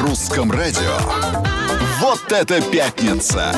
русском 0.00 0.50
радио. 0.50 0.96
Вот 2.00 2.32
это 2.32 2.60
пятница! 2.62 3.54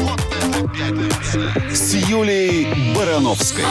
Вот 0.00 0.20
это 0.20 0.70
пятница! 0.70 1.74
С 1.74 1.94
Юлей 1.94 2.94
Барановской. 2.94 3.64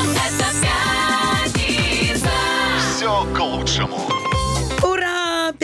Все 2.96 3.24
к 3.34 3.40
лучшему. 3.40 4.09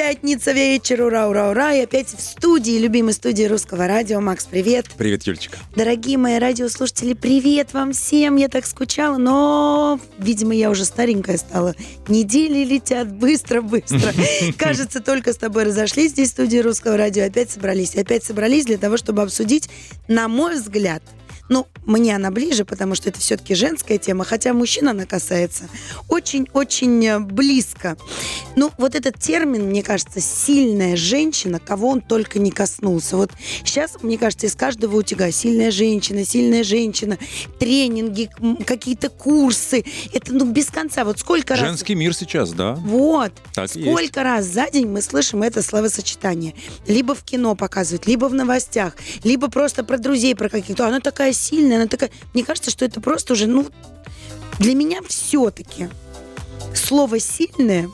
Пятница 0.08 0.52
вечер, 0.52 1.02
ура, 1.02 1.28
ура, 1.28 1.50
ура! 1.50 1.74
И 1.74 1.80
опять 1.80 2.10
в 2.16 2.22
студии, 2.22 2.78
любимой 2.78 3.14
студии 3.14 3.46
русского 3.46 3.88
радио. 3.88 4.22
Макс, 4.22 4.46
привет! 4.46 4.86
Привет, 4.96 5.24
Юлечка. 5.24 5.58
Дорогие 5.76 6.20
мои 6.20 6.38
радиослушатели, 6.38 7.16
привет 7.16 7.74
вам 7.74 7.92
всем! 7.92 8.36
Я 8.36 8.48
так 8.48 8.68
скучала, 8.68 9.18
но, 9.18 10.00
видимо, 10.20 10.54
я 10.54 10.70
уже 10.70 10.86
старенькая 10.86 11.38
стала. 11.38 11.74
Недели 12.08 12.64
летят 12.64 13.12
быстро-быстро. 13.12 14.14
Кажется, 14.60 15.02
только 15.02 15.34
с 15.34 15.38
тобой 15.38 15.64
разошлись 15.64 16.12
здесь 16.12 16.30
в 16.30 16.34
студии 16.34 16.60
русского 16.60 16.98
радио. 16.98 17.26
Опять 17.26 17.50
собрались. 17.50 17.96
Опять 17.96 18.24
собрались 18.24 18.66
для 18.66 18.78
того, 18.78 18.98
чтобы 18.98 19.24
обсудить, 19.24 19.72
на 20.08 20.28
мой 20.28 20.54
взгляд, 20.54 21.02
ну, 21.50 21.68
мне 21.86 22.16
она 22.16 22.32
ближе, 22.32 22.66
потому 22.66 22.96
что 22.96 23.10
это 23.10 23.20
все-таки 23.20 23.54
женская 23.54 23.98
тема, 23.98 24.26
хотя 24.26 24.54
мужчин 24.54 24.90
она 24.90 25.06
касается 25.06 25.70
очень-очень 26.10 27.06
э, 27.06 27.20
близко. 27.20 27.98
Ну, 28.56 28.72
вот 28.78 28.96
этот 28.96 29.20
термин, 29.20 29.68
мне 29.68 29.84
кажется, 29.84 30.20
сильная 30.20 30.96
женщина, 30.96 31.60
кого 31.60 31.90
он 31.90 32.02
только 32.02 32.40
не 32.40 32.52
коснулся. 32.52 33.18
Вот 33.18 33.32
сейчас, 33.64 34.02
мне 34.02 34.18
кажется, 34.18 34.48
из 34.48 34.56
каждого 34.56 34.98
утюга 34.98 35.32
сильная 35.32 35.72
женщина, 35.72 36.26
сильная 36.26 36.64
женщина, 36.64 37.18
тренинги, 37.60 38.30
какие-то 38.66 39.10
курсы. 39.10 39.86
Это, 40.14 40.34
ну, 40.34 40.46
без 40.46 40.68
конца. 40.68 41.04
Вот 41.04 41.20
сколько 41.20 41.56
раз... 41.56 41.60
Женский 41.60 41.96
мир 41.96 42.16
сейчас, 42.16 42.52
да. 42.54 42.74
Вот. 42.76 43.32
Так 43.54 43.70
Сколько 43.70 44.24
раз 44.24 44.46
за 44.46 44.70
день 44.72 44.88
мы 44.88 45.02
слышим 45.02 45.44
это 45.44 45.62
словосочетание. 45.62 46.56
Либо 46.88 47.14
в 47.14 47.24
кино 47.24 47.56
показывают, 47.56 48.08
либо 48.08 48.26
в 48.26 48.34
новостях, 48.34 48.96
либо 49.24 49.50
просто 49.50 49.84
про 49.84 49.98
друзей, 49.98 50.36
про 50.36 50.50
каких-то. 50.50 50.88
Она 50.88 51.00
такая 51.00 51.34
сильная, 51.36 51.78
она 51.78 51.88
такая... 51.88 52.10
Мне 52.34 52.44
кажется, 52.44 52.72
что 52.72 52.86
это 52.86 53.02
просто 53.02 53.34
уже, 53.34 53.48
ну, 53.48 53.68
для 54.60 54.74
меня 54.74 55.02
все-таки 55.08 55.90
слово 56.74 57.20
«сильное» 57.20 57.90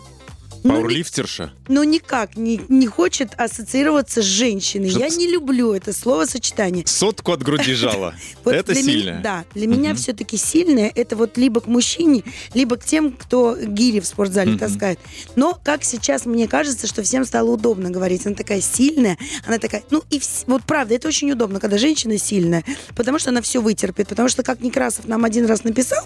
ну, 0.64 0.74
ни- 0.74 0.78
Пауэрлифтерша. 0.82 1.54
ну, 1.68 1.84
никак 1.84 2.36
не, 2.38 2.62
не 2.70 2.88
хочет 2.88 3.30
ассоциироваться 3.38 4.22
с 4.22 4.26
женщиной. 4.26 4.90
Что 4.90 5.00
Я 5.00 5.10
не 5.10 5.28
люблю 5.28 5.74
это 5.74 5.94
словосочетание. 5.94 6.86
Сотку 6.88 7.32
от 7.32 7.42
груди 7.44 7.74
жала. 7.74 8.14
Вот 8.44 8.54
Это 8.54 8.74
для 8.74 8.82
сильно. 8.84 9.10
Меня, 9.12 9.20
да, 9.22 9.46
для 9.54 9.68
меня 9.68 9.94
все-таки 9.96 10.38
сильное 10.38 10.92
это 10.94 11.16
вот 11.16 11.38
либо 11.38 11.62
к 11.62 11.68
мужчине, 11.68 12.24
либо 12.54 12.76
к 12.78 12.86
тем, 12.86 13.12
кто 13.12 13.56
гири 13.56 14.00
в 14.00 14.06
спортзале 14.08 14.58
таскает. 14.58 15.00
Но 15.36 15.60
как 15.64 15.84
сейчас 15.84 16.26
мне 16.26 16.48
кажется, 16.48 16.88
что 16.88 17.04
всем 17.04 17.26
стало 17.26 17.52
удобно 17.52 17.90
говорить. 17.90 18.26
Она 18.26 18.36
такая 18.36 18.62
сильная, 18.62 19.18
она 19.46 19.58
такая, 19.60 19.84
ну 19.92 20.04
и 20.10 20.18
вс- 20.20 20.44
вот 20.48 20.64
правда, 20.64 20.96
это 20.96 21.08
очень 21.08 21.32
удобно, 21.32 21.60
когда 21.60 21.78
женщина 21.78 22.18
сильная, 22.18 22.64
потому 22.96 23.20
что 23.20 23.30
она 23.30 23.42
все 23.42 23.62
вытерпит, 23.62 24.08
потому 24.08 24.28
что 24.30 24.44
как 24.44 24.62
Некрасов 24.62 25.08
нам 25.08 25.24
один 25.26 25.46
раз 25.46 25.64
написал, 25.64 26.04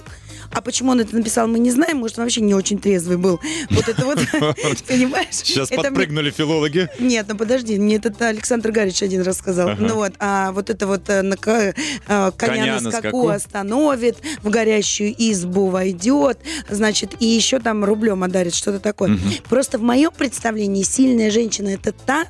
а 0.51 0.61
почему 0.61 0.91
он 0.91 0.99
это 0.99 1.15
написал, 1.15 1.47
мы 1.47 1.59
не 1.59 1.71
знаем, 1.71 1.97
может, 1.97 2.17
он 2.19 2.25
вообще 2.25 2.41
не 2.41 2.53
очень 2.53 2.77
трезвый 2.79 3.17
был. 3.17 3.39
Вот 3.71 3.87
это 3.87 4.05
вот, 4.05 4.19
понимаешь? 4.87 5.27
Сейчас 5.31 5.69
подпрыгнули 5.69 6.31
филологи. 6.31 6.89
нет, 6.99 7.25
ну 7.29 7.35
подожди, 7.35 7.77
мне 7.79 7.95
это 7.97 8.27
Александр 8.27 8.71
Гарич 8.71 9.01
один 9.03 9.21
раз 9.21 9.37
сказал. 9.37 9.75
Ну 9.77 9.95
вот, 9.95 10.13
а 10.19 10.51
вот 10.51 10.69
это 10.69 10.87
вот 10.87 11.09
э, 11.09 11.23
э, 12.07 12.31
коня, 12.37 12.79
на 12.81 12.91
скаку 12.91 13.29
остановит, 13.29 14.17
в 14.41 14.49
горящую 14.49 15.13
избу 15.17 15.67
войдет, 15.67 16.39
значит, 16.69 17.15
и 17.19 17.25
еще 17.25 17.59
там 17.59 17.83
рублем 17.83 18.23
одарит, 18.23 18.55
что-то 18.55 18.79
такое. 18.79 19.17
Просто 19.49 19.77
в 19.77 19.81
моем 19.81 20.11
представлении 20.11 20.83
сильная 20.83 21.31
женщина 21.31 21.69
это 21.69 21.91
та, 21.91 22.25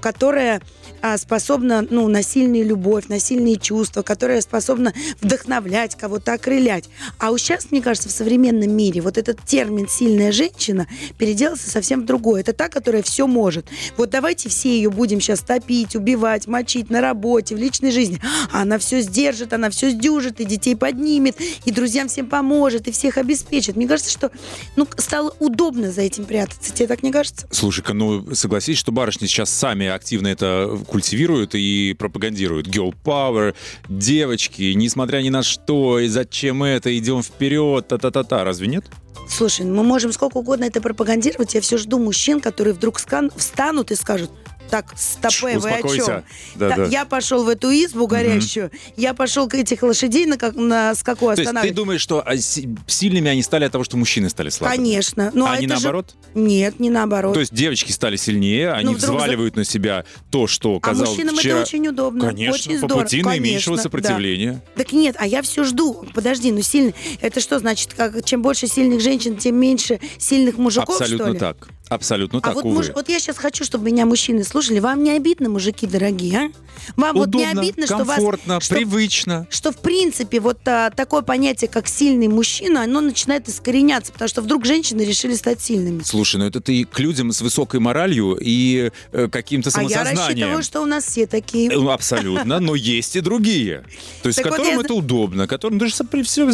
которая 0.00 0.60
а, 1.02 1.18
способна 1.18 1.86
ну, 1.88 2.08
на 2.08 2.22
сильную 2.22 2.64
любовь, 2.64 3.08
на 3.08 3.20
сильные 3.20 3.56
чувства, 3.56 4.02
которая 4.02 4.40
способна 4.40 4.92
вдохновлять 5.20 5.94
кого-то, 5.94 6.32
окрылять. 6.32 6.84
А 7.18 7.30
вот 7.30 7.40
сейчас, 7.40 7.70
мне 7.70 7.82
кажется, 7.82 8.08
в 8.08 8.12
современном 8.12 8.70
мире 8.72 9.00
вот 9.00 9.18
этот 9.18 9.42
термин 9.44 9.88
«сильная 9.88 10.32
женщина» 10.32 10.86
переделался 11.18 11.70
совсем 11.70 12.02
в 12.02 12.06
другое. 12.06 12.40
Это 12.40 12.52
та, 12.52 12.68
которая 12.68 13.02
все 13.02 13.26
может. 13.26 13.66
Вот 13.96 14.10
давайте 14.10 14.48
все 14.48 14.70
ее 14.70 14.90
будем 14.90 15.20
сейчас 15.20 15.40
топить, 15.40 15.94
убивать, 15.94 16.46
мочить 16.46 16.90
на 16.90 17.00
работе, 17.00 17.54
в 17.54 17.58
личной 17.58 17.90
жизни. 17.90 18.20
А 18.52 18.62
она 18.62 18.78
все 18.78 19.00
сдержит, 19.00 19.52
она 19.52 19.70
все 19.70 19.90
сдюжит, 19.90 20.40
и 20.40 20.44
детей 20.44 20.76
поднимет, 20.76 21.36
и 21.64 21.70
друзьям 21.70 22.08
всем 22.08 22.26
поможет, 22.26 22.88
и 22.88 22.92
всех 22.92 23.18
обеспечит. 23.18 23.76
Мне 23.76 23.86
кажется, 23.86 24.10
что 24.10 24.30
ну, 24.76 24.86
стало 24.96 25.34
удобно 25.38 25.92
за 25.92 26.02
этим 26.02 26.24
прятаться. 26.24 26.72
Тебе 26.72 26.86
так 26.86 27.02
не 27.02 27.12
кажется? 27.12 27.46
Слушай-ка, 27.50 27.92
ну 27.92 28.34
согласись, 28.34 28.78
что 28.78 28.92
барышни 28.92 29.26
сейчас 29.26 29.50
сами 29.56 29.86
активно 29.86 30.28
это 30.28 30.78
культивируют 30.86 31.54
и 31.54 31.94
пропагандируют. 31.98 32.68
Girl 32.68 32.94
power, 33.04 33.54
девочки, 33.88 34.72
несмотря 34.74 35.18
ни 35.22 35.30
на 35.30 35.42
что, 35.42 35.98
и 35.98 36.08
зачем 36.08 36.62
это, 36.62 36.96
идем 36.96 37.22
вперед, 37.22 37.88
та-та-та-та. 37.88 38.44
Разве 38.44 38.66
нет? 38.68 38.84
Слушай, 39.28 39.66
мы 39.66 39.82
можем 39.82 40.12
сколько 40.12 40.36
угодно 40.36 40.64
это 40.64 40.80
пропагандировать. 40.80 41.54
Я 41.54 41.60
все 41.60 41.78
жду 41.78 41.98
мужчин, 41.98 42.40
которые 42.40 42.74
вдруг 42.74 43.00
скан- 43.00 43.32
встанут 43.36 43.90
и 43.90 43.96
скажут, 43.96 44.30
так, 44.70 44.92
стопе, 44.96 45.58
вы 45.58 45.70
о 45.70 45.82
чем? 45.96 46.24
Да, 46.56 46.76
да. 46.76 46.84
Я 46.86 47.04
пошел 47.04 47.44
в 47.44 47.48
эту 47.48 47.70
избу 47.70 48.06
горящую, 48.06 48.70
я 48.96 49.14
пошел 49.14 49.48
к 49.48 49.54
этих 49.54 49.82
лошадей 49.82 50.26
на, 50.26 50.36
как, 50.36 50.54
на 50.54 50.94
скаку 50.94 51.26
То 51.26 51.30
есть 51.32 51.36
ты 51.36 51.42
останавливать. 51.44 51.76
думаешь, 51.76 52.00
что 52.00 52.22
а, 52.26 52.36
си- 52.36 52.68
сильными 52.86 53.30
они 53.30 53.42
стали 53.42 53.64
от 53.64 53.72
того, 53.72 53.84
что 53.84 53.96
мужчины 53.96 54.28
стали 54.30 54.48
слабыми? 54.50 54.76
Конечно. 54.76 55.30
Ну, 55.34 55.46
а 55.46 55.52
а 55.52 55.58
не 55.58 55.66
это 55.66 55.76
же- 55.76 55.82
наоборот? 55.82 56.14
Нет, 56.34 56.80
не 56.80 56.90
наоборот. 56.90 57.34
То 57.34 57.40
есть 57.40 57.54
девочки 57.54 57.92
стали 57.92 58.16
сильнее, 58.16 58.72
они 58.72 58.86
Ну, 58.86 58.90
вдруг 58.92 59.00
за- 59.00 59.12
взваливают 59.16 59.56
на 59.56 59.64
себя 59.64 60.04
то, 60.30 60.46
что 60.46 60.76
а 60.76 60.80
казалось 60.80 61.10
мужчинам 61.10 61.36
вчера... 61.36 61.54
это 61.54 61.62
очень 61.62 61.88
удобно. 61.88 62.26
Конечно, 62.28 62.54
очень 62.74 62.80
по 62.80 62.88
пути 62.88 63.22
наименьшего 63.22 63.76
да. 63.76 63.82
сопротивления. 63.82 64.62
Так 64.76 64.92
нет, 64.92 65.16
а 65.18 65.26
я 65.26 65.42
все 65.42 65.64
жду. 65.64 66.04
Подожди, 66.14 66.52
ну 66.52 66.62
сильно. 66.62 66.92
Это 67.20 67.40
что 67.40 67.58
значит, 67.58 67.94
как, 67.94 68.24
чем 68.24 68.42
больше 68.42 68.66
сильных 68.66 69.00
женщин, 69.00 69.36
тем 69.36 69.56
меньше 69.56 70.00
сильных 70.18 70.58
мужиков, 70.58 71.00
Абсолютно 71.00 71.26
что 71.26 71.32
ли? 71.34 71.38
так. 71.38 71.68
Абсолютно 71.88 72.38
А 72.40 72.42
так, 72.42 72.54
вот, 72.56 72.64
увы. 72.64 72.74
муж- 72.74 72.90
вот 72.94 73.08
я 73.08 73.20
сейчас 73.20 73.38
хочу, 73.38 73.64
чтобы 73.64 73.84
меня 73.86 74.06
мужчины 74.06 74.42
слушали. 74.44 74.80
Вам 74.80 75.04
не 75.04 75.12
обидно, 75.12 75.48
мужики 75.48 75.86
дорогие, 75.86 76.38
а? 76.38 76.50
Вам 76.96 77.16
вот 77.16 77.34
не 77.34 77.42
Удобно, 77.44 77.60
обидно, 77.62 77.86
что 77.86 77.98
вас... 77.98 78.16
комфортно, 78.16 78.58
привычно. 78.68 79.46
что 79.50 79.72
в 79.72 79.78
принципе 79.78 80.40
вот 80.40 80.58
а, 80.66 80.90
такое 80.90 81.22
понятие, 81.22 81.68
как 81.68 81.88
сильный 81.88 82.28
мужчина, 82.28 82.82
оно 82.82 83.00
начинает 83.00 83.48
искореняться, 83.48 84.12
потому 84.12 84.28
что 84.28 84.42
вдруг 84.42 84.64
женщины 84.66 85.02
решили 85.02 85.34
стать 85.34 85.60
сильными. 85.62 86.02
Слушай, 86.02 86.36
ну 86.36 86.46
это 86.46 86.60
ты 86.60 86.84
к 86.84 86.98
людям 86.98 87.32
с 87.32 87.40
высокой 87.40 87.80
моралью 87.80 88.36
и 88.40 88.90
э, 89.12 89.28
каким-то 89.28 89.70
А 89.74 89.82
я 89.82 89.88
самосознанием. 89.88 90.18
рассчитываю, 90.18 90.62
что 90.62 90.80
у 90.82 90.86
нас 90.86 91.04
все 91.04 91.26
такие. 91.26 91.70
Ну, 91.70 91.90
Абсолютно, 91.90 92.60
но 92.60 92.74
есть 92.74 93.16
и 93.16 93.20
другие. 93.20 93.84
То 94.22 94.28
есть, 94.28 94.42
которым 94.42 94.80
это 94.80 94.92
удобно, 94.94 95.46
которым 95.46 95.78
ты 95.78 95.86
же 95.88 95.94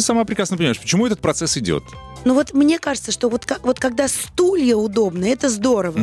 сама 0.01 0.23
прекрасно 0.25 0.57
понимаешь, 0.57 0.79
почему 0.79 1.05
этот 1.05 1.19
процесс 1.19 1.57
идет. 1.57 1.83
Ну 2.25 2.33
вот 2.33 2.53
мне 2.53 2.79
кажется, 2.79 3.11
что 3.11 3.27
вот, 3.29 3.45
когда 3.45 4.07
стулья 4.07 4.75
удобны, 5.23 5.33
это 5.33 5.49
здорово. 5.49 5.99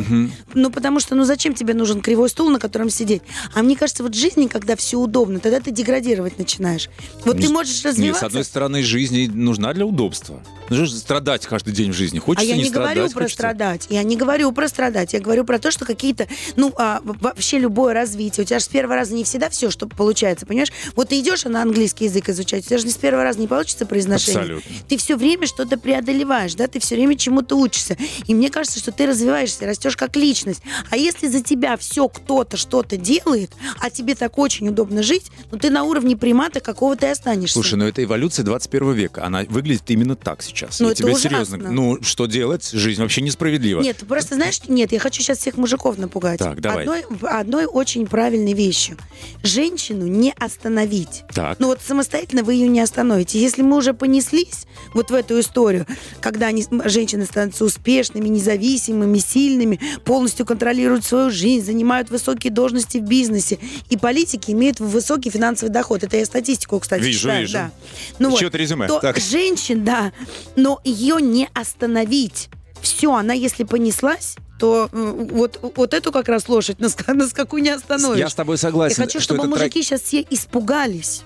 Ну 0.53 0.69
потому 0.69 0.99
что, 0.99 1.15
ну 1.15 1.23
зачем 1.23 1.53
тебе 1.53 1.73
нужен 1.73 2.01
кривой 2.01 2.29
стул, 2.29 2.49
на 2.49 2.59
котором 2.59 2.89
сидеть? 2.89 3.21
А 3.53 3.61
мне 3.63 3.75
кажется, 3.75 4.03
вот 4.03 4.13
жизни, 4.13 4.47
когда 4.47 4.75
все 4.75 4.97
удобно, 4.99 5.39
тогда 5.39 5.59
ты 5.59 5.71
деградировать 5.71 6.37
начинаешь. 6.37 6.89
Вот 7.25 7.37
Не 7.37 7.47
ты 7.47 7.49
можешь 7.53 7.75
Нет, 7.77 7.85
развиваться. 7.85 8.21
с 8.21 8.23
одной 8.27 8.43
стороны, 8.43 8.83
жизнь 8.83 9.31
нужна 9.31 9.73
для 9.73 9.85
удобства. 9.85 10.41
Нужно 10.69 10.97
страдать 10.97 11.45
каждый 11.45 11.73
день 11.73 11.91
в 11.91 11.93
жизни. 11.95 12.19
А 12.19 12.21
Хочется 12.21 12.47
я 12.49 12.55
не, 12.55 12.65
страдать, 12.65 12.95
говорю 12.95 13.11
про 13.13 13.21
хочется- 13.23 13.35
страдать. 13.35 13.87
Я 13.89 14.03
не 14.03 14.15
говорю 14.15 14.51
про 14.53 14.67
страдать. 14.69 15.13
Я 15.13 15.19
говорю 15.19 15.43
про 15.43 15.59
то, 15.59 15.69
что 15.71 15.85
какие-то, 15.85 16.27
ну, 16.55 16.73
а, 16.77 17.01
вообще 17.03 17.59
любое 17.59 17.93
развитие. 17.93 18.43
У 18.43 18.47
тебя 18.47 18.59
же 18.59 18.65
с 18.65 18.67
первого 18.69 18.95
раза 18.95 19.13
не 19.13 19.23
всегда 19.25 19.49
все, 19.49 19.69
что 19.69 19.87
получается, 19.87 20.45
понимаешь? 20.45 20.71
Вот 20.95 21.09
ты 21.09 21.19
идешь 21.19 21.43
на 21.43 21.61
английский 21.61 22.05
язык 22.05 22.29
изучать, 22.29 22.63
у 22.65 22.67
тебя 22.69 22.77
же 22.77 22.85
не 22.85 22.91
с 22.91 22.95
первого 22.97 23.23
раза 23.23 23.39
не 23.39 23.47
получится 23.47 23.85
произношение. 23.85 24.39
Абсолютно. 24.41 24.71
Ты 24.87 24.97
все 24.97 25.17
время 25.17 25.45
что-то 25.47 25.77
преодолеваешь, 25.77 26.53
да, 26.55 26.67
ты 26.67 26.79
все 26.79 26.95
время 26.95 27.17
чему-то 27.17 27.55
учишься. 27.57 27.97
И 28.27 28.33
мне 28.33 28.49
кажется, 28.49 28.79
что 28.79 28.91
ты 28.93 29.05
развиваешься, 29.11 29.65
растешь 29.65 29.95
как 29.95 30.15
личность. 30.15 30.61
А 30.89 30.97
если 30.97 31.27
за 31.27 31.41
тебя 31.41 31.77
все 31.77 32.07
кто-то 32.07 32.57
что-то 32.57 32.97
делает, 32.97 33.51
а 33.79 33.89
тебе 33.89 34.15
так 34.15 34.37
очень 34.37 34.67
удобно 34.69 35.03
жить, 35.03 35.31
ну 35.51 35.57
ты 35.57 35.69
на 35.69 35.83
уровне 35.83 36.17
примата 36.17 36.59
какого-то 36.59 37.05
и 37.07 37.09
останешься. 37.09 37.53
Слушай, 37.53 37.75
ну 37.75 37.85
это 37.85 38.03
эволюция 38.03 38.43
21 38.43 38.93
века. 38.93 39.25
Она 39.25 39.43
выглядит 39.47 39.89
именно 39.91 40.15
так 40.15 40.41
сейчас. 40.41 40.79
Ну, 40.79 40.87
Я 40.87 40.91
это 40.93 41.03
тебе 41.03 41.13
ужасно. 41.13 41.29
серьезно. 41.29 41.71
Ну, 41.71 42.01
что 42.01 42.25
делать? 42.25 42.69
Жизнь 42.71 43.01
вообще 43.01 43.21
несправедлива. 43.21 43.81
Нет, 43.81 43.97
просто 44.07 44.35
знаешь, 44.35 44.59
нет, 44.67 44.91
я 44.91 44.99
хочу 44.99 45.21
сейчас 45.21 45.39
всех 45.39 45.57
мужиков 45.57 45.97
напугать. 45.97 46.39
Так, 46.39 46.61
давай. 46.61 46.85
Одной, 46.85 47.03
одной 47.21 47.65
очень 47.65 48.07
правильной 48.07 48.53
вещью. 48.53 48.97
Женщину 49.43 50.07
не 50.07 50.31
остановить. 50.37 51.23
Так. 51.33 51.59
Ну 51.59 51.67
вот 51.67 51.79
самостоятельно 51.85 52.43
вы 52.43 52.53
ее 52.53 52.67
не 52.67 52.79
остановите. 52.79 53.39
Если 53.39 53.61
мы 53.61 53.77
уже 53.77 53.93
понеслись 53.93 54.65
вот 54.93 55.11
в 55.11 55.13
эту 55.13 55.39
историю, 55.39 55.85
когда 56.21 56.47
они, 56.47 56.65
женщины 56.85 57.25
становятся 57.25 57.65
успешными, 57.65 58.27
независимыми, 58.27 59.00
сильными, 59.19 59.79
полностью 60.05 60.45
контролируют 60.45 61.05
свою 61.05 61.29
жизнь, 61.29 61.65
занимают 61.65 62.09
высокие 62.09 62.51
должности 62.51 62.97
в 62.97 63.03
бизнесе, 63.03 63.59
и 63.89 63.97
политики 63.97 64.51
имеют 64.51 64.79
высокий 64.79 65.29
финансовый 65.29 65.69
доход. 65.69 66.03
Это 66.03 66.17
я 66.17 66.25
статистику, 66.25 66.79
кстати, 66.79 67.03
Вижу, 67.03 67.19
читаю. 67.19 67.41
вижу. 67.41 67.53
Да. 67.53 67.71
Ну 68.19 68.37
Чё-то 68.37 68.57
резюме. 68.57 68.87
То 68.87 68.99
Так. 68.99 69.17
женщин, 69.19 69.83
да, 69.83 70.11
но 70.55 70.79
ее 70.83 71.17
не 71.21 71.49
остановить. 71.53 72.49
Все, 72.81 73.13
она 73.13 73.33
если 73.33 73.63
понеслась, 73.63 74.35
то 74.59 74.89
э, 74.91 75.27
вот, 75.31 75.59
вот 75.75 75.93
эту 75.93 76.11
как 76.11 76.27
раз 76.27 76.47
лошадь 76.47 76.79
на, 76.79 76.85
ска- 76.85 77.13
на 77.13 77.27
скаку 77.27 77.57
не 77.57 77.69
остановишь. 77.69 78.17
Я 78.19 78.29
с 78.29 78.35
тобой 78.35 78.57
согласен. 78.57 78.95
Я 78.99 79.05
хочу, 79.05 79.19
что 79.19 79.35
чтобы 79.35 79.41
это 79.41 79.49
мужики 79.49 79.81
сейчас 79.83 80.01
все 80.01 80.25
испугались. 80.29 81.23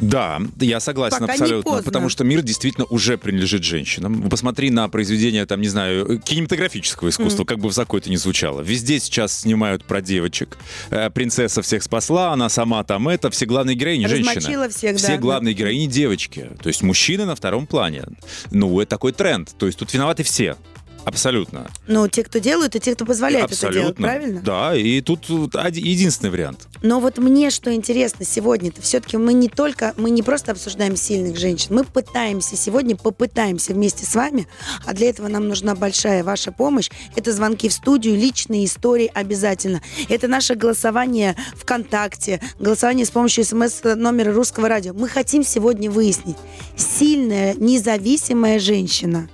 Да, 0.00 0.40
я 0.60 0.80
согласен 0.80 1.20
Пока 1.20 1.32
абсолютно, 1.32 1.82
потому 1.82 2.08
что 2.08 2.24
мир 2.24 2.42
действительно 2.42 2.86
уже 2.86 3.16
принадлежит 3.16 3.64
женщинам. 3.64 4.28
Посмотри 4.28 4.70
на 4.70 4.88
произведения, 4.88 5.46
там, 5.46 5.60
не 5.60 5.68
знаю, 5.68 6.20
кинематографического 6.20 7.08
искусства, 7.08 7.44
как 7.44 7.58
бы 7.58 7.68
высоко 7.68 7.98
это 7.98 8.10
ни 8.10 8.16
звучало. 8.16 8.60
Везде 8.60 8.98
сейчас 8.98 9.40
снимают 9.40 9.84
про 9.84 10.00
девочек. 10.00 10.58
Э, 10.90 11.10
Принцесса 11.10 11.62
всех 11.62 11.82
спасла, 11.82 12.32
она 12.32 12.48
сама 12.48 12.82
там 12.84 13.08
это, 13.08 13.30
все 13.30 13.46
главные 13.46 13.76
героини 13.76 14.06
женщины. 14.06 14.68
Всех, 14.68 14.96
Все 14.96 15.08
да, 15.08 15.18
главные 15.18 15.54
героини 15.54 15.86
девочки. 15.86 16.50
То 16.62 16.68
есть 16.68 16.82
мужчины 16.82 17.24
на 17.24 17.36
втором 17.36 17.66
плане. 17.66 18.04
Ну, 18.50 18.80
это 18.80 18.90
такой 18.90 19.12
тренд. 19.12 19.52
То 19.58 19.66
есть 19.66 19.78
тут 19.78 19.92
виноваты 19.92 20.22
все. 20.22 20.56
Абсолютно. 21.04 21.70
Ну, 21.86 22.08
те, 22.08 22.24
кто 22.24 22.38
делают, 22.38 22.74
и 22.76 22.80
те, 22.80 22.94
кто 22.94 23.04
позволяет 23.04 23.46
это 23.52 23.60
делать, 23.60 23.76
Абсолютно. 23.76 24.06
правильно? 24.06 24.40
Да, 24.40 24.74
и 24.74 25.00
тут 25.00 25.26
один- 25.54 25.84
единственный 25.84 26.30
вариант. 26.30 26.66
Но 26.82 27.00
вот 27.00 27.18
мне 27.18 27.50
что 27.50 27.72
интересно 27.74 28.24
сегодня, 28.24 28.70
это 28.70 28.82
все-таки 28.82 29.16
мы 29.16 29.32
не 29.32 29.48
только, 29.48 29.94
мы 29.96 30.10
не 30.10 30.22
просто 30.22 30.52
обсуждаем 30.52 30.96
сильных 30.96 31.38
женщин, 31.38 31.74
мы 31.74 31.84
пытаемся 31.84 32.56
сегодня, 32.56 32.96
попытаемся 32.96 33.72
вместе 33.74 34.04
с 34.06 34.14
вами, 34.14 34.46
а 34.86 34.92
для 34.94 35.08
этого 35.10 35.28
нам 35.28 35.48
нужна 35.48 35.74
большая 35.74 36.24
ваша 36.24 36.52
помощь. 36.52 36.90
Это 37.16 37.32
звонки 37.32 37.68
в 37.68 37.72
студию, 37.72 38.16
личные 38.16 38.64
истории 38.64 39.10
обязательно. 39.14 39.82
Это 40.08 40.28
наше 40.28 40.54
голосование 40.54 41.36
ВКонтакте, 41.56 42.40
голосование 42.58 43.06
с 43.06 43.10
помощью 43.10 43.44
смс-номера 43.44 44.32
русского 44.32 44.68
радио. 44.68 44.94
Мы 44.94 45.08
хотим 45.08 45.44
сегодня 45.44 45.90
выяснить, 45.90 46.36
сильная, 46.76 47.54
независимая 47.54 48.58
женщина 48.58 49.28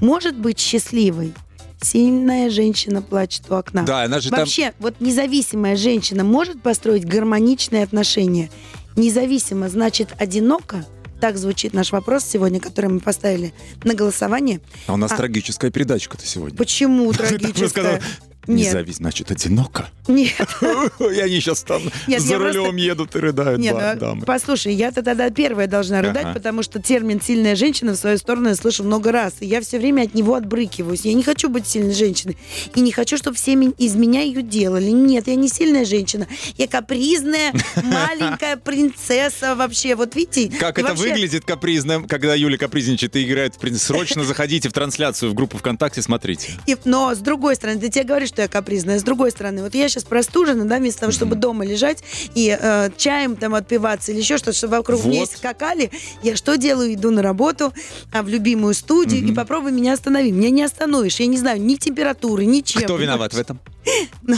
может 0.00 0.36
быть 0.36 0.58
счастливой? 0.58 1.34
Сильная 1.80 2.50
женщина 2.50 3.02
плачет 3.02 3.44
у 3.50 3.54
окна. 3.54 3.84
Да, 3.84 4.02
она 4.02 4.18
же 4.20 4.30
там- 4.30 4.40
Вообще, 4.40 4.72
вот 4.80 4.94
независимая 5.00 5.76
женщина 5.76 6.24
может 6.24 6.60
построить 6.60 7.04
гармоничные 7.06 7.84
отношения? 7.84 8.50
Независимо 8.96 9.68
значит 9.68 10.08
одиноко? 10.18 10.84
Так 11.20 11.36
звучит 11.36 11.74
наш 11.74 11.92
вопрос 11.92 12.24
сегодня, 12.24 12.60
который 12.60 12.90
мы 12.90 13.00
поставили 13.00 13.52
на 13.84 13.94
голосование. 13.94 14.60
А 14.86 14.94
у 14.94 14.96
нас 14.96 15.12
А- 15.12 15.16
трагическая 15.16 15.70
передачка-то 15.70 16.26
сегодня. 16.26 16.56
Почему 16.56 17.12
Ты 17.12 18.00
сказала, 18.48 18.56
Нет, 18.56 18.66
Независимо, 18.68 18.96
значит, 18.96 19.30
одиноко. 19.30 19.88
нет. 20.08 20.32
И 21.00 21.20
они 21.20 21.40
сейчас 21.40 21.62
там 21.62 21.82
Нет, 22.06 22.22
за 22.22 22.32
я 22.34 22.38
просто- 22.38 22.58
рулем 22.58 22.76
едут 22.76 23.14
и 23.14 23.18
рыдают, 23.18 23.60
Нет, 23.60 23.74
ну, 23.74 24.00
дамы. 24.00 24.24
послушай, 24.24 24.74
я-то 24.74 25.02
тогда 25.02 25.30
первая 25.30 25.66
должна 25.66 26.00
рыдать, 26.02 26.24
Ага. 26.24 26.34
потому 26.34 26.62
что 26.62 26.80
термин 26.80 27.20
«сильная 27.20 27.56
женщина» 27.56 27.92
в 27.92 27.96
свою 27.96 28.18
сторону 28.18 28.48
я 28.48 28.54
слышу 28.54 28.84
много 28.84 29.12
раз, 29.12 29.34
и 29.40 29.46
я 29.46 29.60
все 29.60 29.78
время 29.78 30.02
от 30.02 30.14
него 30.14 30.34
отбрыкиваюсь. 30.34 31.02
Я 31.02 31.14
не 31.14 31.22
хочу 31.22 31.48
быть 31.48 31.66
сильной 31.66 31.94
женщиной, 31.94 32.36
и 32.74 32.80
не 32.80 32.92
хочу, 32.92 33.16
чтобы 33.16 33.36
все 33.36 33.52
из 33.52 33.94
меня 33.96 34.22
ее 34.22 34.42
делали. 34.42 34.90
Нет, 34.90 35.26
я 35.28 35.34
не 35.34 35.48
сильная 35.48 35.84
женщина, 35.84 36.26
я 36.56 36.66
капризная 36.68 37.52
маленькая 37.82 38.56
принцесса 38.56 39.54
вообще. 39.54 39.94
Вот 39.94 40.14
видите? 40.14 40.56
Как 40.58 40.78
это 40.78 40.88
вообще- 40.88 41.10
выглядит 41.10 41.44
капризно, 41.44 42.02
когда 42.02 42.34
Юля 42.34 42.56
капризничает 42.58 43.16
и 43.16 43.24
играет 43.24 43.54
в 43.54 43.58
принц. 43.58 43.82
Срочно 43.82 44.24
заходите 44.24 44.68
в 44.68 44.72
трансляцию 44.72 45.30
в 45.30 45.34
группу 45.34 45.58
ВКонтакте, 45.58 46.02
смотрите. 46.02 46.52
И- 46.66 46.76
но 46.84 47.14
с 47.14 47.18
другой 47.18 47.56
стороны, 47.56 47.80
ты 47.80 47.88
тебе 47.90 48.04
говоришь, 48.04 48.30
что 48.38 48.42
я 48.42 48.48
капризная. 48.48 49.00
С 49.00 49.02
другой 49.02 49.32
стороны, 49.32 49.64
вот 49.64 49.74
я 49.74 49.88
сейчас 49.88 50.04
простужена, 50.04 50.64
да, 50.64 50.76
вместо 50.76 51.00
того, 51.00 51.12
чтобы 51.12 51.34
дома 51.34 51.66
лежать 51.66 52.04
и 52.36 52.56
э, 52.58 52.90
чаем 52.96 53.34
там 53.34 53.56
отпиваться 53.56 54.12
или 54.12 54.20
еще 54.20 54.36
что-то, 54.36 54.56
чтобы 54.56 54.76
вокруг 54.76 55.04
меня 55.04 55.20
Вот. 55.22 55.30
скакали, 55.32 55.90
я 56.22 56.36
что 56.36 56.56
делаю? 56.56 56.94
Иду 56.94 57.10
на 57.10 57.20
работу 57.20 57.72
а, 58.12 58.22
в 58.22 58.28
любимую 58.28 58.74
студию 58.74 59.26
и 59.26 59.32
попробуй 59.32 59.72
меня 59.72 59.94
останови. 59.94 60.30
Меня 60.30 60.50
не 60.50 60.62
остановишь. 60.62 61.18
Я 61.18 61.26
не 61.26 61.36
знаю 61.36 61.60
ни 61.60 61.74
температуры, 61.74 62.44
ничем. 62.44 62.82
Кто 62.82 62.96
виноват 62.96 63.34
в 63.34 63.38
этом? 63.38 63.58
Ну. 64.22 64.36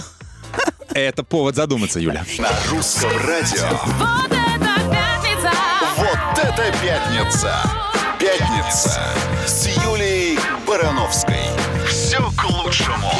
Это 0.94 1.22
повод 1.22 1.56
задуматься, 1.56 2.00
Юля. 2.00 2.24
На 2.38 2.50
русском 2.70 3.10
радио. 3.18 3.68
Вот 3.98 4.32
это 4.32 4.90
пятница! 4.90 5.52
Вот 5.98 6.38
это 6.42 6.72
пятница! 6.82 7.54
Пятница 8.18 9.00
с 9.46 9.66
Юлией 9.84 10.38
Барановской. 10.66 11.34
Все 11.88 12.18
к 12.36 12.44
лучшему. 12.50 13.10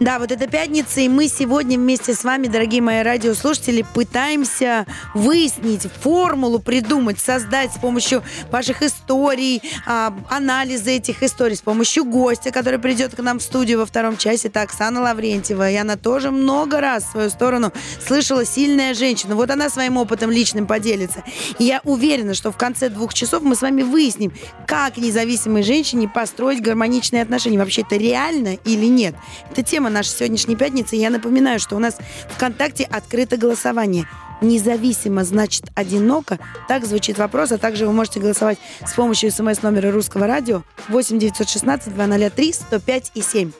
Да, 0.00 0.18
вот 0.18 0.32
это 0.32 0.48
пятница, 0.48 1.02
и 1.02 1.08
мы 1.08 1.28
сегодня 1.28 1.78
вместе 1.78 2.14
с 2.14 2.24
вами, 2.24 2.48
дорогие 2.48 2.82
мои 2.82 3.02
радиослушатели, 3.02 3.86
пытаемся 3.94 4.86
выяснить 5.14 5.82
формулу, 5.82 6.58
придумать, 6.58 7.20
создать 7.20 7.72
с 7.72 7.78
помощью 7.78 8.24
ваших 8.50 8.82
историй, 8.82 9.62
а, 9.86 10.12
анализа 10.28 10.90
этих 10.90 11.22
историй, 11.22 11.54
с 11.54 11.60
помощью 11.60 12.04
гостя, 12.04 12.50
который 12.50 12.80
придет 12.80 13.14
к 13.14 13.20
нам 13.20 13.38
в 13.38 13.42
студию 13.42 13.78
во 13.78 13.86
втором 13.86 14.16
часе, 14.16 14.48
это 14.48 14.62
Оксана 14.62 15.00
Лаврентьева. 15.00 15.70
И 15.70 15.76
она 15.76 15.96
тоже 15.96 16.32
много 16.32 16.80
раз 16.80 17.04
в 17.04 17.12
свою 17.12 17.30
сторону 17.30 17.72
слышала 18.04 18.44
сильная 18.44 18.94
женщина. 18.94 19.36
Вот 19.36 19.48
она 19.50 19.70
своим 19.70 19.96
опытом 19.96 20.28
личным 20.28 20.66
поделится. 20.66 21.22
И 21.60 21.64
я 21.64 21.80
уверена, 21.84 22.34
что 22.34 22.50
в 22.50 22.56
конце 22.56 22.88
двух 22.88 23.14
часов 23.14 23.44
мы 23.44 23.54
с 23.54 23.62
вами 23.62 23.82
выясним, 23.82 24.32
как 24.66 24.96
независимой 24.96 25.62
женщине 25.62 26.08
построить 26.08 26.60
гармоничные 26.60 27.22
отношения. 27.22 27.60
Вообще 27.60 27.82
это 27.82 27.94
реально 27.94 28.54
или 28.64 28.86
нет? 28.86 29.14
Это 29.52 29.62
тема 29.62 29.83
нашей 29.90 30.10
сегодняшней 30.10 30.56
пятницы. 30.56 30.96
Я 30.96 31.10
напоминаю, 31.10 31.58
что 31.60 31.76
у 31.76 31.78
нас 31.78 31.96
ВКонтакте 32.30 32.84
открыто 32.84 33.36
голосование. 33.36 34.06
Независимо 34.40 35.24
значит 35.24 35.64
одиноко. 35.74 36.38
Так 36.68 36.84
звучит 36.84 37.16
вопрос, 37.18 37.52
а 37.52 37.58
также 37.58 37.86
вы 37.86 37.92
можете 37.92 38.20
голосовать 38.20 38.58
с 38.86 38.92
помощью 38.92 39.30
смс-номера 39.30 39.90
русского 39.90 40.26
радио 40.26 40.62
8 40.88 41.18
916 41.18 41.94
203 41.94 42.52
105 42.52 43.12
и 43.14 43.22
7. 43.22 43.52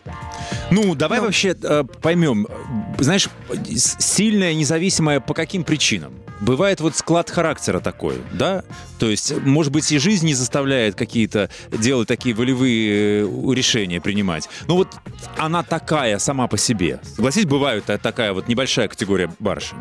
Ну, 0.71 0.95
давай 0.95 1.21
Ну. 1.21 1.27
вообще 1.27 1.57
э, 1.63 1.85
поймем. 2.03 2.47
Знаешь, 2.99 3.29
с- 3.75 3.97
сильная, 3.99 4.53
независимая 4.55 5.21
по 5.21 5.33
каким 5.33 5.65
причинам? 5.65 6.13
Бывает 6.41 6.81
вот 6.81 6.97
склад 6.97 7.31
характера 7.31 7.81
такой, 7.81 8.21
да? 8.33 8.65
То 8.99 9.11
есть, 9.11 9.33
может 9.43 9.73
быть, 9.73 9.91
и 9.93 9.99
жизнь 9.99 10.27
не 10.27 10.35
заставляет 10.35 10.95
какие-то 10.95 11.51
делать 11.71 12.09
такие 12.09 12.35
волевые 12.35 13.25
э, 13.25 13.55
решения 13.55 14.01
принимать. 14.01 14.49
Ну 14.67 14.77
вот 14.77 14.89
она 15.37 15.63
такая 15.63 16.19
сама 16.19 16.47
по 16.47 16.57
себе. 16.59 17.01
Согласись, 17.17 17.45
бывает 17.45 17.85
та- 17.85 17.99
такая 17.99 18.33
вот 18.33 18.49
небольшая 18.49 18.89
категория 18.89 19.31
барышень. 19.39 19.79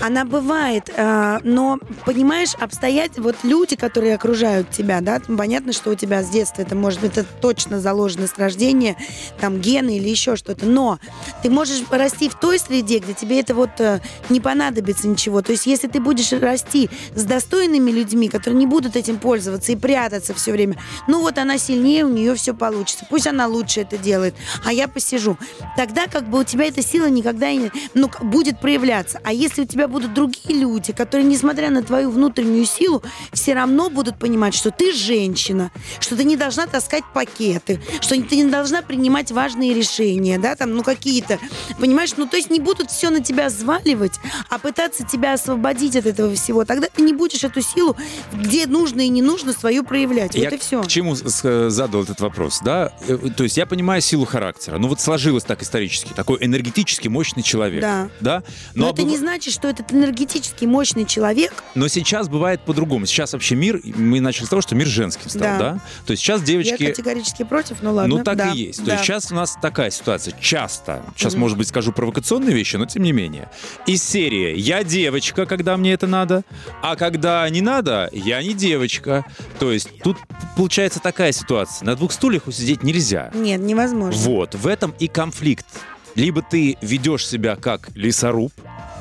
Она 0.00 0.24
бывает, 0.24 0.90
э, 0.96 1.38
но, 1.44 1.78
понимаешь, 2.04 2.54
обстоятельства, 2.58 3.22
вот 3.22 3.36
люди, 3.44 3.76
которые 3.76 4.16
окружают 4.16 4.68
тебя, 4.70 5.00
да, 5.00 5.20
понятно, 5.20 5.72
что 5.72 5.90
у 5.90 5.94
тебя 5.94 6.24
с 6.24 6.28
детства 6.28 6.62
это 6.62 6.74
может 6.74 7.00
быть 7.00 7.16
это 7.16 7.28
точно 7.40 7.78
заложено 7.80 8.26
с 8.26 8.36
рождения, 8.36 8.96
там 9.40 9.60
гены 9.60 9.98
или 9.98 10.08
еще 10.08 10.34
что-то, 10.34 10.66
но 10.66 10.98
ты 11.44 11.50
можешь 11.50 11.82
расти 11.90 12.28
в 12.28 12.34
той 12.34 12.58
среде, 12.58 12.98
где 12.98 13.14
тебе 13.14 13.38
это 13.38 13.54
вот 13.54 13.70
э, 13.78 14.00
не 14.28 14.40
понадобится 14.40 15.06
ничего. 15.06 15.40
То 15.40 15.52
есть, 15.52 15.66
если 15.66 15.86
ты 15.86 16.00
будешь 16.00 16.32
расти 16.32 16.90
с 17.14 17.22
достойными 17.22 17.92
людьми, 17.92 18.28
которые 18.28 18.41
не 18.50 18.66
будут 18.66 18.96
этим 18.96 19.18
пользоваться 19.18 19.72
и 19.72 19.76
прятаться 19.76 20.34
все 20.34 20.52
время, 20.52 20.76
ну 21.06 21.20
вот 21.20 21.38
она 21.38 21.58
сильнее, 21.58 22.04
у 22.04 22.08
нее 22.08 22.34
все 22.34 22.54
получится. 22.54 23.06
Пусть 23.08 23.26
она 23.26 23.46
лучше 23.46 23.80
это 23.80 23.96
делает, 23.98 24.34
а 24.64 24.72
я 24.72 24.88
посижу. 24.88 25.38
Тогда 25.76 26.06
как 26.06 26.28
бы 26.28 26.40
у 26.40 26.44
тебя 26.44 26.66
эта 26.66 26.82
сила 26.82 27.06
никогда 27.06 27.48
и 27.48 27.56
не, 27.56 27.72
ну, 27.94 28.10
будет 28.20 28.60
проявляться. 28.60 29.20
А 29.24 29.32
если 29.32 29.62
у 29.62 29.66
тебя 29.66 29.88
будут 29.88 30.14
другие 30.14 30.58
люди, 30.58 30.92
которые, 30.92 31.26
несмотря 31.26 31.70
на 31.70 31.82
твою 31.82 32.10
внутреннюю 32.10 32.66
силу, 32.66 33.02
все 33.32 33.54
равно 33.54 33.90
будут 33.90 34.18
понимать, 34.18 34.54
что 34.54 34.70
ты 34.70 34.92
женщина, 34.92 35.70
что 36.00 36.16
ты 36.16 36.24
не 36.24 36.36
должна 36.36 36.66
таскать 36.66 37.04
пакеты, 37.12 37.80
что 38.00 38.20
ты 38.22 38.36
не 38.36 38.44
должна 38.44 38.82
принимать 38.82 39.30
важные 39.30 39.74
решения, 39.74 40.38
да, 40.38 40.54
там, 40.54 40.74
ну, 40.74 40.82
какие-то, 40.82 41.38
понимаешь, 41.78 42.12
ну, 42.16 42.26
то 42.26 42.36
есть 42.36 42.50
не 42.50 42.60
будут 42.60 42.90
все 42.90 43.10
на 43.10 43.20
тебя 43.20 43.50
зваливать, 43.50 44.14
а 44.50 44.58
пытаться 44.58 45.04
тебя 45.04 45.34
освободить 45.34 45.96
от 45.96 46.06
этого 46.06 46.34
всего. 46.34 46.64
Тогда 46.64 46.88
ты 46.94 47.02
не 47.02 47.12
будешь 47.12 47.44
эту 47.44 47.60
силу, 47.60 47.96
где 48.32 48.66
нужно 48.66 49.02
и 49.02 49.08
не 49.08 49.22
нужно, 49.22 49.52
свою 49.52 49.84
проявлять. 49.84 50.34
Вот 50.34 50.42
я 50.42 50.48
и 50.48 50.58
все. 50.58 50.82
к 50.82 50.86
чему 50.86 51.14
э, 51.14 51.68
задал 51.70 52.02
этот 52.02 52.20
вопрос, 52.20 52.60
да? 52.64 52.92
Э, 53.06 53.16
То 53.36 53.44
есть 53.44 53.56
я 53.56 53.66
понимаю 53.66 54.00
силу 54.00 54.24
характера. 54.24 54.78
Ну 54.78 54.88
вот 54.88 55.00
сложилось 55.00 55.44
так 55.44 55.62
исторически. 55.62 56.12
Такой 56.12 56.38
энергетически 56.40 57.08
мощный 57.08 57.42
человек. 57.42 57.80
Да. 57.80 58.08
Да? 58.20 58.42
Но, 58.74 58.86
Но, 58.86 58.90
это 58.90 59.02
быва- 59.02 59.10
не 59.10 59.18
значит, 59.18 59.52
что 59.52 59.68
этот 59.68 59.92
энергетически 59.92 60.64
мощный 60.64 61.04
человек 61.04 61.52
Но 61.74 61.88
сейчас 61.88 62.28
бывает 62.28 62.60
по-другому. 62.64 63.06
Сейчас 63.06 63.32
вообще 63.32 63.54
мир, 63.54 63.80
мы 63.84 64.20
начали 64.20 64.44
с 64.44 64.48
того, 64.48 64.62
что 64.62 64.74
мир 64.74 64.86
женским 64.86 65.28
стал, 65.28 65.42
да? 65.42 65.58
Да. 65.58 65.80
То 66.06 66.12
есть 66.12 66.22
сейчас 66.22 66.40
Я 66.40 66.46
девочки... 66.46 66.86
категорически 66.86 67.44
против, 67.44 67.78
ну 67.82 67.92
ладно. 67.92 68.16
Ну, 68.18 68.24
так 68.24 68.36
да, 68.36 68.52
и 68.52 68.58
есть. 68.58 68.80
То 68.80 68.86
да. 68.86 68.92
есть 68.94 69.04
сейчас 69.04 69.30
у 69.30 69.34
нас 69.34 69.56
такая 69.60 69.90
ситуация. 69.90 70.34
Часто. 70.40 71.02
Сейчас, 71.16 71.34
может 71.34 71.58
быть, 71.58 71.68
скажу 71.68 71.92
провокационные 71.92 72.54
вещи, 72.54 72.76
но 72.76 72.86
тем 72.86 73.02
не 73.02 73.12
менее. 73.12 73.48
Из 73.86 74.02
серии 74.02 74.56
«Я 74.58 74.84
девочка, 74.84 75.46
когда 75.46 75.76
мне 75.76 75.92
это 75.92 76.06
надо», 76.06 76.44
а 76.82 76.96
когда 76.96 77.48
не 77.48 77.60
надо, 77.60 78.08
я 78.12 78.42
не 78.42 78.54
девочка. 78.54 79.24
То 79.58 79.72
есть 79.72 79.88
тут 80.02 80.16
получается 80.56 81.00
такая 81.00 81.32
ситуация. 81.32 81.86
На 81.86 81.96
двух 81.96 82.12
стульях 82.12 82.46
усидеть 82.46 82.82
нельзя. 82.82 83.30
Нет, 83.34 83.60
невозможно. 83.60 84.20
Вот, 84.20 84.54
в 84.54 84.66
этом 84.66 84.94
и 84.98 85.08
конфликт. 85.08 85.66
Либо 86.14 86.42
ты 86.42 86.76
ведешь 86.82 87.26
себя 87.26 87.56
как 87.56 87.88
лесоруб, 87.94 88.52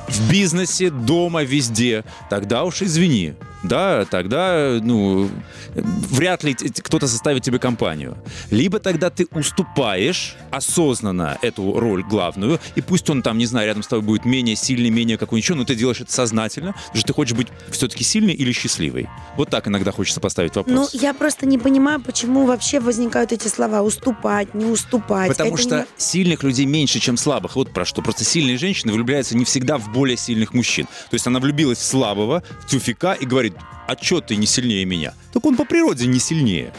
в 0.07 0.31
бизнесе, 0.31 0.89
дома, 0.89 1.43
везде, 1.43 2.03
тогда 2.29 2.63
уж 2.63 2.81
извини. 2.81 3.35
Да, 3.63 4.05
тогда, 4.05 4.79
ну, 4.81 5.29
вряд 5.75 6.43
ли 6.43 6.53
кто-то 6.53 7.07
составит 7.07 7.43
тебе 7.43 7.59
компанию. 7.59 8.17
Либо 8.49 8.79
тогда 8.79 9.09
ты 9.09 9.27
уступаешь 9.31 10.35
осознанно 10.51 11.37
эту 11.41 11.79
роль 11.79 12.03
главную, 12.03 12.59
и 12.75 12.81
пусть 12.81 13.09
он 13.09 13.21
там, 13.21 13.37
не 13.37 13.45
знаю, 13.45 13.67
рядом 13.67 13.83
с 13.83 13.87
тобой 13.87 14.03
будет 14.05 14.25
менее 14.25 14.55
сильный, 14.55 14.89
менее 14.89 15.17
какой 15.17 15.39
нибудь 15.39 15.51
но 15.51 15.65
ты 15.65 15.75
делаешь 15.75 15.99
это 16.01 16.11
сознательно, 16.11 16.73
потому 16.73 16.97
что 16.97 17.07
ты 17.07 17.13
хочешь 17.13 17.35
быть 17.37 17.47
все-таки 17.71 18.03
сильной 18.03 18.33
или 18.33 18.51
счастливой. 18.51 19.09
Вот 19.37 19.49
так 19.49 19.67
иногда 19.67 19.91
хочется 19.91 20.19
поставить 20.19 20.55
Ну, 20.55 20.61
вопрос. 20.63 20.93
я 20.93 21.13
просто 21.13 21.45
не 21.45 21.57
понимаю, 21.57 21.99
почему 22.01 22.45
вообще 22.45 22.79
возникают 22.79 23.31
эти 23.31 23.47
слова 23.47 23.81
«уступать», 23.81 24.53
«не 24.53 24.65
уступать». 24.65 25.29
Потому 25.29 25.55
Это 25.55 25.61
что 25.61 25.77
не- 25.79 25.85
сильных 25.97 26.43
людей 26.43 26.65
меньше, 26.65 26.99
чем 26.99 27.17
слабых. 27.17 27.55
Вот 27.55 27.73
про 27.73 27.85
что. 27.85 28.01
Просто 28.01 28.23
сильные 28.23 28.57
женщины 28.57 28.93
влюбляются 28.93 29.35
не 29.37 29.45
всегда 29.45 29.77
в 29.77 29.91
более 29.91 30.17
сильных 30.17 30.53
мужчин. 30.53 30.85
То 30.85 31.13
есть 31.15 31.27
она 31.27 31.39
влюбилась 31.39 31.79
в 31.79 31.83
слабого, 31.85 32.43
в 32.61 32.67
тюфика 32.67 33.13
и 33.13 33.25
говорит, 33.25 33.50
а 33.87 33.95
чё 33.95 34.21
ты 34.21 34.35
не 34.35 34.45
сильнее 34.47 34.85
меня? 34.85 35.13
Так 35.33 35.45
он 35.45 35.55
по 35.55 35.65
природе 35.65 36.07
не 36.07 36.19
сильнее. 36.19 36.73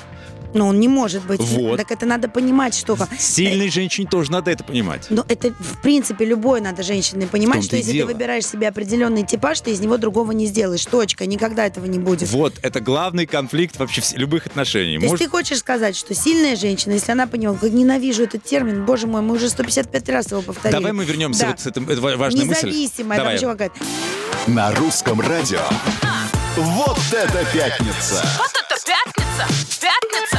Но 0.55 0.69
он 0.69 0.81
не 0.81 0.89
может 0.89 1.25
быть. 1.25 1.41
Вот. 1.41 1.79
Так 1.79 1.91
это 1.93 2.05
надо 2.05 2.29
понимать, 2.29 2.75
что... 2.75 2.99
Сильной 3.19 3.71
женщине 3.71 4.07
тоже 4.07 4.31
надо 4.31 4.51
это 4.51 4.63
понимать. 4.63 5.07
Но 5.09 5.25
это, 5.27 5.49
в 5.59 5.81
принципе, 5.81 6.27
любой 6.27 6.61
надо 6.61 6.83
женщине 6.83 7.27
понимать, 7.27 7.65
что 7.65 7.75
если 7.77 7.93
дело. 7.93 8.09
ты 8.09 8.13
выбираешь 8.13 8.45
себе 8.45 8.69
определенный 8.69 9.25
типаж, 9.25 9.63
ты 9.63 9.71
из 9.71 9.81
него 9.81 9.97
другого 9.97 10.31
не 10.33 10.45
сделаешь. 10.45 10.85
Точка. 10.85 11.25
Никогда 11.25 11.65
этого 11.65 11.87
не 11.87 11.99
будет. 11.99 12.29
Вот, 12.29 12.53
это 12.61 12.81
главный 12.81 13.25
конфликт 13.25 13.79
вообще 13.79 14.03
вс- 14.03 14.15
любых 14.19 14.45
отношений. 14.45 14.97
То 14.99 15.05
есть 15.05 15.13
Может, 15.13 15.25
ты 15.25 15.31
хочешь 15.31 15.57
сказать, 15.59 15.97
что 15.97 16.15
сильная 16.15 16.55
женщина, 16.55 16.93
если 16.93 17.13
она 17.13 17.27
поняла, 17.27 17.57
как 17.57 17.71
ненавижу 17.73 18.25
этот 18.25 18.45
термин, 18.45 18.85
боже 18.85 19.07
мой, 19.07 19.23
мы 19.23 19.37
уже 19.37 19.49
155 19.49 20.09
раз 20.11 20.31
его 20.33 20.43
повторили. 20.43 20.77
Давай 20.77 20.93
мы 20.93 21.07
вернемся 21.07 21.45
Да. 21.45 21.49
вот 21.53 21.61
с 21.61 21.67
этим, 21.67 21.89
это 21.89 21.99
ва- 22.03 22.17
важная 22.19 22.45
мысль. 22.45 22.67
Независимая, 22.67 23.17
там 23.17 23.25
Давай. 23.25 23.37
еще 23.37 23.47
какая-то. 23.47 23.75
На 24.49 24.71
русском 24.75 25.19
радио. 25.23 25.61
Вот 26.57 26.99
это 27.11 27.47
пятница! 27.47 28.23
Вот 28.37 28.51
это 28.53 28.79
пятница! 28.85 29.47
Пятница! 29.81 30.39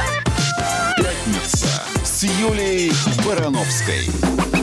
Пятница 0.96 1.66
с 2.04 2.22
Юлией 2.22 2.92
Барановской. 3.26 4.53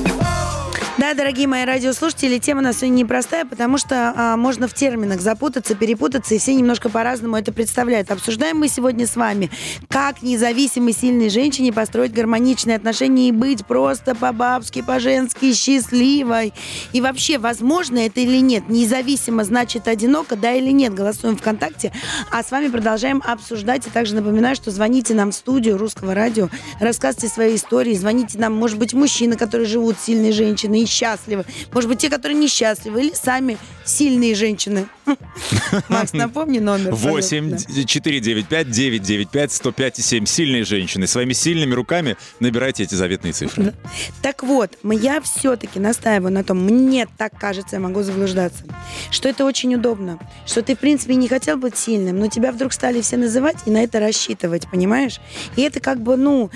Да, 1.02 1.16
дорогие 1.16 1.48
мои 1.48 1.66
радиослушатели, 1.66 2.38
тема 2.38 2.60
у 2.60 2.64
нас 2.64 2.78
сегодня 2.78 2.98
непростая, 2.98 3.44
потому 3.44 3.80
что 3.80 4.14
а, 4.16 4.38
можно 4.38 4.68
в 4.68 4.76
терминах 4.76 5.20
запутаться, 5.20 5.74
перепутаться, 5.74 6.36
и 6.36 6.38
все 6.38 6.54
немножко 6.54 6.90
по-разному 6.90 7.38
это 7.38 7.52
представляют. 7.52 8.12
Обсуждаем 8.12 8.60
мы 8.60 8.68
сегодня 8.68 9.08
с 9.08 9.16
вами, 9.16 9.50
как 9.90 10.22
независимой 10.22 10.94
сильной 10.94 11.30
женщине 11.32 11.74
построить 11.74 12.14
гармоничные 12.14 12.76
отношения 12.76 13.30
и 13.30 13.32
быть 13.32 13.66
просто 13.66 14.14
по-бабски, 14.14 14.84
по-женски 14.84 15.54
счастливой. 15.54 16.54
И 16.94 17.02
вообще, 17.02 17.40
возможно 17.40 17.98
это 17.98 18.20
или 18.20 18.38
нет? 18.38 18.70
Независимо 18.70 19.44
значит 19.44 19.88
одиноко, 19.88 20.36
да 20.36 20.54
или 20.54 20.70
нет? 20.70 20.94
Голосуем 20.94 21.36
ВКонтакте. 21.36 21.92
А 22.30 22.44
с 22.44 22.52
вами 22.52 22.68
продолжаем 22.68 23.24
обсуждать. 23.26 23.88
И 23.88 23.90
также 23.90 24.14
напоминаю, 24.14 24.56
что 24.56 24.70
звоните 24.70 25.16
нам 25.16 25.32
в 25.32 25.34
студию 25.34 25.80
Русского 25.80 26.14
радио, 26.14 26.50
рассказывайте 26.80 27.28
свои 27.28 27.56
истории, 27.56 27.96
звоните 27.96 28.38
нам, 28.38 28.54
может 28.54 28.78
быть, 28.78 28.94
мужчины, 28.94 29.36
которые 29.36 29.66
живут 29.66 29.96
сильной 30.00 30.32
женщиной 30.32 30.91
счастливы, 30.92 31.46
может 31.72 31.90
быть, 31.90 32.00
те, 32.00 32.10
которые 32.10 32.38
несчастливы, 32.38 33.02
или 33.02 33.14
сами 33.14 33.58
сильные 33.86 34.36
женщины. 34.36 34.88
Макс, 35.90 36.14
напомни 36.14 36.60
номер. 36.60 36.94
8 36.94 37.52
пожалуйста. 37.52 37.86
495 37.86 38.70
995 38.70 39.52
105 39.52 40.00
и 40.00 40.02
7. 40.02 40.26
Сильные 40.26 40.64
женщины. 40.64 41.08
Своими 41.08 41.34
сильными 41.34 41.74
руками 41.74 42.18
набирайте 42.40 42.84
эти 42.84 42.96
заветные 42.96 43.34
цифры. 43.34 43.74
Так 44.22 44.44
вот, 44.44 44.78
я 44.84 45.22
все-таки 45.22 45.80
настаиваю 45.80 46.32
на 46.32 46.44
том, 46.44 46.64
мне 46.64 47.08
так 47.18 47.38
кажется, 47.38 47.78
я 47.78 47.80
могу 47.80 48.04
заблуждаться, 48.04 48.64
что 49.10 49.30
это 49.30 49.46
очень 49.46 49.74
удобно, 49.76 50.20
что 50.46 50.62
ты, 50.62 50.76
в 50.76 50.80
принципе, 50.80 51.16
не 51.16 51.28
хотел 51.28 51.58
быть 51.58 51.78
сильным, 51.78 52.20
но 52.20 52.28
тебя 52.28 52.52
вдруг 52.52 52.74
стали 52.74 53.02
все 53.02 53.18
называть 53.18 53.58
и 53.66 53.72
на 53.72 53.84
это 53.84 54.00
рассчитывать, 54.00 54.70
понимаешь? 54.70 55.20
И 55.56 55.62
это 55.62 55.80
как 55.80 56.02
бы, 56.02 56.18
ну... 56.18 56.52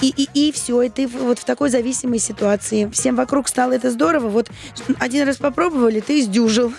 и, 0.00 0.12
и, 0.16 0.48
и 0.48 0.52
все, 0.52 0.82
и 0.82 0.88
ты 0.88 1.06
вот 1.06 1.38
в 1.38 1.44
такой 1.44 1.70
зависимой 1.70 2.18
ситуации. 2.18 2.88
Всем 2.92 3.16
вокруг 3.16 3.48
стало 3.48 3.72
это 3.72 3.90
здорово. 3.90 4.28
Вот 4.28 4.50
один 4.98 5.26
раз 5.26 5.36
попробовали, 5.36 6.00
ты 6.00 6.22
сдюжил. 6.22 6.72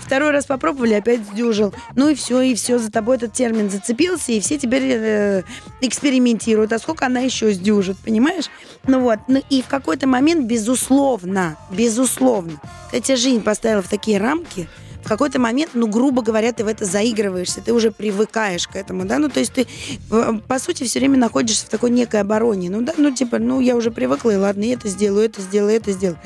Второй 0.00 0.30
раз 0.30 0.46
попробовали, 0.46 0.94
опять 0.94 1.20
сдюжил. 1.32 1.74
Ну 1.94 2.08
и 2.08 2.14
все, 2.14 2.40
и 2.40 2.54
все, 2.54 2.78
за 2.78 2.90
тобой 2.90 3.16
этот 3.16 3.32
термин 3.32 3.70
зацепился, 3.70 4.32
и 4.32 4.40
все 4.40 4.58
теперь 4.58 4.82
э, 4.84 5.42
экспериментируют. 5.80 6.72
А 6.72 6.78
сколько 6.78 7.06
она 7.06 7.20
еще 7.20 7.52
сдюжит, 7.52 7.96
понимаешь? 7.98 8.46
Ну 8.86 9.00
вот, 9.00 9.18
ну 9.28 9.42
и 9.50 9.62
в 9.62 9.66
какой-то 9.66 10.06
момент, 10.06 10.46
безусловно, 10.46 11.56
безусловно, 11.70 12.60
тебя 12.92 13.16
жизнь 13.16 13.42
поставила 13.42 13.82
в 13.82 13.88
такие 13.88 14.18
рамки, 14.18 14.68
в 15.06 15.08
какой-то 15.08 15.38
момент, 15.38 15.70
ну, 15.74 15.86
грубо 15.86 16.20
говоря, 16.20 16.52
ты 16.52 16.64
в 16.64 16.66
это 16.66 16.84
заигрываешься, 16.84 17.60
ты 17.60 17.72
уже 17.72 17.92
привыкаешь 17.92 18.66
к 18.66 18.74
этому, 18.74 19.04
да, 19.04 19.18
ну, 19.20 19.28
то 19.28 19.38
есть 19.38 19.52
ты, 19.52 19.68
э, 20.10 20.32
по 20.48 20.58
сути, 20.58 20.82
все 20.82 20.98
время 20.98 21.16
находишься 21.16 21.64
в 21.64 21.68
такой 21.68 21.90
некой 21.90 22.20
обороне, 22.20 22.70
ну, 22.70 22.82
да, 22.82 22.92
ну, 22.96 23.14
типа, 23.14 23.38
ну, 23.38 23.60
я 23.60 23.76
уже 23.76 23.92
привыкла, 23.92 24.32
и 24.32 24.36
ладно, 24.36 24.64
это 24.64 24.88
сделаю, 24.88 25.26
это 25.26 25.40
сделаю, 25.42 25.76
это 25.76 25.92
сделаю. 25.92 26.18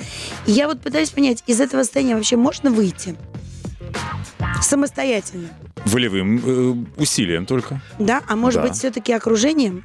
И 0.46 0.52
я 0.52 0.66
вот 0.66 0.80
пытаюсь 0.80 1.10
понять, 1.10 1.44
из 1.46 1.60
этого 1.60 1.82
состояния 1.82 2.14
вообще 2.14 2.37
можно 2.37 2.70
выйти? 2.70 3.16
Самостоятельно, 4.62 5.50
Волевым 5.87 6.42
э, 6.44 7.00
усилием 7.00 7.46
только. 7.46 7.80
да? 7.99 8.22
А 8.28 8.37
может 8.37 8.62
Да. 8.62 8.68
быть, 8.68 8.76
все-таки 8.76 9.12
окружением? 9.12 9.84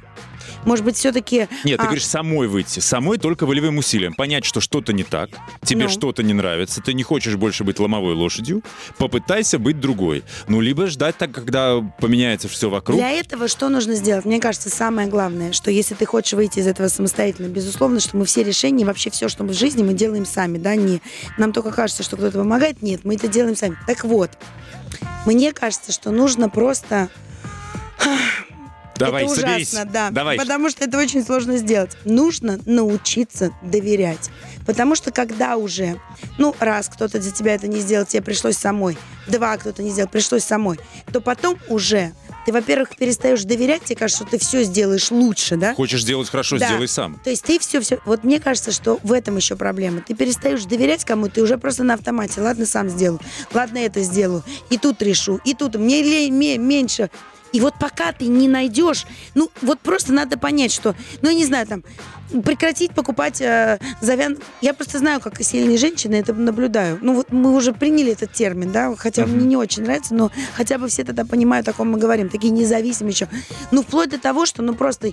Может 0.64 0.84
быть, 0.84 0.96
все-таки... 0.96 1.48
Нет, 1.64 1.78
ты 1.78 1.82
а, 1.82 1.84
говоришь, 1.84 2.04
самой 2.06 2.48
выйти. 2.48 2.80
Самой 2.80 3.18
только 3.18 3.46
волевым 3.46 3.78
усилием. 3.78 4.14
Понять, 4.14 4.44
что 4.44 4.60
что-то 4.60 4.92
не 4.92 5.04
так, 5.04 5.30
тебе 5.62 5.84
Ну. 5.84 5.88
что-то 5.88 6.22
не 6.24 6.32
нравится, 6.34 6.80
ты 6.82 6.92
не 6.92 7.04
хочешь 7.04 7.36
больше 7.36 7.62
быть 7.62 7.78
ломовой 7.78 8.14
лошадью, 8.14 8.62
попытайся 8.98 9.58
быть 9.60 9.78
другой. 9.80 10.24
Ну, 10.48 10.60
либо 10.60 10.86
ждать 10.88 11.16
так, 11.18 11.30
когда 11.30 11.80
поменяется 12.00 12.48
все 12.48 12.68
вокруг. 12.68 12.98
Для 12.98 13.10
этого 13.12 13.46
что 13.48 13.68
нужно 13.68 13.94
сделать? 13.94 14.24
Мне 14.24 14.40
кажется, 14.40 14.68
самое 14.68 15.08
главное, 15.08 15.52
что 15.52 15.70
если 15.70 15.94
ты 15.94 16.04
хочешь 16.04 16.32
выйти 16.32 16.58
из 16.58 16.66
этого 16.66 16.88
самостоятельно, 16.88 17.46
безусловно, 17.48 18.00
что 18.00 18.16
мы 18.16 18.24
все 18.24 18.42
решения, 18.42 18.84
вообще 18.84 19.10
все, 19.10 19.28
что 19.28 19.44
мы 19.44 19.50
в 19.52 19.56
жизни, 19.58 19.84
мы 19.84 19.94
делаем 19.94 20.26
сами, 20.26 20.58
да, 20.58 20.74
не 20.74 21.00
нам 21.38 21.52
только 21.52 21.70
кажется, 21.70 22.02
что 22.02 22.16
кто-то 22.16 22.38
помогает, 22.38 22.82
нет, 22.82 23.04
мы 23.04 23.14
это 23.14 23.28
делаем 23.28 23.54
сами. 23.56 23.76
Так 23.86 24.04
вот, 24.04 24.30
мне 25.26 25.52
кажется, 25.52 25.92
что 25.92 26.10
нужно 26.10 26.48
просто 26.48 27.10
Давай, 28.98 29.24
это 29.24 29.34
соберись. 29.34 29.72
ужасно, 29.72 29.90
да. 29.90 30.10
Давай. 30.10 30.38
Потому 30.38 30.70
что 30.70 30.84
это 30.84 30.98
очень 30.98 31.22
сложно 31.24 31.58
сделать. 31.58 31.96
Нужно 32.04 32.58
научиться 32.64 33.50
доверять. 33.62 34.30
Потому 34.66 34.94
что 34.94 35.12
когда 35.12 35.56
уже, 35.56 36.00
ну, 36.38 36.54
раз 36.60 36.88
кто-то 36.88 37.20
за 37.20 37.30
тебя 37.30 37.54
это 37.54 37.68
не 37.68 37.80
сделал, 37.80 38.06
тебе 38.06 38.22
пришлось 38.22 38.56
самой, 38.56 38.96
два 39.28 39.56
кто-то 39.58 39.82
не 39.82 39.90
сделал, 39.90 40.08
пришлось 40.08 40.44
самой, 40.44 40.80
то 41.12 41.20
потом 41.20 41.58
уже 41.68 42.12
ты, 42.46 42.52
во-первых, 42.52 42.96
перестаешь 42.96 43.42
доверять, 43.42 43.82
тебе 43.84 43.96
кажется, 43.96 44.22
что 44.22 44.30
ты 44.30 44.38
все 44.38 44.62
сделаешь 44.62 45.10
лучше, 45.10 45.56
да? 45.56 45.74
Хочешь 45.74 46.02
сделать 46.02 46.30
хорошо, 46.30 46.58
Да. 46.58 46.68
сделай 46.68 46.86
сам. 46.86 47.20
То 47.24 47.30
есть 47.30 47.42
ты 47.44 47.58
все, 47.58 47.80
все. 47.80 47.98
Вот 48.04 48.22
мне 48.22 48.38
кажется, 48.40 48.70
что 48.70 49.00
в 49.02 49.12
этом 49.12 49.36
еще 49.36 49.56
проблема. 49.56 50.00
Ты 50.00 50.14
перестаешь 50.14 50.64
доверять 50.64 51.04
кому-то, 51.04 51.34
ты 51.34 51.42
уже 51.42 51.58
просто 51.58 51.82
на 51.82 51.94
автомате. 51.94 52.40
Ладно, 52.40 52.64
сам 52.64 52.88
сделаю. 52.88 53.20
Ладно, 53.52 53.78
это 53.78 54.00
сделаю. 54.02 54.44
И 54.70 54.78
тут 54.78 55.02
решу. 55.02 55.40
И 55.44 55.54
тут 55.54 55.74
мне 55.74 56.02
лень, 56.02 56.32
меньше. 56.32 57.10
И 57.56 57.60
вот 57.60 57.72
пока 57.80 58.12
ты 58.12 58.26
не 58.26 58.48
найдешь, 58.48 59.06
ну 59.34 59.50
вот 59.62 59.80
просто 59.80 60.12
надо 60.12 60.36
понять, 60.36 60.70
что, 60.70 60.94
ну 61.22 61.30
я 61.30 61.34
не 61.34 61.46
знаю, 61.46 61.66
там 61.66 61.84
прекратить 62.44 62.92
покупать 62.92 63.40
э, 63.40 63.78
завян. 64.02 64.36
Я 64.60 64.74
просто 64.74 64.98
знаю, 64.98 65.20
как 65.20 65.40
сильные 65.40 65.78
женщины 65.78 66.16
это 66.16 66.34
наблюдаю. 66.34 66.98
Ну 67.00 67.14
вот 67.14 67.32
мы 67.32 67.54
уже 67.54 67.72
приняли 67.72 68.12
этот 68.12 68.34
термин, 68.34 68.72
да, 68.72 68.94
хотя 68.94 69.24
мне 69.24 69.46
не 69.46 69.56
очень 69.56 69.84
нравится, 69.84 70.14
но 70.14 70.30
хотя 70.54 70.76
бы 70.76 70.88
все 70.88 71.02
тогда 71.02 71.24
понимают, 71.24 71.66
о 71.66 71.72
ком 71.72 71.92
мы 71.92 71.98
говорим, 71.98 72.28
такие 72.28 72.52
независимые 72.52 73.12
еще. 73.12 73.28
Ну 73.70 73.80
вплоть 73.82 74.10
до 74.10 74.18
того, 74.18 74.44
что 74.44 74.60
ну 74.60 74.74
просто 74.74 75.12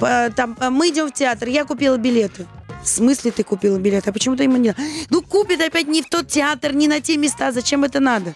э, 0.00 0.30
там 0.36 0.56
э, 0.60 0.70
мы 0.70 0.90
идем 0.90 1.08
в 1.08 1.12
театр, 1.12 1.48
я 1.48 1.64
купила 1.64 1.96
билеты. 1.96 2.46
В 2.84 2.88
смысле 2.88 3.32
ты 3.32 3.42
купила 3.42 3.78
билеты? 3.78 4.10
А 4.10 4.12
почему 4.12 4.36
ты 4.36 4.44
ему 4.44 4.58
не... 4.58 4.76
Ну, 5.10 5.22
купит 5.22 5.60
опять 5.60 5.88
не 5.88 6.02
в 6.02 6.08
тот 6.08 6.28
театр, 6.28 6.72
не 6.72 6.88
на 6.88 7.00
те 7.00 7.18
места. 7.18 7.52
Зачем 7.52 7.84
это 7.84 8.00
надо? 8.00 8.34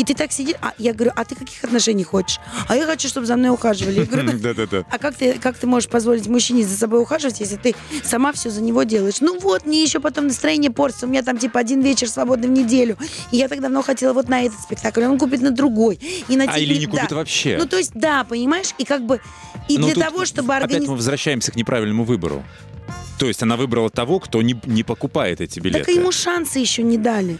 И 0.00 0.04
ты 0.04 0.14
так 0.14 0.32
сидишь, 0.32 0.56
а 0.62 0.72
я 0.78 0.94
говорю, 0.94 1.12
а 1.14 1.26
ты 1.26 1.34
каких 1.34 1.62
отношений 1.62 2.04
хочешь? 2.04 2.40
А 2.68 2.74
я 2.74 2.86
хочу, 2.86 3.06
чтобы 3.06 3.26
за 3.26 3.36
мной 3.36 3.50
ухаживали. 3.50 4.00
Я 4.00 4.06
говорю, 4.06 4.38
Да-да-да. 4.42 4.84
а 4.90 4.96
как 4.96 5.14
ты, 5.14 5.34
как 5.34 5.58
ты 5.58 5.66
можешь 5.66 5.90
позволить 5.90 6.26
мужчине 6.26 6.64
за 6.64 6.74
собой 6.74 7.02
ухаживать, 7.02 7.38
если 7.40 7.56
ты 7.56 7.74
сама 8.02 8.32
все 8.32 8.48
за 8.48 8.62
него 8.62 8.84
делаешь? 8.84 9.20
Ну 9.20 9.38
вот, 9.38 9.66
мне 9.66 9.82
еще 9.82 10.00
потом 10.00 10.28
настроение 10.28 10.70
портится. 10.70 11.04
У 11.04 11.10
меня 11.10 11.22
там 11.22 11.36
типа 11.36 11.60
один 11.60 11.82
вечер 11.82 12.08
свободный 12.08 12.48
в 12.48 12.52
неделю. 12.52 12.96
И 13.30 13.36
я 13.36 13.46
так 13.48 13.60
давно 13.60 13.82
хотела 13.82 14.14
вот 14.14 14.30
на 14.30 14.40
этот 14.40 14.58
спектакль. 14.60 15.02
Он 15.04 15.18
купит 15.18 15.42
на 15.42 15.50
другой. 15.50 16.00
И 16.28 16.34
на 16.34 16.44
А 16.44 16.58
или 16.58 16.78
не 16.78 16.86
да. 16.86 16.92
купит 16.92 17.12
вообще. 17.12 17.58
Ну 17.58 17.66
то 17.66 17.76
есть, 17.76 17.92
да, 17.92 18.24
понимаешь? 18.24 18.70
И 18.78 18.86
как 18.86 19.04
бы... 19.04 19.20
И 19.68 19.76
Но 19.76 19.86
для 19.86 20.02
того, 20.02 20.24
чтобы 20.24 20.54
Опять 20.54 20.60
мы 20.62 20.64
организовать... 20.76 20.98
возвращаемся 20.98 21.52
к 21.52 21.56
неправильному 21.56 22.04
выбору. 22.04 22.42
То 23.18 23.26
есть 23.26 23.42
она 23.42 23.58
выбрала 23.58 23.90
того, 23.90 24.18
кто 24.18 24.40
не, 24.40 24.58
не 24.64 24.82
покупает 24.82 25.42
эти 25.42 25.60
билеты. 25.60 25.84
Так 25.84 25.94
ему 25.94 26.10
шансы 26.10 26.58
еще 26.58 26.82
не 26.82 26.96
дали. 26.96 27.38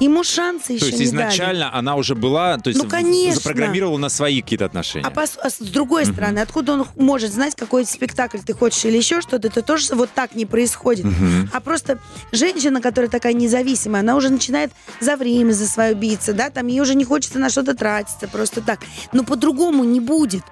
Ему 0.00 0.24
шансы 0.24 0.68
То 0.68 0.72
еще 0.72 0.86
есть 0.86 0.98
не 0.98 1.04
изначально 1.04 1.74
она 1.74 1.94
уже 1.94 2.14
была, 2.14 2.56
то 2.56 2.70
есть 2.70 2.82
Ну, 2.82 2.88
конечно. 2.88 3.34
запрограммировала 3.34 3.98
на 3.98 4.08
свои 4.08 4.40
какие-то 4.40 4.64
отношения. 4.64 5.04
А, 5.06 5.10
пос- 5.10 5.38
а 5.42 5.50
с 5.50 5.58
другой 5.58 6.06
стороны, 6.06 6.38
откуда 6.38 6.72
он 6.72 6.86
может 6.96 7.30
знать, 7.32 7.54
какой 7.54 7.84
спектакль 7.84 8.38
ты 8.38 8.54
хочешь 8.54 8.82
или 8.86 8.96
еще 8.96 9.20
что-то, 9.20 9.48
это 9.48 9.60
тоже 9.60 9.94
вот 9.94 10.08
так 10.14 10.34
не 10.34 10.46
происходит. 10.46 11.04
А 11.52 11.60
просто 11.60 11.98
женщина, 12.32 12.80
которая 12.80 13.10
такая 13.10 13.34
независимая, 13.34 14.00
она 14.00 14.16
уже 14.16 14.30
начинает 14.30 14.72
за 15.00 15.16
время 15.16 15.52
за 15.52 15.68
свое 15.68 15.92
биться, 15.94 16.32
да, 16.32 16.48
там 16.48 16.66
ей 16.68 16.80
уже 16.80 16.94
не 16.94 17.04
хочется 17.04 17.38
на 17.38 17.50
что-то 17.50 17.74
тратиться 17.74 18.26
просто 18.26 18.62
так. 18.62 18.80
Но 19.12 19.22
по-другому 19.22 19.84
не 19.84 20.00
будет. 20.00 20.44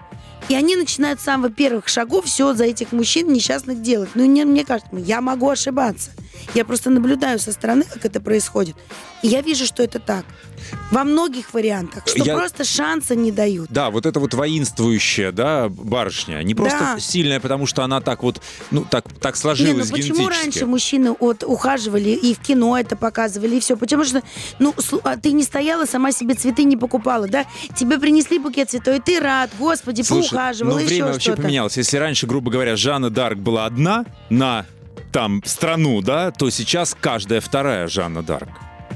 И 0.51 0.55
они 0.55 0.77
начинают 0.77 1.21
с 1.21 1.25
самых 1.25 1.55
первых 1.55 1.89
шагов 1.89 2.27
все 2.27 2.55
за 2.55 2.65
этих 2.65 2.93
мужчин 2.93 3.33
несчастных 3.33 3.83
делать. 3.83 4.11
Ну, 4.15 4.25
не, 4.25 4.45
мне 4.45 4.65
кажется, 4.65 4.91
я 4.97 5.21
могу 5.21 5.49
ошибаться. 5.51 6.11
Я 6.55 6.65
просто 6.65 6.91
наблюдаю 6.91 7.39
со 7.39 7.53
стороны, 7.53 7.85
как 7.85 8.05
это 8.05 8.21
происходит. 8.21 8.77
И 9.23 9.29
я 9.29 9.41
вижу, 9.43 9.67
что 9.67 9.83
это 9.83 9.99
так. 9.99 10.25
Во 10.91 11.05
многих 11.05 11.55
вариантах. 11.55 12.05
Что 12.07 12.23
Я- 12.25 12.37
просто 12.37 12.65
шанса 12.65 13.15
не 13.15 13.33
дают. 13.33 13.71
Да, 13.71 13.91
вот 13.91 14.07
это 14.07 14.21
вот 14.21 14.35
воинствующая, 14.35 15.33
да, 15.33 15.69
барышня. 15.69 16.43
Не 16.43 16.55
просто 16.55 16.79
Да. 16.79 17.01
сильная, 17.01 17.41
потому 17.41 17.67
что 17.67 17.83
она 17.85 18.01
так 18.01 18.23
вот, 18.23 18.41
ну, 18.71 18.85
так, 18.89 19.05
так 19.21 19.35
Не, 19.35 19.41
сложилась 19.41 19.91
ну 19.91 19.97
почему 19.97 20.29
раньше 20.29 20.67
мужчины 20.67 21.15
вот 21.19 21.45
ухаживали 21.45 22.11
и 22.11 22.35
в 22.35 22.41
кино 22.41 22.79
это 22.79 22.97
показывали, 22.97 23.57
и 23.57 23.61
все? 23.61 23.77
Потому 23.77 24.05
что, 24.05 24.23
ну, 24.59 24.75
а 25.05 25.17
ты 25.17 25.33
не 25.33 25.43
стояла, 25.43 25.87
сама 25.87 26.13
себе 26.13 26.35
цветы 26.35 26.65
не 26.65 26.77
покупала, 26.77 27.29
да? 27.29 27.47
Тебе 27.77 27.99
принесли 27.99 28.39
букет 28.39 28.71
цветов, 28.71 28.97
и 28.97 29.01
ты 29.01 29.21
рад, 29.21 29.51
господи, 29.59 30.03
Слушай, 30.03 30.31
поухаживал, 30.31 30.73
ну 30.73 30.79
еще 30.79 30.89
время 30.89 31.13
вообще 31.13 31.37
поменялось. 31.37 31.77
Если 31.77 31.97
раньше, 31.97 32.27
грубо 32.27 32.51
говоря, 32.51 32.77
Жанна 32.77 33.11
Дарк 33.11 33.39
была 33.39 33.67
одна 33.67 34.05
на 34.31 34.67
там 35.13 35.43
страну, 35.45 36.01
да, 36.03 36.31
то 36.31 36.51
сейчас 36.51 36.97
каждая 37.01 37.41
вторая 37.41 37.89
Жанна 37.89 38.23
Дарк. 38.23 38.49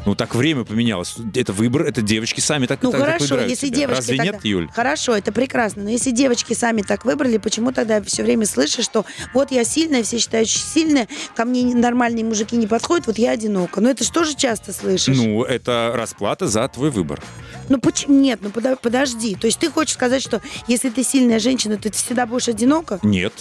Ну 0.04 0.16
так 0.16 0.34
время 0.34 0.64
поменялось. 0.64 1.14
Это 1.34 1.52
выбор, 1.52 1.82
это 1.82 2.02
девочки 2.02 2.40
сами 2.40 2.66
так, 2.66 2.82
Ну 2.82 2.90
так, 2.90 2.98
так 3.00 3.08
хорошо, 3.08 3.24
выбирают 3.24 3.50
если 3.50 3.66
себя. 3.68 3.76
девочки 3.76 3.98
Разве 4.00 4.16
тогда- 4.16 4.32
нет, 4.32 4.44
Юль? 4.44 4.68
Хорошо, 4.74 5.16
это 5.16 5.30
прекрасно. 5.30 5.84
Но 5.84 5.90
если 5.90 6.10
девочки 6.10 6.54
сами 6.54 6.82
так 6.82 7.04
выбрали, 7.04 7.36
почему 7.36 7.70
тогда 7.70 8.02
все 8.02 8.24
время 8.24 8.46
слышишь, 8.46 8.84
что 8.84 9.04
вот 9.32 9.52
я 9.52 9.62
сильная, 9.62 10.02
все 10.02 10.18
считают 10.18 10.48
что 10.48 10.58
сильная, 10.58 11.06
ко 11.36 11.44
мне 11.44 11.72
нормальные 11.76 12.24
мужики 12.24 12.56
не 12.56 12.66
подходят, 12.66 13.06
вот 13.06 13.16
я 13.16 13.30
одинока. 13.30 13.80
Ну 13.80 13.90
это 13.90 14.02
же 14.02 14.10
тоже 14.10 14.34
часто 14.34 14.72
слышишь. 14.72 15.16
Ну, 15.16 15.44
это 15.44 15.92
расплата 15.94 16.48
за 16.48 16.66
твой 16.66 16.90
выбор. 16.90 17.22
Ну 17.68 17.78
почему? 17.78 18.18
Нет, 18.18 18.40
ну 18.42 18.50
подожди. 18.50 19.36
То 19.36 19.46
есть 19.46 19.60
ты 19.60 19.70
хочешь 19.70 19.94
сказать, 19.94 20.22
что 20.22 20.42
если 20.66 20.90
ты 20.90 21.04
сильная 21.04 21.38
женщина, 21.38 21.76
то 21.76 21.82
ты 21.84 21.92
всегда 21.92 22.26
будешь 22.26 22.48
одинока? 22.48 22.98
Нет. 23.04 23.32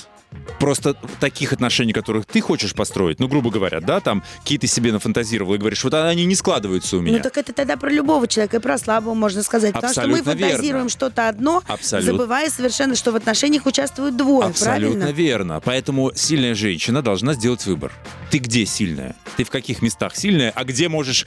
Просто 0.59 0.95
таких 1.19 1.53
отношений, 1.53 1.91
которых 1.93 2.25
ты 2.25 2.39
хочешь 2.39 2.73
построить, 2.73 3.19
ну, 3.19 3.27
грубо 3.27 3.50
говоря, 3.50 3.81
да, 3.81 4.00
там, 4.00 4.23
какие 4.39 4.57
ты 4.57 4.67
себе 4.67 4.91
нафантазировал 4.91 5.55
и 5.55 5.57
говоришь, 5.57 5.83
вот 5.83 5.93
они 5.93 6.25
не 6.25 6.35
складываются 6.35 6.97
у 6.97 7.01
меня. 7.01 7.17
Ну 7.17 7.23
так 7.23 7.38
это 7.38 7.51
тогда 7.51 7.77
про 7.77 7.89
любого 7.89 8.27
человека 8.27 8.57
и 8.57 8.59
про 8.59 8.77
слабого 8.77 9.13
можно 9.13 9.43
сказать. 9.43 9.73
Потому 9.73 9.91
что 9.91 10.07
мы 10.07 10.19
Абсолютно 10.19 10.47
фантазируем 10.47 10.89
что-то 10.89 11.27
одно, 11.27 11.63
Абсолютно. 11.67 12.11
забывая 12.13 12.50
совершенно, 12.50 12.95
что 12.95 13.11
в 13.11 13.15
отношениях 13.15 13.65
участвуют 13.65 14.15
двое, 14.15 14.47
Абсолютно 14.47 15.00
правильно? 15.00 15.15
верно. 15.17 15.61
Поэтому 15.63 16.11
сильная 16.15 16.55
женщина 16.55 17.01
должна 17.01 17.33
сделать 17.33 17.65
выбор. 17.65 17.91
Ты 18.29 18.38
где 18.38 18.65
сильная? 18.65 19.15
Ты 19.38 19.43
в 19.43 19.50
каких 19.50 19.81
местах 19.81 20.15
сильная? 20.15 20.51
А 20.55 20.63
где 20.63 20.88
можешь 20.89 21.25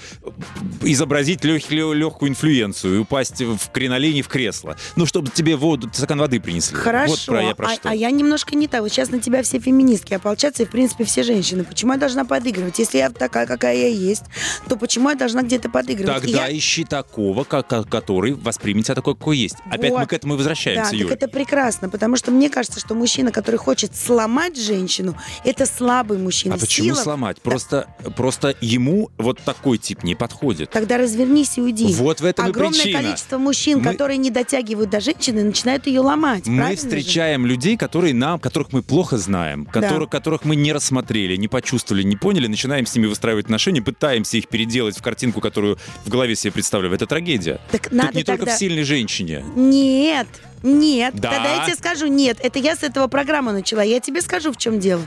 изобразить 0.82 1.44
легкую 1.44 2.30
инфлюенцию 2.30 2.96
и 2.96 2.98
упасть 2.98 3.40
в 3.40 3.70
кринолине 3.72 4.22
в 4.22 4.28
кресло? 4.28 4.76
Ну, 4.96 5.06
чтобы 5.06 5.30
тебе 5.30 5.56
воду, 5.56 5.90
стакан 5.92 6.18
воды 6.18 6.40
принесли. 6.40 6.76
Хорошо, 6.76 7.12
Вот 7.12 7.26
про 7.26 7.42
я 7.42 7.54
про 7.54 7.66
а, 7.68 7.74
что. 7.74 7.88
а 7.90 7.94
я 7.94 8.10
немножко 8.10 8.54
не 8.56 8.68
так. 8.68 8.82
Сейчас 8.94 9.10
на 9.10 9.18
тебя 9.18 9.42
все 9.42 9.58
феминистки 9.58 10.14
ополчатся, 10.14 10.62
и, 10.62 10.66
в 10.66 10.70
принципе, 10.70 11.02
все 11.02 11.24
женщины. 11.24 11.64
Почему 11.64 11.92
я 11.94 11.98
должна 11.98 12.24
подыгрывать? 12.24 12.78
Если 12.78 12.98
я 12.98 13.10
такая, 13.10 13.44
какая 13.44 13.76
я 13.76 13.88
есть, 13.88 14.22
то 14.68 14.76
почему 14.76 15.08
я 15.10 15.16
должна 15.16 15.42
где-то 15.42 15.68
подыгрывать? 15.68 16.18
И 16.22 16.26
Тогда 16.32 16.46
я- 16.46 16.56
ищи 16.56 16.84
такого, 16.84 17.42
ко- 17.42 17.64
ко- 17.64 17.82
который 17.82 18.34
воспримет 18.34 18.84
тебя 18.84 18.94
такой, 18.94 19.16
какой 19.16 19.36
есть. 19.38 19.56
Опять 19.68 19.90
Вот. 19.90 19.98
мы 20.02 20.06
к 20.06 20.12
этому 20.12 20.34
и 20.34 20.36
возвращаемся, 20.36 20.92
Да, 20.92 20.96
Юль. 20.96 21.08
так 21.08 21.18
это 21.18 21.26
прекрасно, 21.28 21.88
потому 21.88 22.14
что 22.16 22.30
мне 22.30 22.48
кажется, 22.48 22.78
что 22.78 22.94
мужчина, 22.94 23.32
который 23.32 23.56
хочет 23.56 23.96
сломать 23.96 24.56
женщину, 24.56 25.16
это 25.44 25.66
слабый 25.66 26.18
мужчина. 26.18 26.54
А 26.54 26.58
почему 26.58 26.94
Сила- 26.94 27.02
сломать? 27.02 27.38
Да. 27.42 27.50
Просто, 27.50 27.88
просто 28.16 28.54
ему 28.60 29.10
вот 29.18 29.40
такой 29.40 29.78
тип 29.78 30.04
не 30.04 30.14
подходит. 30.14 30.70
Тогда 30.70 30.98
развернись 30.98 31.58
и 31.58 31.60
уйди. 31.60 31.92
Вот 31.94 32.20
в 32.20 32.24
этом 32.24 32.46
и 32.46 32.50
Огромное 32.50 32.80
причина. 32.80 33.02
количество 33.02 33.38
мужчин, 33.38 33.78
Мы- 33.78 33.90
которые 33.90 34.18
не 34.18 34.30
дотягивают 34.30 34.90
до 34.90 35.00
женщины, 35.00 35.42
начинают 35.42 35.88
ее 35.88 35.98
ломать. 35.98 36.46
Мы 36.46 36.58
правильно 36.58 36.80
же? 36.80 36.86
встречаем 36.86 37.44
людей, 37.44 37.76
которые 37.76 38.14
нам, 38.14 38.38
которых 38.38 38.72
мы 38.72 38.83
плохо 38.86 39.18
знаем, 39.18 39.64
которых, 39.66 40.10
которых 40.10 40.44
мы 40.44 40.56
не 40.56 40.72
рассмотрели, 40.72 41.36
не 41.36 41.48
почувствовали, 41.48 42.02
не 42.02 42.16
поняли, 42.16 42.46
начинаем 42.46 42.86
с 42.86 42.94
ними 42.94 43.06
выстраивать 43.06 43.46
отношения, 43.46 43.82
пытаемся 43.82 44.36
их 44.36 44.48
переделать 44.48 44.96
в 44.98 45.02
картинку, 45.02 45.40
которую 45.40 45.78
в 46.04 46.08
голове 46.08 46.36
себе 46.36 46.52
представляем. 46.52 46.94
Это 46.94 47.06
трагедия. 47.06 47.60
Так 47.70 47.84
Тут 47.84 47.92
надо 47.92 48.16
не 48.16 48.24
только 48.24 48.40
тогда- 48.40 48.56
в 48.56 48.58
сильной 48.58 48.84
женщине. 48.84 49.44
Нет, 49.54 50.28
нет. 50.62 51.14
Да. 51.14 51.30
Тогда 51.30 51.56
я 51.56 51.64
тебе 51.66 51.76
скажу, 51.76 52.06
нет. 52.06 52.38
Это 52.40 52.58
я 52.58 52.76
с 52.76 52.82
этого 52.82 53.06
программы 53.08 53.52
начала. 53.52 53.82
Я 53.82 54.00
тебе 54.00 54.20
скажу, 54.22 54.52
в 54.52 54.56
чем 54.56 54.80
дело. 54.80 55.02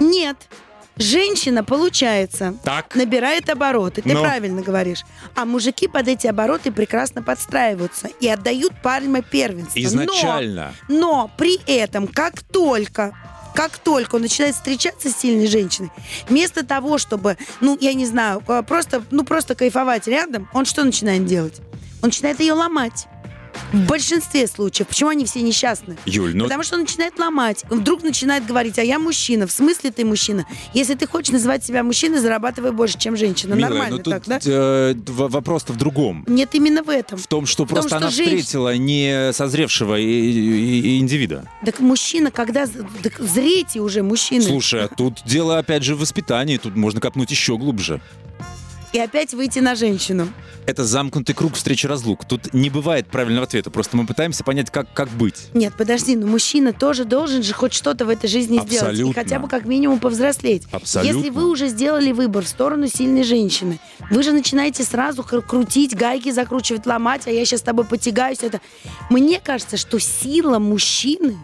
Нет. 0.00 0.36
Женщина, 0.98 1.62
получается, 1.64 2.54
Так. 2.64 2.94
набирает 2.94 3.48
обороты. 3.48 4.02
Ты 4.02 4.14
Ну. 4.14 4.20
правильно 4.22 4.62
говоришь. 4.62 5.04
А 5.34 5.44
мужики 5.44 5.88
под 5.88 6.08
эти 6.08 6.26
обороты 6.26 6.72
прекрасно 6.72 7.22
подстраиваются 7.22 8.08
и 8.20 8.28
отдают 8.28 8.72
пальмы 8.82 9.22
первенства. 9.22 9.78
Изначально. 9.78 10.72
Но, 10.88 10.98
но 10.98 11.30
при 11.36 11.60
этом, 11.66 12.06
как 12.08 12.42
только 12.42 13.14
как 13.54 13.76
только 13.78 14.16
он 14.16 14.22
начинает 14.22 14.54
встречаться 14.54 15.10
с 15.10 15.16
сильной 15.16 15.48
женщиной, 15.48 15.90
вместо 16.28 16.64
того, 16.64 16.96
чтобы, 16.96 17.36
ну, 17.60 17.76
я 17.80 17.92
не 17.92 18.06
знаю, 18.06 18.40
э, 18.46 18.62
просто, 18.62 19.02
ну, 19.10 19.24
просто 19.24 19.56
кайфовать 19.56 20.06
рядом, 20.06 20.48
он 20.52 20.64
что 20.64 20.84
начинает 20.84 21.26
делать? 21.26 21.60
Он 22.00 22.10
начинает 22.10 22.38
ее 22.38 22.52
ломать. 22.52 23.08
В 23.72 23.86
большинстве 23.86 24.46
случаев. 24.46 24.88
Почему 24.88 25.10
они 25.10 25.24
все 25.26 25.42
несчастны? 25.42 25.96
Юль, 26.06 26.34
ну 26.34 26.44
Потому 26.44 26.62
что 26.62 26.76
он 26.76 26.82
начинает 26.82 27.18
ломать. 27.18 27.64
Он 27.70 27.80
вдруг 27.80 28.02
начинает 28.02 28.46
говорить, 28.46 28.78
а 28.78 28.82
я 28.82 28.98
мужчина. 28.98 29.46
В 29.46 29.52
смысле 29.52 29.90
ты 29.90 30.04
мужчина? 30.04 30.46
Если 30.74 30.94
ты 30.94 31.06
хочешь 31.06 31.32
называть 31.32 31.64
себя 31.64 31.82
мужчиной, 31.82 32.18
зарабатывай 32.20 32.72
больше, 32.72 32.98
чем 32.98 33.16
женщина. 33.16 33.54
милая, 33.54 33.70
Нормально 33.70 33.96
ну 33.98 34.02
тут 34.02 34.12
так, 34.14 34.22
да? 34.26 34.38
э, 34.44 34.94
в- 34.94 35.28
вопрос-то 35.30 35.72
в 35.72 35.76
другом. 35.76 36.24
Нет, 36.26 36.54
именно 36.54 36.82
в 36.82 36.88
этом. 36.88 37.18
В 37.18 37.26
том, 37.26 37.44
что 37.46 37.64
том, 37.64 37.68
просто 37.68 37.88
что 37.88 37.96
она 37.98 38.10
женщина- 38.10 38.38
встретила 38.38 38.76
не 38.76 39.32
созревшего 39.32 39.98
и- 39.98 40.04
и- 40.04 40.80
и 40.96 40.98
индивида. 40.98 41.48
Так 41.64 41.80
мужчина, 41.80 42.30
когда... 42.30 42.66
Так 43.02 43.18
зрите 43.18 43.80
уже, 43.80 44.02
мужчины. 44.02 44.42
Слушай, 44.42 44.84
а 44.84 44.88
тут 44.88 45.18
дело 45.26 45.58
опять 45.58 45.82
же 45.82 45.94
в 45.94 46.00
воспитании, 46.00 46.56
тут 46.56 46.74
можно 46.76 47.00
копнуть 47.00 47.30
еще 47.30 47.58
глубже. 47.58 48.00
И 48.92 48.98
опять 48.98 49.34
выйти 49.34 49.58
на 49.58 49.74
женщину. 49.74 50.28
Это 50.66 50.84
замкнутый 50.84 51.34
круг 51.34 51.54
встречи-разлук. 51.54 52.26
Тут 52.26 52.52
не 52.52 52.68
бывает 52.68 53.06
правильного 53.06 53.44
ответа. 53.44 53.70
Просто 53.70 53.96
мы 53.96 54.06
пытаемся 54.06 54.44
понять, 54.44 54.70
как, 54.70 54.92
как 54.92 55.08
быть. 55.08 55.48
Нет, 55.54 55.72
подожди, 55.76 56.14
но 56.14 56.26
мужчина 56.26 56.72
тоже 56.72 57.04
должен 57.04 57.42
же 57.42 57.54
хоть 57.54 57.72
что-то 57.72 58.04
в 58.04 58.10
этой 58.10 58.28
жизни 58.28 58.58
сделать. 58.58 58.72
И 58.72 58.76
Абсолютно. 58.76 59.22
хотя 59.22 59.38
бы 59.38 59.48
как 59.48 59.64
минимум 59.64 59.98
повзрослеть. 59.98 60.64
Абсолютно. 60.70 61.16
Если 61.16 61.30
вы 61.30 61.48
уже 61.48 61.68
сделали 61.68 62.12
выбор 62.12 62.44
в 62.44 62.48
сторону 62.48 62.86
сильной 62.86 63.24
женщины, 63.24 63.80
вы 64.10 64.22
же 64.22 64.32
начинаете 64.32 64.84
сразу 64.84 65.22
крутить, 65.22 65.96
гайки 65.96 66.30
закручивать, 66.30 66.86
ломать, 66.86 67.26
а 67.26 67.30
я 67.30 67.44
сейчас 67.44 67.60
с 67.60 67.64
тобой 67.64 67.84
потягаюсь. 67.84 68.42
Это... 68.42 68.60
Мне 69.10 69.40
кажется, 69.40 69.76
что 69.78 69.98
сила 69.98 70.58
мужчины, 70.58 71.38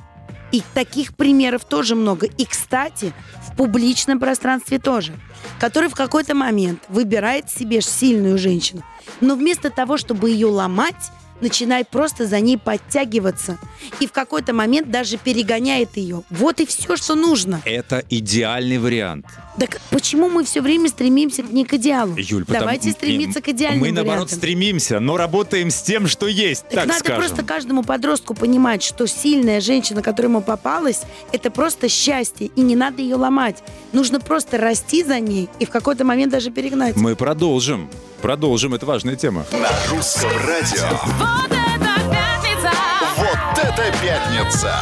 и 0.55 0.63
таких 0.73 1.17
примеров 1.17 1.65
тоже 1.65 1.97
много. 1.97 2.27
И, 2.27 2.45
кстати, 2.45 3.13
в 3.49 3.57
публичном 3.57 4.21
пространстве 4.21 4.79
тоже. 4.79 5.13
Который 5.59 5.89
в 5.89 5.97
какой-то 5.97 6.37
момент 6.37 6.81
выбирает 6.89 7.51
себе 7.51 7.81
сильную 7.81 8.39
женщину, 8.39 8.85
но 9.21 9.35
вместо 9.35 9.71
того, 9.71 9.97
чтобы 9.97 10.31
ее 10.31 10.47
ломать, 10.47 11.11
начинает 11.41 11.89
просто 11.89 12.29
за 12.29 12.39
ней 12.39 12.57
подтягиваться. 12.57 13.59
И 13.99 14.07
в 14.07 14.13
какой-то 14.13 14.53
момент 14.53 14.93
даже 14.93 15.17
перегоняет 15.17 15.97
ее. 15.97 16.23
Вот 16.31 16.61
и 16.61 16.67
все, 16.67 16.97
что 16.97 17.17
нужно. 17.17 17.61
Это 17.65 18.05
идеальный 18.09 18.79
вариант. 18.79 19.27
Так 19.59 19.81
почему 19.91 20.29
мы 20.29 20.43
все 20.45 20.61
время 20.61 20.89
стремимся 20.89 21.43
к 21.45 21.51
не 21.51 21.65
к 21.65 21.75
идеалу? 21.75 22.17
Юль, 22.17 22.45
потому- 22.45 22.61
Давайте 22.65 22.91
стремиться 22.91 23.41
к 23.41 23.49
идеальным 23.49 23.81
Мы, 23.83 23.93
наоборот, 23.93 24.15
вариантам. 24.25 24.39
стремимся, 24.39 24.99
но 25.01 25.17
работаем 25.17 25.71
с 25.71 25.81
тем, 25.81 26.09
что 26.09 26.27
есть, 26.27 26.63
Так 26.63 26.73
так 26.81 26.87
надо 26.89 26.99
скажем. 27.01 27.19
просто 27.21 27.43
каждому 27.45 27.85
подростку 27.85 28.35
понимать, 28.35 28.83
что 28.83 29.07
сильная 29.07 29.61
женщина, 29.61 30.03
которая 30.03 30.31
ему 30.31 30.41
попалась, 30.43 31.03
это 31.31 31.53
просто 31.53 31.89
счастье, 31.89 32.49
и 32.49 32.61
не 32.63 32.75
надо 32.75 33.01
ее 33.01 33.15
ломать. 33.15 33.63
Нужно 33.93 34.19
просто 34.19 34.59
расти 34.59 35.05
за 35.05 35.21
ней 35.21 35.49
и 35.61 35.67
в 35.67 35.71
какой-то 35.71 36.05
момент 36.05 36.33
даже 36.33 36.51
перегнать. 36.51 36.97
Мы 36.97 37.15
продолжим. 37.15 37.89
Продолжим, 38.23 38.75
это 38.75 38.87
важная 38.87 39.15
тема. 39.17 39.45
На 39.53 39.71
русском 39.95 40.31
радио. 40.47 40.89
Вот 41.19 41.53
это 41.53 42.11
пятница! 42.11 42.73
Вот 43.19 43.59
это 43.63 43.95
пятница! 44.03 44.75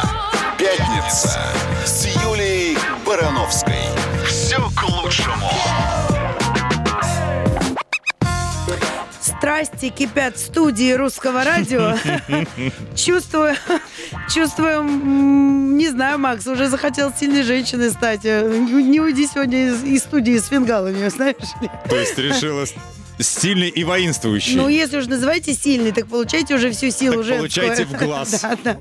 Пятница 0.57 1.39
с 1.85 2.05
Юлией 2.23 2.77
Барановской. 3.05 3.75
Все 4.53 4.69
к 4.75 4.83
лучшему. 4.83 5.49
Страсти 9.19 9.89
кипят 9.89 10.37
в 10.37 10.39
студии 10.39 10.93
русского 10.93 11.43
радио. 11.43 11.95
Чувствую, 12.95 13.55
чувствую, 14.31 14.83
не 14.83 15.89
знаю, 15.89 16.19
Макс, 16.19 16.45
уже 16.45 16.67
захотел 16.67 17.11
сильной 17.11 17.41
женщиной 17.41 17.89
стать. 17.89 18.25
Э, 18.25 18.47
Не 18.47 18.99
уйди 18.99 19.25
сегодня 19.25 19.69
из, 19.69 19.83
из 19.83 20.03
студии 20.03 20.37
с 20.37 20.49
фингалами, 20.49 21.07
знаешь 21.09 21.35
ли. 21.59 21.71
То 21.89 21.95
есть 21.95 22.15
решила 22.19 22.65
Стильный 23.19 23.69
и 23.69 23.83
воинствующий. 23.83 24.55
Ну, 24.55 24.67
если 24.67 24.97
уж 24.97 25.05
называете 25.07 25.53
сильный, 25.53 25.91
так 25.91 26.07
получайте 26.07 26.55
уже 26.55 26.71
всю 26.71 26.89
силу 26.89 27.17
Так 27.17 27.25
женскую. 27.25 27.49
получайте 27.69 27.85
в 27.85 27.91
глаз. 27.99 28.41
Да, 28.41 28.57
да. 28.63 28.77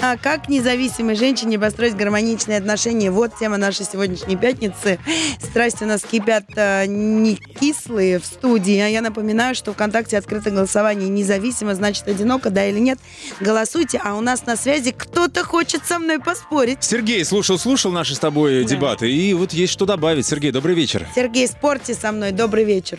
А 0.00 0.16
как 0.16 0.48
независимой 0.48 1.14
женщине 1.16 1.58
построить 1.58 1.94
гармоничные 1.94 2.58
отношения? 2.58 3.10
Вот 3.10 3.32
тема 3.38 3.56
нашей 3.58 3.84
сегодняшней 3.84 4.36
пятницы. 4.36 4.98
Страсти 5.42 5.84
у 5.84 5.86
нас 5.86 6.02
кипят 6.02 6.44
а, 6.56 6.86
не 6.86 7.36
кислые 7.36 8.18
в 8.18 8.24
студии. 8.26 8.78
А 8.78 8.88
я 8.88 9.00
напоминаю, 9.02 9.54
что 9.54 9.72
ВКонтакте 9.72 10.16
открыто 10.18 10.50
голосование 10.50 11.08
независимо, 11.08 11.74
значит 11.74 12.08
одиноко, 12.08 12.50
да 12.50 12.66
или 12.66 12.78
нет. 12.78 12.98
Голосуйте, 13.40 14.00
а 14.02 14.14
у 14.14 14.20
нас 14.20 14.46
на 14.46 14.56
связи 14.56 14.92
кто-то 14.96 15.44
хочет 15.44 15.84
со 15.86 15.98
мной 15.98 16.18
поспорить. 16.18 16.82
Сергей 16.82 17.24
слушал-слушал 17.24 17.92
наши 17.92 18.14
с 18.14 18.18
тобой 18.18 18.62
Да. 18.64 18.68
дебаты, 18.68 19.10
и 19.12 19.34
вот 19.34 19.52
есть 19.52 19.72
что 19.74 19.84
добавить. 19.84 20.26
Сергей, 20.26 20.50
добрый 20.52 20.74
вечер. 20.74 21.06
Сергей, 21.14 21.46
спорьте 21.46 21.94
со 21.94 22.12
мной. 22.12 22.32
Добрый 22.32 22.64
вечер. 22.64 22.98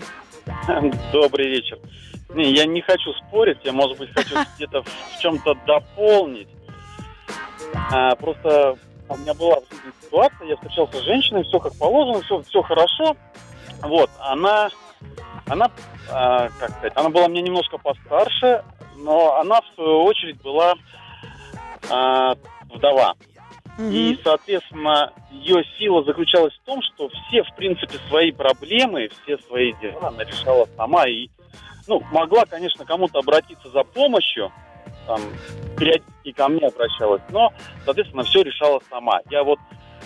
Добрый 1.12 1.47
вечер. 1.47 1.79
Не, 2.29 2.51
я 2.51 2.65
не 2.65 2.81
хочу 2.81 3.12
спорить, 3.13 3.57
я, 3.63 3.71
может 3.71 3.97
быть, 3.97 4.12
хочу 4.13 4.35
где-то 4.55 4.83
в, 4.83 5.19
чем-то 5.19 5.55
дополнить. 5.65 6.47
А, 7.91 8.15
просто 8.15 8.77
у 9.07 9.17
меня 9.17 9.33
была 9.33 9.57
ситуация, 10.01 10.47
я 10.47 10.55
встречался 10.55 10.97
с 10.97 11.03
женщиной, 11.03 11.43
все 11.43 11.59
как 11.59 11.75
положено, 11.77 12.21
все, 12.21 12.41
все 12.43 12.62
хорошо. 12.62 13.15
Вот, 13.81 14.09
она, 14.19 14.69
она, 15.47 15.71
а, 16.12 16.49
как 16.59 16.69
сказать, 16.71 16.93
она 16.95 17.09
была 17.09 17.27
мне 17.27 17.41
немножко 17.41 17.77
постарше, 17.77 18.63
но 18.97 19.38
она, 19.38 19.62
в 19.62 19.75
свою 19.75 20.03
очередь, 20.03 20.41
была 20.41 20.75
а, 21.89 22.35
вдова. 22.69 23.15
И, 23.80 24.13
Мгм. 24.13 24.20
соответственно, 24.24 25.13
ее 25.32 25.63
сила 25.78 26.04
заключалась 26.04 26.54
в 26.54 26.65
том, 26.65 26.82
что 26.82 27.08
все, 27.10 27.44
в 27.44 27.56
принципе, 27.56 27.98
свои 28.10 28.32
проблемы, 28.32 29.10
все 29.24 29.38
свои 29.38 29.72
дела 29.82 30.10
она 30.10 30.26
решала 30.26 30.68
сама. 30.76 31.08
И, 31.08 31.30
ну, 31.88 32.02
могла, 32.12 32.46
конечно, 32.46 32.84
кому-то 32.84 33.20
обратиться 33.20 33.70
за 33.70 33.84
помощью, 33.86 34.52
там, 35.08 35.22
периодически 35.78 36.34
ко 36.34 36.50
мне 36.50 36.68
обращалась, 36.68 37.22
но, 37.30 37.54
соответственно, 37.86 38.24
все 38.24 38.42
решала 38.42 38.82
сама. 38.89 39.22
Я 39.32 39.46
вот 39.46 39.60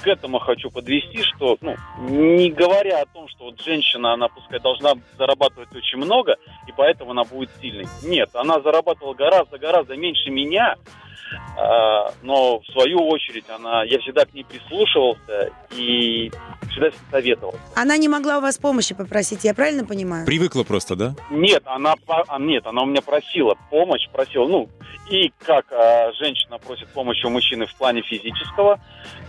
к 0.04 0.08
этому 0.08 0.38
хочу 0.38 0.70
подвести, 0.70 1.24
что, 1.24 1.58
ну, 1.62 1.76
не 1.98 2.52
говоря 2.52 3.02
о 3.02 3.06
том, 3.08 3.28
что 3.28 3.46
вот 3.46 3.60
женщина, 3.60 4.14
она, 4.14 4.28
пускай, 4.28 4.60
должна 4.60 4.94
зарабатывать 5.18 5.74
очень 5.76 5.98
много, 5.98 6.36
и 6.68 6.72
поэтому 6.78 7.12
она 7.12 7.24
будет 7.24 7.50
сильной. 7.60 7.88
Нет, 8.04 8.30
она 8.34 8.60
зарабатывала 8.62 9.16
гораздо-гораздо 9.16 9.96
меньше 9.96 10.30
меня, 10.30 10.76
но 12.24 12.60
в 12.60 12.66
свою 12.72 13.08
очередь 13.08 13.46
она, 13.50 13.84
я 13.84 14.00
всегда 14.00 14.26
к 14.26 14.34
ней 14.34 14.44
прислушивался 14.44 15.52
и 15.72 16.32
всегда 16.72 16.90
с 16.90 16.94
ней 16.94 17.00
советовал. 17.12 17.56
Она 17.76 17.98
не 17.98 18.08
могла 18.10 18.38
у 18.38 18.42
вас 18.42 18.58
помощи 18.58 18.96
попросить, 18.96 19.44
я 19.44 19.54
правильно 19.54 19.86
понимаю? 19.86 20.26
Привыкла 20.26 20.64
просто, 20.64 20.96
да? 20.96 21.16
Нет, 21.30 21.64
она, 21.66 21.96
по- 22.06 22.24
а, 22.28 22.40
нет, 22.40 22.66
она 22.66 22.82
у 22.84 22.86
меня 22.86 23.02
просила 23.02 23.56
помощь, 23.70 24.08
просила, 24.10 24.48
ну, 24.48 24.70
и 25.10 25.32
как 25.46 25.72
а, 25.72 26.12
женщина 26.14 26.58
просит 26.58 26.88
помощи 26.90 27.26
у 27.26 27.30
мужчины 27.30 27.66
в 27.66 27.76
плане 27.76 28.02
физического, 28.02 28.80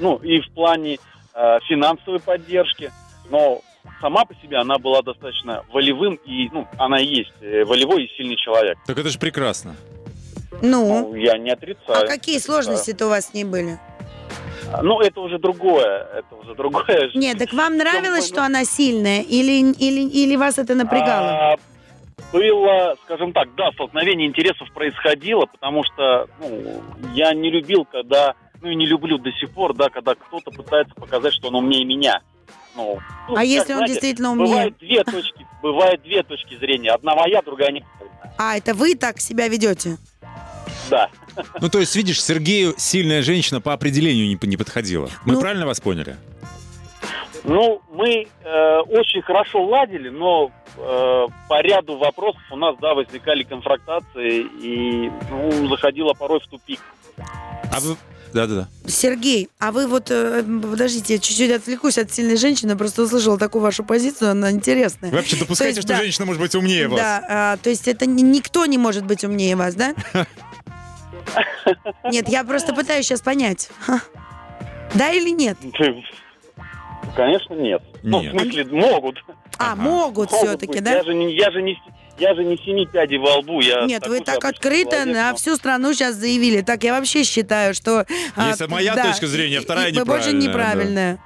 ну, 0.01 0.17
и 0.17 0.41
в 0.41 0.51
плане 0.53 0.99
а, 1.35 1.61
финансовой 1.61 2.21
поддержки, 2.21 2.91
но 3.31 3.61
сама 4.01 4.25
по 4.25 4.35
себе 4.37 4.57
она 4.59 4.79
была 4.79 5.03
достаточно 5.03 5.65
волевым, 5.73 6.15
и, 6.25 6.49
ну, 6.53 6.67
она 6.79 7.01
и 7.01 7.07
есть 7.07 7.33
э, 7.41 7.65
волевой 7.65 8.05
и 8.05 8.17
сильный 8.17 8.37
человек. 8.37 8.79
Так 8.87 8.99
это 8.99 9.09
же 9.11 9.19
прекрасно. 9.19 9.77
Ну, 10.63 11.11
Ну, 11.11 11.15
я 11.15 11.39
не 11.39 11.51
отрицаю. 11.51 12.05
а 12.05 12.07
какие 12.07 12.39
сложности-то 12.39 13.07
у 13.07 13.09
вас 13.11 13.27
с 13.27 13.35
ней 13.35 13.45
были? 13.45 13.79
Ну, 14.83 15.01
это 15.01 15.21
уже 15.21 15.39
другое, 15.39 16.07
это 16.15 16.35
уже 16.35 16.55
другое. 16.55 17.11
Нет, 17.15 17.39
так 17.39 17.53
вам 17.53 17.77
нравилось, 17.77 18.27
что 18.27 18.43
она 18.45 18.65
сильная, 18.65 19.23
или, 19.23 19.73
или, 19.73 20.01
или 20.01 20.37
вас 20.37 20.59
это 20.59 20.75
напрягало? 20.75 21.53
А, 21.53 21.57
было, 22.33 22.97
скажем 23.05 23.33
так, 23.33 23.55
да, 23.55 23.71
столкновение 23.73 24.27
интересов 24.27 24.73
происходило, 24.73 25.47
потому 25.47 25.85
что 25.85 26.27
ну, 26.41 26.83
я 27.15 27.33
не 27.35 27.51
любил, 27.51 27.85
когда, 27.85 28.35
ну 28.61 28.69
и 28.71 28.75
не 28.75 28.87
люблю 28.87 29.19
до 29.19 29.31
сих 29.33 29.51
пор, 29.51 29.75
да, 29.75 29.89
когда 29.91 30.15
кто-то 30.15 30.51
пытается 30.51 30.95
показать, 30.95 31.35
что 31.35 31.49
он 31.49 31.57
умнее 31.57 31.85
меня. 31.85 32.21
Ну, 32.75 32.99
ну, 33.29 33.35
А 33.35 33.37
как, 33.39 33.47
если 33.47 33.73
он 33.73 33.79
знаете, 33.79 33.93
действительно 33.93 34.33
умнее? 34.33 34.49
Бывает 34.49 34.79
две 34.79 35.05
точки, 35.05 35.47
бывает 35.63 36.03
две 36.03 36.23
точки 36.25 36.59
зрения. 36.59 36.91
Одна 36.91 37.15
моя, 37.15 37.41
другая 37.43 37.71
не. 37.71 37.85
А, 38.37 38.57
это 38.57 38.75
вы 38.75 38.97
так 38.97 39.21
себя 39.21 39.47
ведете? 39.47 39.97
Да. 40.91 41.09
Ну, 41.61 41.69
то 41.69 41.79
есть, 41.81 41.97
видишь, 41.97 42.23
Сергею 42.23 42.75
сильная 42.77 43.23
женщина 43.23 43.61
по 43.61 43.73
определению 43.73 44.27
не, 44.29 44.39
не 44.49 44.57
подходила. 44.57 45.09
Мы 45.25 45.35
Ну- 45.35 45.41
правильно 45.41 45.67
вас 45.67 45.81
поняли? 45.81 46.17
Ну, 47.45 47.83
мы 47.93 48.27
э, 48.43 48.79
очень 48.89 49.21
хорошо 49.23 49.65
ладили, 49.67 50.09
но 50.09 50.51
э, 50.79 51.27
по 51.49 51.61
ряду 51.61 51.99
вопросов 51.99 52.41
у 52.51 52.57
нас, 52.57 52.75
да, 52.81 52.95
возникали 52.95 53.43
конфронтации 53.43 54.47
и 54.63 55.11
ну, 55.31 55.69
заходило 55.69 56.15
порой 56.15 56.41
в 56.41 56.47
тупик. 56.47 56.81
А 57.19 57.81
вы... 57.81 57.97
Да-да-да. 58.33 58.67
Сергей, 58.91 59.49
а 59.61 59.71
вы 59.71 59.87
вот, 59.87 60.11
э, 60.11 60.43
подождите, 60.43 61.15
я 61.15 61.19
чуть-чуть 61.21 61.53
отвлекусь 61.53 61.99
от 61.99 62.11
сильной 62.13 62.37
женщины, 62.37 62.77
просто 62.77 63.03
услышала 63.03 63.39
такую 63.39 63.63
вашу 63.63 63.85
позицию, 63.85 64.31
она 64.33 64.51
интересная. 64.51 65.11
Вы 65.11 65.19
вообще 65.19 65.37
допускаете, 65.37 65.75
То 65.75 65.79
есть, 65.79 65.89
что 65.89 65.97
да. 65.97 66.03
женщина 66.03 66.27
может 66.27 66.41
быть 66.43 66.55
умнее 66.57 66.89
вас? 66.89 66.99
Да, 66.99 67.25
а, 67.29 67.57
то 67.59 67.71
есть 67.71 67.87
это 67.87 68.07
ни- 68.07 68.23
никто 68.23 68.67
не 68.67 68.77
может 68.79 69.05
быть 69.05 69.23
умнее 69.23 69.55
вас, 69.55 69.75
да? 69.77 69.95
Нет, 72.11 72.29
я 72.29 72.45
просто 72.45 72.75
пытаюсь 72.75 73.07
сейчас 73.07 73.21
понять. 73.23 73.71
Ха. 73.81 74.01
Да 74.95 75.11
или 75.11 75.31
нет? 75.31 75.59
Конечно, 77.17 77.55
нет. 77.55 77.83
Ну, 78.03 78.21
в 78.21 78.23
Нет. 78.23 78.33
смысле, 78.33 78.65
могут. 78.67 79.19
А, 79.59 79.73
Ага. 79.73 79.83
могут 79.83 80.31
Могут 80.33 80.33
все-таки, 80.33 80.81
да? 80.81 80.93
Я 80.97 81.05
же 81.05 81.15
не, 81.15 81.35
я 81.37 81.51
же 81.53 81.63
не, 81.63 81.79
я 82.19 82.35
же 82.35 82.43
не 82.45 82.57
семи 82.57 82.87
пядей 82.87 83.19
во 83.19 83.37
лбу. 83.39 83.61
Я 83.61 83.85
Нет, 83.85 84.07
вы 84.07 84.19
такой 84.21 84.41
так 84.41 84.45
открыто 84.45 84.91
человек, 84.97 85.15
на 85.15 85.31
но- 85.31 85.37
всю 85.37 85.55
страну 85.57 85.93
сейчас 85.95 86.17
заявили. 86.17 86.61
Так 86.63 86.83
я 86.83 86.93
вообще 86.99 87.23
считаю, 87.25 87.73
что... 87.75 88.05
а, 88.37 88.49
Если 88.49 88.67
моя 88.67 88.95
да, 88.95 89.05
точка 89.05 89.27
зрения, 89.27 89.57
и- 89.59 89.61
вторая 89.61 89.91
и- 89.91 89.93
и 89.93 90.03
Больше 90.03 90.33
неправильная, 90.33 91.13
неправильная. 91.13 91.19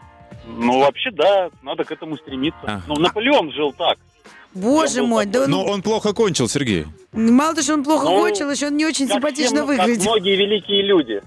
Ну, 0.46 0.78
вообще, 0.80 1.10
да, 1.10 1.50
надо 1.62 1.84
к 1.84 1.92
этому 1.92 2.16
стремиться. 2.18 2.58
Ага. 2.64 2.82
Ну, 2.86 2.96
Наполеон 2.96 3.52
жил 3.52 3.72
так. 3.72 3.98
Боже 4.54 5.02
мой, 5.02 5.26
да 5.26 5.46
Но 5.46 5.62
ну, 5.64 5.70
он 5.70 5.82
плохо 5.82 6.12
кончил, 6.12 6.48
Сергей. 6.48 6.86
Мало 7.12 7.52
того, 7.54 7.62
что 7.62 7.74
он 7.74 7.84
плохо 7.84 8.04
Ну, 8.04 8.20
кончил, 8.20 8.50
еще 8.50 8.66
он 8.66 8.76
не 8.76 8.84
очень 8.86 9.06
Как 9.06 9.16
симпатично 9.16 9.64
все- 9.64 9.76
как 9.76 9.86
выглядит. 9.86 10.02
многие 10.02 10.36
великие 10.36 10.82
люди. 10.82 11.22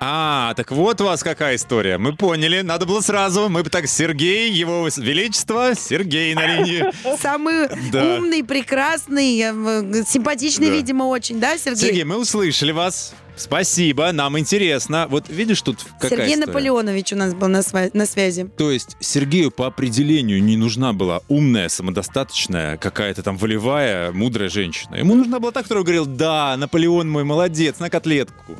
А, 0.00 0.54
так 0.54 0.70
вот 0.70 1.00
у 1.00 1.04
вас 1.04 1.22
какая 1.22 1.56
история. 1.56 1.98
Мы 1.98 2.14
поняли, 2.14 2.60
надо 2.60 2.86
было 2.86 3.00
сразу. 3.00 3.48
Мы 3.48 3.62
бы 3.62 3.70
так, 3.70 3.86
Сергей, 3.86 4.50
его 4.50 4.88
величество, 4.96 5.72
Сергей 5.74 6.34
на 6.34 6.46
линии. 6.46 6.84
Самый 7.20 7.68
Да. 7.90 8.16
умный, 8.18 8.44
прекрасный, 8.44 9.38
э, 9.40 10.04
симпатичный, 10.06 10.68
Да. 10.68 10.74
видимо, 10.74 11.04
очень, 11.04 11.40
да, 11.40 11.56
Сергей? 11.58 11.80
Сергей, 11.88 12.04
мы 12.04 12.16
услышали 12.18 12.72
вас. 12.72 13.14
Спасибо, 13.36 14.12
нам 14.12 14.38
интересно. 14.38 15.08
Вот 15.10 15.28
видишь, 15.28 15.60
тут 15.60 15.78
какая 15.98 16.10
Сергей 16.10 16.34
история? 16.34 16.46
Наполеонович 16.46 17.12
у 17.14 17.16
нас 17.16 17.34
был 17.34 17.48
на, 17.48 17.58
сва- 17.62 17.90
на 17.92 18.06
связи. 18.06 18.48
То 18.56 18.70
есть 18.70 18.96
Сергею 19.00 19.50
по 19.50 19.66
определению 19.66 20.40
не 20.40 20.56
нужна 20.56 20.92
была 20.92 21.20
умная, 21.26 21.68
самодостаточная, 21.68 22.76
какая-то 22.76 23.24
там 23.24 23.36
волевая, 23.36 24.12
мудрая 24.12 24.48
женщина. 24.48 24.94
Ему 24.94 25.16
нужна 25.16 25.33
была 25.40 25.52
та, 25.52 25.62
которая 25.62 25.84
говорила, 25.84 26.06
да, 26.06 26.56
Наполеон 26.56 27.10
мой 27.10 27.24
молодец, 27.24 27.78
на 27.78 27.90
котлетку. 27.90 28.56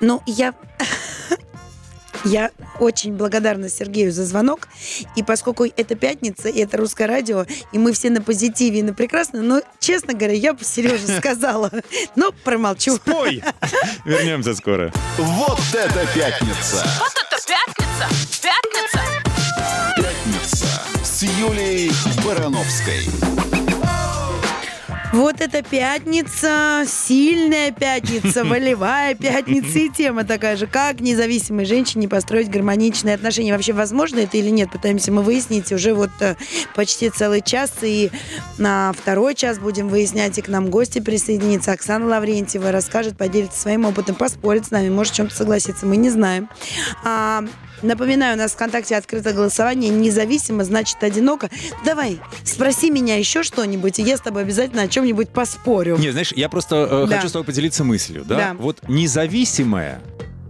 Ну, 0.00 0.22
я... 0.26 0.54
Я 2.24 2.50
очень 2.80 3.14
благодарна 3.14 3.68
Сергею 3.68 4.12
за 4.12 4.24
звонок. 4.24 4.68
И 5.16 5.22
поскольку 5.22 5.64
это 5.64 5.94
пятница, 5.94 6.48
и 6.48 6.60
это 6.60 6.76
русское 6.76 7.06
радио, 7.06 7.46
и 7.72 7.78
мы 7.78 7.92
все 7.92 8.10
на 8.10 8.20
позитиве 8.20 8.80
и 8.80 8.82
на 8.82 8.92
прекрасно, 8.92 9.42
но, 9.42 9.62
честно 9.78 10.14
говоря, 10.14 10.34
я 10.34 10.52
бы 10.52 10.64
Сереже 10.64 11.06
сказала. 11.18 11.70
Но 12.16 12.32
промолчу. 12.44 12.96
Спой! 12.96 13.42
Вернемся 14.04 14.54
скоро. 14.54 14.92
Вот 15.16 15.60
это 15.72 16.06
пятница! 16.14 16.84
Вот 16.98 17.12
это 17.14 17.36
пятница! 17.46 18.42
Пятница! 18.42 19.00
Пятница 19.96 20.66
с 21.04 21.22
Юлией 21.22 21.92
Барановской. 22.24 23.47
Вот 25.12 25.40
это 25.40 25.62
пятница, 25.62 26.84
сильная 26.86 27.72
пятница, 27.72 28.44
волевая 28.46 29.14
пятница 29.14 29.78
и 29.78 29.88
тема 29.88 30.24
такая 30.24 30.56
же. 30.56 30.66
Как 30.66 31.00
независимой 31.00 31.64
женщине 31.64 32.08
построить 32.08 32.50
гармоничные 32.50 33.14
отношения? 33.14 33.52
Вообще 33.52 33.72
возможно 33.72 34.18
это 34.18 34.36
или 34.36 34.50
нет? 34.50 34.70
Пытаемся 34.70 35.10
мы 35.10 35.22
выяснить 35.22 35.72
уже 35.72 35.94
вот 35.94 36.10
э, 36.20 36.36
почти 36.74 37.08
целый 37.08 37.40
час. 37.40 37.72
И 37.82 38.10
на 38.58 38.92
второй 38.92 39.34
час 39.34 39.58
будем 39.58 39.88
выяснять, 39.88 40.36
и 40.36 40.42
к 40.42 40.48
нам 40.48 40.68
гости 40.68 40.98
присоединится. 40.98 41.72
Оксана 41.72 42.06
Лаврентьева 42.06 42.70
расскажет, 42.70 43.16
поделится 43.16 43.58
своим 43.58 43.86
опытом, 43.86 44.14
поспорит 44.14 44.66
с 44.66 44.70
нами, 44.70 44.90
может 44.90 45.14
в 45.14 45.16
чем-то 45.16 45.34
согласиться, 45.34 45.86
мы 45.86 45.96
не 45.96 46.10
знаем. 46.10 46.50
Напоминаю, 47.82 48.34
у 48.34 48.38
нас 48.38 48.52
ВКонтакте 48.52 48.96
открыто 48.96 49.32
голосование. 49.32 49.90
Независимо, 49.90 50.64
значит 50.64 51.02
одиноко. 51.02 51.48
Давай, 51.84 52.18
спроси 52.44 52.90
меня 52.90 53.16
еще 53.16 53.42
что-нибудь, 53.42 53.98
и 53.98 54.02
я 54.02 54.16
с 54.16 54.20
тобой 54.20 54.42
обязательно 54.42 54.82
о 54.82 54.88
чем-нибудь 54.88 55.28
поспорю. 55.30 55.96
Не, 55.98 56.10
знаешь, 56.10 56.32
я 56.34 56.48
просто 56.48 56.88
э, 56.90 57.06
Да. 57.08 57.16
хочу 57.16 57.28
с 57.28 57.32
тобой 57.32 57.46
поделиться 57.46 57.84
мыслью. 57.84 58.24
Да? 58.24 58.36
Да. 58.36 58.56
Вот 58.58 58.78
независимая 58.88 60.00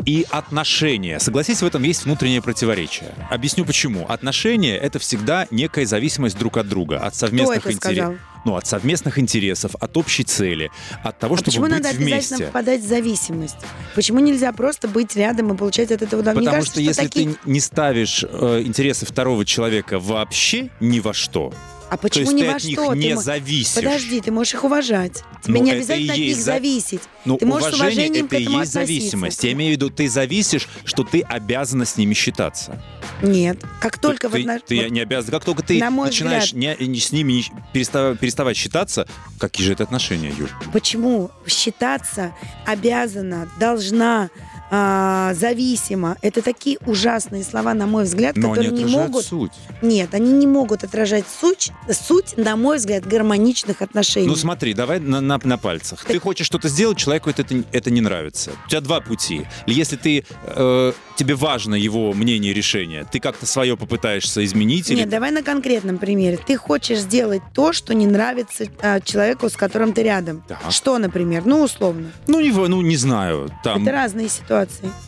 и 0.09 0.27
отношения. 0.31 1.19
Согласись, 1.21 1.61
в 1.61 1.67
этом 1.67 1.83
есть 1.83 2.05
внутреннее 2.07 2.41
противоречие. 2.41 3.15
Объясню 3.31 3.67
почему. 3.67 4.07
Отношения— 4.09 4.75
это 4.79 4.99
всегда 4.99 5.47
некая 5.51 5.85
зависимость 5.85 6.39
друг 6.39 6.57
от 6.57 6.67
друга, 6.67 6.99
от 6.99 7.15
совместных 7.15 7.71
интересов. 7.71 8.15
Ну, 8.47 8.57
от 8.57 8.67
совместных 8.67 9.19
интересов, 9.19 9.73
от 9.79 9.97
общей 9.99 10.23
цели, 10.25 10.71
от 11.05 11.19
того, 11.19 11.35
А 11.35 11.37
чтобы 11.39 11.47
почему 11.51 11.65
быть 11.65 11.73
надо 11.73 11.89
обязательно 11.91 12.15
вместе. 12.17 12.47
впадать 12.47 12.81
в 12.81 12.87
зависимость? 12.89 13.57
Почему 13.95 14.21
нельзя 14.21 14.53
просто 14.53 14.89
быть 14.89 15.15
рядом 15.17 15.53
и 15.53 15.57
получать 15.57 15.91
от 15.91 16.01
этого 16.01 16.21
удовольствие? 16.23 16.47
Потому 16.53 16.57
Мне 16.57 16.65
что 16.65 16.75
кажется, 16.75 16.81
если 16.81 17.03
такие- 17.03 17.35
ты 17.45 17.51
не 17.51 17.61
ставишь 17.61 18.25
э, 18.27 18.63
интересы 18.65 19.05
второго 19.05 19.45
человека 19.45 19.99
вообще 19.99 20.71
ни 20.81 21.01
во 21.01 21.13
что, 21.13 21.53
А 21.91 21.97
то 21.97 22.03
почему 22.03 22.25
есть 22.25 22.35
ни 22.35 22.43
ты 22.43 22.49
во 22.49 22.55
от 22.57 22.65
них 22.65 22.79
что? 22.79 22.93
Ты 22.93 22.99
не 22.99 23.15
мо- 23.15 23.21
зависишь. 23.23 23.75
Подожди, 23.75 24.21
ты 24.21 24.31
можешь 24.31 24.55
их 24.55 24.65
уважать. 24.65 25.23
Тебе 25.43 25.59
Ну, 25.59 25.65
не 25.65 25.71
это 25.71 25.79
обязательно 25.79 26.13
от 26.13 26.19
них 26.19 26.29
есть 26.29 26.41
за- 26.41 26.45
зависеть. 26.53 27.01
Ну, 27.25 27.37
ты 27.39 27.47
можешь 27.47 27.71
с 27.71 27.75
уважение 27.75 28.07
уважением 28.09 28.27
это 28.27 28.37
к 28.37 28.39
и 28.39 28.43
этому 28.43 28.59
есть 28.61 28.77
относиться. 28.77 29.01
зависимость. 29.03 29.45
Я 29.45 29.53
имею 29.53 29.71
в 29.71 29.77
виду, 29.77 29.91
ты 29.91 30.09
зависишь, 30.09 30.69
что 30.85 31.05
ты 31.05 31.21
обязана 31.23 31.85
с 31.85 31.97
ними 31.97 32.15
считаться. 32.15 32.83
Нет. 33.23 33.63
Как 33.81 33.99
только 33.99 34.29
ты, 34.29 34.43
в 34.43 34.61
ты 34.67 34.83
вот 34.83 34.91
не 34.91 35.01
обязан. 35.01 35.31
Как 35.31 35.45
только 35.45 35.63
ты 35.63 35.79
на 35.81 35.91
мой 35.91 36.07
начинаешь 36.09 36.53
не, 36.53 36.77
не 36.79 37.01
с 37.01 37.11
ними 37.13 37.33
не- 37.33 37.45
перестав- 37.73 38.17
переставать 38.19 38.57
считаться, 38.57 39.07
какие 39.39 39.67
же 39.67 39.73
это 39.73 39.83
отношения, 39.85 40.33
Юль? 40.37 40.51
Почему 40.73 41.31
считаться 41.47 42.33
обязана, 42.67 43.49
должна, 43.59 44.31
а, 44.71 45.33
зависима? 45.35 46.17
Это 46.23 46.43
такие 46.43 46.79
ужасные 46.87 47.43
слова, 47.45 47.75
на 47.75 47.87
мой 47.87 48.05
взгляд, 48.05 48.37
Но 48.37 48.51
которые 48.51 48.71
не 48.71 48.79
отражают 48.85 49.09
могут... 49.11 49.25
суть. 49.27 49.53
Нет, 49.83 50.15
они 50.15 50.33
не 50.33 50.47
могут 50.47 50.85
отражать 50.85 51.25
суть, 51.41 51.73
суть, 51.91 52.37
на 52.37 52.57
мой 52.57 52.77
взгляд, 52.79 53.07
гармоничных 53.07 53.83
отношений. 53.83 54.27
Ну 54.29 54.37
смотри, 54.37 54.75
давай 54.75 55.01
на, 55.01 55.21
на, 55.21 55.39
на 55.43 55.59
пальцах. 55.59 56.05
Ты 56.05 56.19
хочешь 56.19 56.47
что-то 56.47 56.69
сделать, 56.69 56.99
человеку 56.99 57.31
это, 57.31 57.45
это 57.73 57.91
не 57.91 58.01
нравится. 58.01 58.51
У 58.67 58.69
тебя 58.69 58.81
два 58.81 59.01
пути. 59.01 59.47
Если 59.67 59.97
ты, 59.97 60.25
э, 60.45 60.93
тебе 61.17 61.35
важно 61.35 61.75
его 61.75 62.13
мнение, 62.13 62.53
решение, 62.53 63.07
ты 63.11 63.21
как-то 63.21 63.47
свое 63.47 63.77
попытаешься 63.77 64.45
изменить. 64.45 64.91
или- 64.91 64.99
Нет, 65.01 65.09
давай 65.09 65.31
на 65.31 65.43
конкретном 65.43 65.99
примере. 65.99 66.39
Ты 66.45 66.57
хочешь 66.57 66.99
сделать 66.99 67.43
то, 67.55 67.73
что 67.73 67.95
не 67.95 68.07
нравится 68.07 68.67
а, 68.81 69.01
человеку, 69.01 69.49
с 69.49 69.57
которым 69.57 69.93
ты 69.93 70.03
рядом. 70.03 70.43
Так. 70.47 70.59
Что, 70.71 70.99
например? 70.99 71.43
Ну, 71.47 71.63
условно. 71.63 72.13
Ну, 72.27 72.41
не, 72.41 72.51
в- 72.51 72.69
ну, 72.69 72.83
не 72.83 72.97
знаю. 72.97 73.51
Там, 73.65 73.83
Это 73.83 73.93
разные 73.93 74.29
ситуации. 74.29 74.58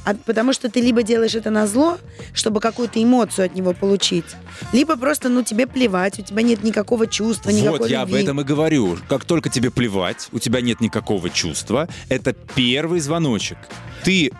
А 0.05 0.15
потому 0.15 0.53
что 0.53 0.69
ты 0.71 0.81
либо 0.81 1.03
делаешь 1.03 1.35
это 1.35 1.51
на 1.51 1.67
зло, 1.67 1.99
чтобы 2.33 2.61
какую-то 2.61 3.03
эмоцию 3.03 3.47
от 3.47 3.55
него 3.55 3.73
получить, 3.73 4.25
либо 4.73 4.97
просто, 4.97 5.29
ну, 5.29 5.43
тебе 5.43 5.67
плевать, 5.67 6.19
у 6.19 6.23
тебя 6.23 6.43
нет 6.43 6.63
никакого 6.63 7.07
чувства, 7.07 7.51
никакой 7.51 7.79
Вот 7.79 7.91
я 7.91 8.03
об 8.03 8.09
любви. 8.09 8.23
этом 8.23 8.41
и 8.41 8.45
говорю. 8.45 8.99
Как 9.09 9.25
только 9.25 9.49
тебе 9.49 9.71
плевать, 9.71 10.29
у 10.33 10.39
тебя 10.39 10.61
нет 10.61 10.81
никакого 10.81 11.31
чувства, 11.31 11.89
это 12.09 12.33
первый 12.55 13.01
звоночек. 13.01 13.59
Ты 14.05 14.31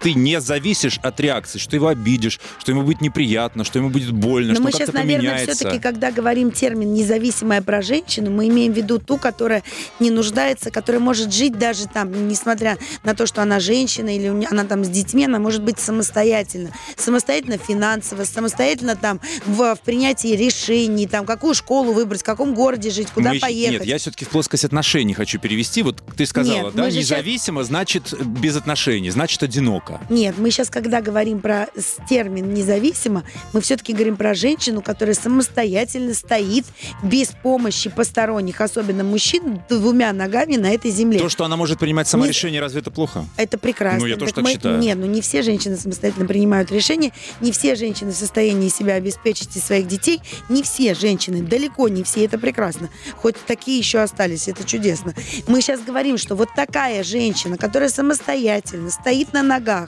ты 0.00 0.14
не 0.14 0.40
зависишь 0.40 0.98
от 1.02 1.20
реакции, 1.20 1.58
что 1.58 1.70
ты 1.70 1.76
его 1.76 1.88
обидишь, 1.88 2.40
что 2.58 2.72
ему 2.72 2.82
будет 2.82 3.00
неприятно, 3.00 3.64
что 3.64 3.78
ему 3.78 3.90
будет 3.90 4.12
больно, 4.12 4.48
Но 4.48 4.54
что 4.54 4.62
мы 4.62 4.72
сейчас, 4.72 4.92
наверное, 4.92 5.30
поменяется. 5.30 5.54
все-таки, 5.54 5.78
когда 5.78 6.10
говорим 6.10 6.50
термин 6.50 6.92
«независимая 6.94 7.62
про 7.62 7.82
женщину», 7.82 8.30
мы 8.30 8.48
имеем 8.48 8.72
в 8.72 8.76
виду 8.76 8.98
ту, 8.98 9.18
которая 9.18 9.62
не 9.98 10.10
нуждается, 10.10 10.70
которая 10.70 11.00
может 11.00 11.32
жить 11.32 11.58
даже 11.58 11.86
там, 11.86 12.28
несмотря 12.28 12.78
на 13.04 13.14
то, 13.14 13.26
что 13.26 13.42
она 13.42 13.60
женщина 13.60 14.14
или 14.14 14.28
она 14.50 14.64
там 14.64 14.84
с 14.84 14.88
детьми, 14.88 15.24
она 15.24 15.38
может 15.38 15.62
быть 15.62 15.78
самостоятельно. 15.78 16.70
Самостоятельно 16.96 17.58
финансово, 17.58 18.24
самостоятельно 18.24 18.96
там 18.96 19.20
в, 19.46 19.74
в 19.74 19.80
принятии 19.80 20.34
решений, 20.34 21.06
там 21.06 21.26
какую 21.26 21.54
школу 21.54 21.92
выбрать, 21.92 22.22
в 22.22 22.24
каком 22.24 22.54
городе 22.54 22.90
жить, 22.90 23.08
куда 23.10 23.34
Мы 23.34 23.40
поехать. 23.40 23.80
Нет, 23.80 23.84
я 23.86 23.98
все-таки 23.98 24.24
в 24.24 24.28
плоскость 24.28 24.64
отношений 24.64 25.14
хочу 25.14 25.38
перевести. 25.38 25.82
Вот 25.82 26.02
ты 26.16 26.26
сказала, 26.26 26.66
Нет, 26.66 26.74
да, 26.74 26.90
независимо, 26.90 27.64
значит 27.64 28.14
без 28.24 28.56
отношений, 28.56 29.10
значит 29.10 29.42
одиноко. 29.42 29.89
Нет, 30.08 30.36
мы 30.38 30.50
сейчас, 30.50 30.70
когда 30.70 31.00
говорим 31.00 31.40
про 31.40 31.68
термин 32.08 32.52
независимо, 32.54 33.24
мы 33.52 33.60
все-таки 33.60 33.92
говорим 33.92 34.16
про 34.16 34.34
женщину, 34.34 34.82
которая 34.82 35.14
самостоятельно 35.14 36.14
стоит 36.14 36.64
без 37.02 37.28
помощи 37.42 37.90
посторонних, 37.90 38.60
особенно 38.60 39.04
мужчин, 39.04 39.62
двумя 39.68 40.12
ногами 40.12 40.56
на 40.56 40.70
этой 40.72 40.90
земле. 40.90 41.18
То, 41.18 41.28
что 41.28 41.44
она 41.44 41.56
может 41.56 41.78
принимать 41.78 42.08
сама 42.08 42.24
Не- 42.24 42.30
решение, 42.30 42.60
разве 42.60 42.80
это 42.80 42.90
плохо? 42.90 43.24
Это 43.36 43.58
прекрасно. 43.58 44.00
Ну, 44.00 44.06
я 44.06 44.16
тоже 44.16 44.32
так 44.34 44.44
мы- 44.44 44.52
считаю. 44.52 44.78
Нет, 44.78 44.98
ну 44.98 45.06
не 45.06 45.20
все 45.20 45.42
женщины 45.42 45.76
самостоятельно 45.76 46.26
принимают 46.26 46.70
решения, 46.70 47.12
не 47.40 47.52
все 47.52 47.74
женщины 47.74 48.12
в 48.12 48.16
состоянии 48.16 48.68
себя 48.68 48.94
обеспечить 48.94 49.56
и 49.56 49.60
своих 49.60 49.86
детей, 49.88 50.20
не 50.48 50.62
все 50.62 50.94
женщины, 50.94 51.42
далеко 51.42 51.88
не 51.88 52.02
все, 52.04 52.24
это 52.24 52.38
прекрасно. 52.38 52.90
Хоть 53.16 53.36
такие 53.46 53.78
еще 53.78 54.00
остались, 54.00 54.48
это 54.48 54.64
чудесно. 54.64 55.14
Мы 55.46 55.60
сейчас 55.62 55.80
говорим, 55.80 56.18
что 56.18 56.34
вот 56.34 56.48
такая 56.54 57.02
женщина, 57.02 57.56
которая 57.56 57.88
самостоятельно 57.88 58.90
стоит 58.90 59.32
на 59.32 59.42
ногах, 59.42 59.79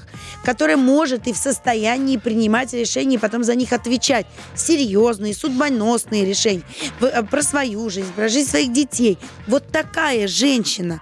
которая 0.45 0.77
может 0.77 1.27
и 1.27 1.33
в 1.33 1.37
состоянии 1.37 2.17
принимать 2.17 2.73
решения 2.73 3.17
и 3.17 3.19
потом 3.19 3.45
за 3.45 3.55
них 3.55 3.73
отвечать, 3.73 4.27
серьезные, 4.55 5.35
судьбоносные 5.35 6.25
решения 6.25 6.63
э, 7.01 7.23
про 7.23 7.43
свою 7.43 7.91
жизнь, 7.91 8.13
про 8.15 8.29
жизнь 8.29 8.49
своих 8.49 8.73
детей. 8.73 9.19
Вот 9.47 9.65
такая 9.71 10.29
женщина, 10.29 11.01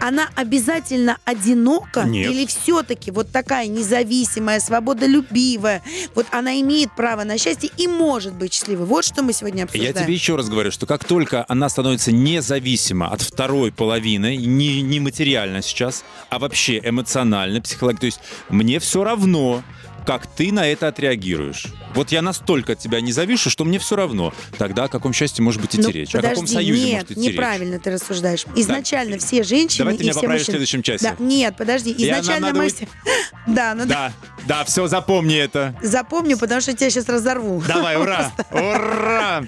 она 0.00 0.28
обязательно 0.34 1.18
одинока 1.24 2.04
Нет. 2.04 2.30
или 2.30 2.46
все-таки 2.46 3.10
вот 3.10 3.30
такая 3.30 3.66
независимая, 3.66 4.60
свободолюбивая, 4.60 5.82
вот 6.14 6.26
она 6.30 6.60
имеет 6.60 6.94
право 6.96 7.24
на 7.24 7.38
счастье 7.38 7.70
и 7.76 7.86
может 7.86 8.34
быть 8.34 8.52
счастливой. 8.54 8.86
Вот 8.86 9.04
что 9.04 9.22
мы 9.22 9.32
сегодня 9.32 9.64
обсуждаем. 9.64 9.94
Я 9.94 10.02
тебе 10.02 10.14
еще 10.14 10.36
раз 10.36 10.48
говорю, 10.48 10.70
что 10.70 10.86
как 10.86 11.04
только 11.04 11.44
она 11.48 11.68
становится 11.68 12.12
независима 12.12 13.08
от 13.08 13.20
второй 13.20 13.72
половины, 13.72 14.36
не, 14.36 14.82
не 14.82 15.00
материально 15.00 15.62
сейчас, 15.62 16.04
а 16.28 16.38
вообще 16.38 16.80
эмоционально, 16.82 17.60
психологически, 17.60 18.00
то 18.00 18.06
есть 18.06 18.20
мне 18.48 18.78
все 18.78 19.04
равно, 19.04 19.62
как 20.06 20.26
ты 20.26 20.52
на 20.52 20.66
это 20.66 20.88
отреагируешь. 20.88 21.66
Вот 21.94 22.10
я 22.12 22.22
настолько 22.22 22.72
от 22.72 22.78
тебя 22.78 23.00
не 23.00 23.12
завишу, 23.12 23.50
что 23.50 23.64
мне 23.64 23.78
все 23.78 23.96
равно. 23.96 24.32
Тогда 24.58 24.84
о 24.84 24.88
каком 24.88 25.12
счастье 25.12 25.42
может 25.44 25.60
быть 25.60 25.74
идти 25.74 25.82
Ну, 25.82 25.90
речь? 25.90 26.14
о 26.14 26.18
каком 26.22 26.34
подожди, 26.46 26.54
союзе 26.54 26.84
нет, 26.84 26.92
может 26.94 27.10
идти 27.12 27.20
речь? 27.20 27.30
неправильно 27.32 27.78
ты 27.78 27.90
рассуждаешь. 27.92 28.44
Изначально 28.56 29.18
все 29.18 29.42
женщины 29.42 29.78
Давай 29.84 29.94
ты 29.96 30.00
и 30.00 30.04
меня 30.04 30.12
все 30.12 30.20
поправишь 30.20 30.42
в 30.42 30.48
мужчины. 30.48 30.52
следующем 30.66 30.82
часе. 30.82 31.04
Да, 31.18 31.24
нет, 31.24 31.56
подожди. 31.56 31.94
Изначально 31.96 32.52
мы 32.52 32.68
все... 32.68 32.88
Да, 33.46 33.74
ну 33.74 33.86
Да, 33.86 34.12
да, 34.46 34.64
все, 34.64 34.86
запомни 34.86 35.36
это. 35.36 35.74
запомню, 35.82 36.38
потому 36.38 36.60
что 36.60 36.70
я 36.72 36.76
тебя 36.76 36.90
сейчас 36.90 37.08
разорву. 37.08 37.62
Давай, 37.66 37.96
ура! 37.96 38.32
Ура! 38.52 39.42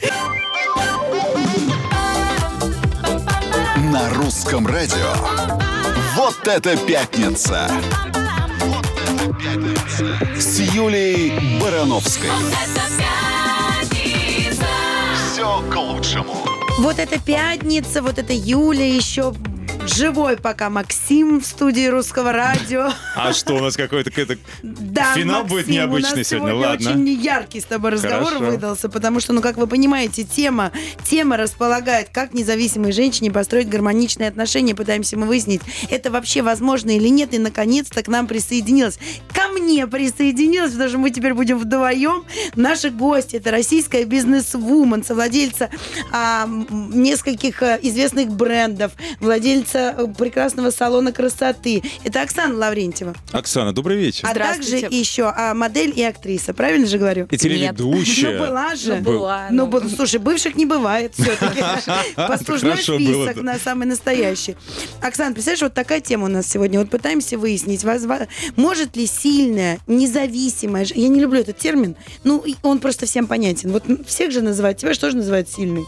На 3.92 4.10
русском 4.14 4.66
радио. 4.66 5.12
Вот 6.14 6.36
это 6.46 6.76
пятница! 6.76 7.70
С 10.38 10.60
Юлей 10.60 11.32
Барановской. 11.60 12.30
Все 15.32 15.60
к 15.68 15.76
лучшему. 15.76 16.36
Вот 16.78 17.00
это 17.00 17.18
пятница, 17.18 18.02
вот 18.02 18.18
это 18.18 18.32
Юля 18.32 18.86
еще 18.86 19.34
живой 19.86 20.36
пока 20.36 20.70
Максим 20.70 21.40
в 21.40 21.46
студии 21.46 21.86
русского 21.86 22.32
радио. 22.32 22.90
А 23.16 23.32
что 23.32 23.54
у 23.54 23.60
нас 23.60 23.76
какой-то 23.76 24.10
какой-то 24.10 24.38
Да, 24.62 25.14
Финал 25.14 25.42
Максим, 25.42 25.56
будет 25.56 25.68
необычный 25.68 26.24
сегодня, 26.24 26.54
ладно. 26.54 26.90
очень 26.90 27.08
яркий 27.08 27.60
с 27.60 27.64
тобой 27.64 27.90
разговор 27.90 28.32
Хорошо. 28.32 28.44
выдался, 28.44 28.88
потому 28.88 29.20
что, 29.20 29.32
ну, 29.32 29.42
как 29.42 29.56
вы 29.56 29.66
понимаете, 29.66 30.24
тема, 30.24 30.72
тема 31.04 31.36
располагает, 31.36 32.08
как 32.10 32.34
независимой 32.34 32.92
женщине 32.92 33.30
построить 33.30 33.68
гармоничные 33.68 34.28
отношения. 34.28 34.74
Пытаемся 34.74 35.16
мы 35.16 35.26
выяснить, 35.26 35.62
это 35.90 36.10
вообще 36.10 36.42
возможно 36.42 36.90
или 36.90 37.08
нет. 37.08 37.34
И, 37.34 37.38
наконец-то, 37.38 38.02
к 38.02 38.08
нам 38.08 38.26
присоединилась, 38.26 38.98
ко 39.32 39.48
мне 39.48 39.86
присоединилась, 39.86 40.72
потому 40.72 40.88
что 40.88 40.98
мы 40.98 41.10
теперь 41.10 41.34
будем 41.34 41.58
вдвоем. 41.58 42.24
Наши 42.54 42.90
гости, 42.90 43.36
это 43.36 43.50
российская 43.50 44.04
бизнес-вумен, 44.04 45.04
совладельца 45.04 45.70
а, 46.12 46.48
нескольких 46.48 47.62
а, 47.62 47.78
известных 47.82 48.28
брендов, 48.30 48.92
владельца 49.52 49.90
а, 49.90 50.06
прекрасного 50.06 50.70
салона 50.70 51.12
красоты. 51.12 51.82
Это 52.04 52.22
Оксана 52.22 52.56
Лаврентьева. 52.56 53.14
Оксана, 53.32 53.72
добрый 53.72 53.96
вечер. 53.96 54.26
А 54.28 54.34
также 54.34 54.76
еще 54.76 55.24
а, 55.24 55.54
модель 55.54 55.92
и 55.94 56.02
актриса, 56.02 56.54
правильно 56.54 56.86
же 56.86 56.98
говорю? 56.98 57.26
И 57.30 57.36
телеведущая. 57.36 58.32
Ну, 58.42 58.46
была 58.46 58.74
же. 58.74 58.96
Ну, 58.96 59.02
была, 59.02 59.48
Ну, 59.50 59.66
ну. 59.66 59.88
слушай, 59.88 60.18
бывших 60.18 60.54
не 60.54 60.64
бывает 60.64 61.12
все-таки. 61.14 61.62
Послужной 62.16 62.78
список 62.78 63.36
на 63.42 63.58
самый 63.58 63.86
настоящий. 63.86 64.56
Оксана, 65.00 65.32
представляешь, 65.32 65.62
вот 65.62 65.74
такая 65.74 66.00
тема 66.00 66.26
у 66.26 66.28
нас 66.28 66.46
сегодня. 66.46 66.78
Вот 66.78 66.90
пытаемся 66.90 67.36
выяснить, 67.36 67.84
может 68.56 68.96
ли 68.96 69.06
сильная, 69.06 69.78
независимая... 69.86 70.86
Я 70.94 71.08
не 71.08 71.20
люблю 71.20 71.40
этот 71.40 71.58
термин, 71.58 71.96
ну, 72.24 72.44
он 72.62 72.78
просто 72.78 73.06
всем 73.06 73.26
понятен. 73.26 73.72
Вот 73.72 73.84
всех 74.06 74.32
же 74.32 74.40
называют, 74.40 74.78
тебя 74.78 74.94
же 74.94 75.00
тоже 75.00 75.16
называют 75.16 75.48
сильной. 75.48 75.84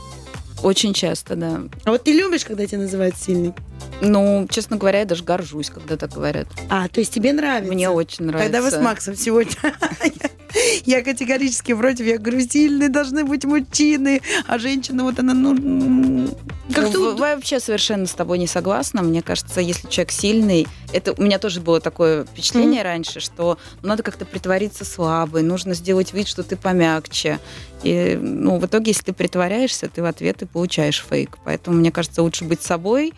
Очень 0.64 0.94
часто, 0.94 1.36
да. 1.36 1.60
А 1.84 1.90
вот 1.90 2.04
ты 2.04 2.12
любишь, 2.12 2.46
когда 2.46 2.66
тебя 2.66 2.78
называют 2.78 3.18
сильной? 3.18 3.52
Ну, 4.00 4.48
честно 4.50 4.78
говоря, 4.78 5.00
я 5.00 5.04
даже 5.04 5.22
горжусь, 5.22 5.68
когда 5.68 5.98
так 5.98 6.10
говорят. 6.12 6.48
А, 6.70 6.88
то 6.88 7.00
есть 7.00 7.12
тебе 7.12 7.34
нравится? 7.34 7.70
Мне 7.70 7.90
очень 7.90 8.24
нравится. 8.24 8.50
Когда 8.50 8.62
вы 8.62 8.70
с 8.70 8.82
Максом 8.82 9.14
сегодня? 9.14 9.54
Я 10.84 11.02
категорически 11.02 11.74
против. 11.74 12.06
Я 12.06 12.18
говорю, 12.18 12.40
сильные 12.40 12.88
должны 12.88 13.24
быть 13.24 13.44
мужчины, 13.44 14.20
а 14.46 14.58
женщина 14.58 15.04
вот 15.04 15.18
она, 15.18 15.34
ну, 15.34 16.28
Как 16.74 16.92
Ну, 16.92 17.10
уд- 17.10 17.18
вообще 17.18 17.60
совершенно 17.60 18.06
с 18.06 18.12
тобой 18.12 18.38
не 18.38 18.46
согласна. 18.46 19.02
Мне 19.02 19.22
кажется, 19.22 19.60
если 19.60 19.88
человек 19.88 20.12
сильный, 20.12 20.66
это 20.92 21.12
у 21.12 21.22
меня 21.22 21.38
тоже 21.38 21.60
было 21.60 21.80
такое 21.80 22.24
впечатление 22.24 22.82
раньше, 22.82 23.20
что 23.20 23.58
ну, 23.82 23.88
надо 23.88 24.02
как-то 24.02 24.24
притвориться 24.24 24.84
слабой, 24.84 25.42
нужно 25.42 25.74
сделать 25.74 26.12
вид, 26.12 26.28
что 26.28 26.42
ты 26.42 26.56
помягче. 26.56 27.38
И 27.82 28.18
ну, 28.20 28.58
в 28.58 28.66
итоге, 28.66 28.92
если 28.92 29.04
ты 29.04 29.12
притворяешься, 29.12 29.88
ты 29.88 30.02
в 30.02 30.06
ответ 30.06 30.42
и 30.42 30.46
получаешь 30.46 31.04
фейк. 31.08 31.36
Поэтому 31.44 31.76
мне 31.76 31.90
кажется, 31.90 32.22
лучше 32.22 32.44
быть 32.44 32.62
собой. 32.62 33.12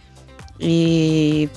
И 0.59 1.49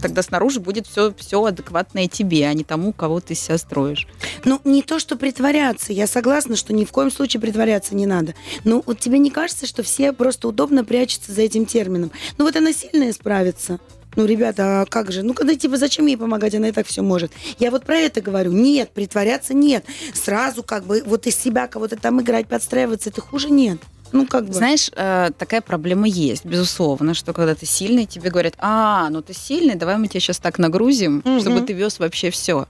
тогда 0.00 0.22
снаружи 0.22 0.60
будет 0.60 0.86
все, 0.86 1.12
все 1.16 1.44
адекватное 1.44 2.06
тебе, 2.06 2.46
а 2.46 2.54
не 2.54 2.64
тому, 2.64 2.92
кого 2.92 3.20
ты 3.20 3.34
себя 3.34 3.58
строишь. 3.58 4.06
Ну, 4.44 4.60
не 4.64 4.82
то, 4.82 4.98
что 4.98 5.16
притворяться. 5.16 5.92
Я 5.92 6.06
согласна, 6.06 6.56
что 6.56 6.72
ни 6.72 6.84
в 6.84 6.92
коем 6.92 7.10
случае 7.10 7.40
притворяться 7.40 7.94
не 7.94 8.06
надо. 8.06 8.34
Но 8.64 8.82
вот 8.84 9.00
тебе 9.00 9.18
не 9.18 9.30
кажется, 9.30 9.66
что 9.66 9.82
все 9.82 10.12
просто 10.12 10.48
удобно 10.48 10.84
прячутся 10.84 11.32
за 11.32 11.42
этим 11.42 11.66
термином? 11.66 12.12
Ну, 12.38 12.44
вот 12.44 12.56
она 12.56 12.72
сильная 12.72 13.12
справится. 13.12 13.80
Ну, 14.16 14.26
ребята, 14.26 14.82
а 14.82 14.86
как 14.86 15.10
же? 15.10 15.22
Ну, 15.22 15.34
когда, 15.34 15.56
типа, 15.56 15.76
зачем 15.76 16.06
ей 16.06 16.16
помогать? 16.16 16.54
Она 16.54 16.68
и 16.68 16.72
так 16.72 16.86
все 16.86 17.02
может. 17.02 17.32
Я 17.58 17.70
вот 17.70 17.84
про 17.84 17.96
это 17.96 18.20
говорю. 18.20 18.52
Нет, 18.52 18.90
притворяться 18.90 19.54
нет. 19.54 19.84
Сразу 20.12 20.62
как 20.62 20.84
бы 20.84 21.02
вот 21.04 21.26
из 21.26 21.36
себя 21.36 21.66
кого-то 21.66 21.96
там 21.96 22.20
играть, 22.20 22.46
подстраиваться, 22.46 23.10
это 23.10 23.20
хуже 23.20 23.50
нет. 23.50 23.78
Ну, 24.14 24.26
как 24.26 24.46
бы. 24.46 24.52
Знаешь, 24.52 24.90
э, 24.94 25.30
такая 25.36 25.60
проблема 25.60 26.06
есть, 26.06 26.44
безусловно, 26.44 27.14
что 27.14 27.32
когда 27.32 27.54
ты 27.56 27.66
сильный, 27.66 28.06
тебе 28.06 28.30
говорят, 28.30 28.54
а, 28.58 29.10
ну 29.10 29.22
ты 29.22 29.34
сильный, 29.34 29.74
давай 29.74 29.98
мы 29.98 30.06
тебя 30.06 30.20
сейчас 30.20 30.38
так 30.38 30.58
нагрузим, 30.58 31.20
Мгм. 31.24 31.40
чтобы 31.40 31.60
ты 31.62 31.72
вез 31.72 31.98
вообще 31.98 32.30
все. 32.30 32.66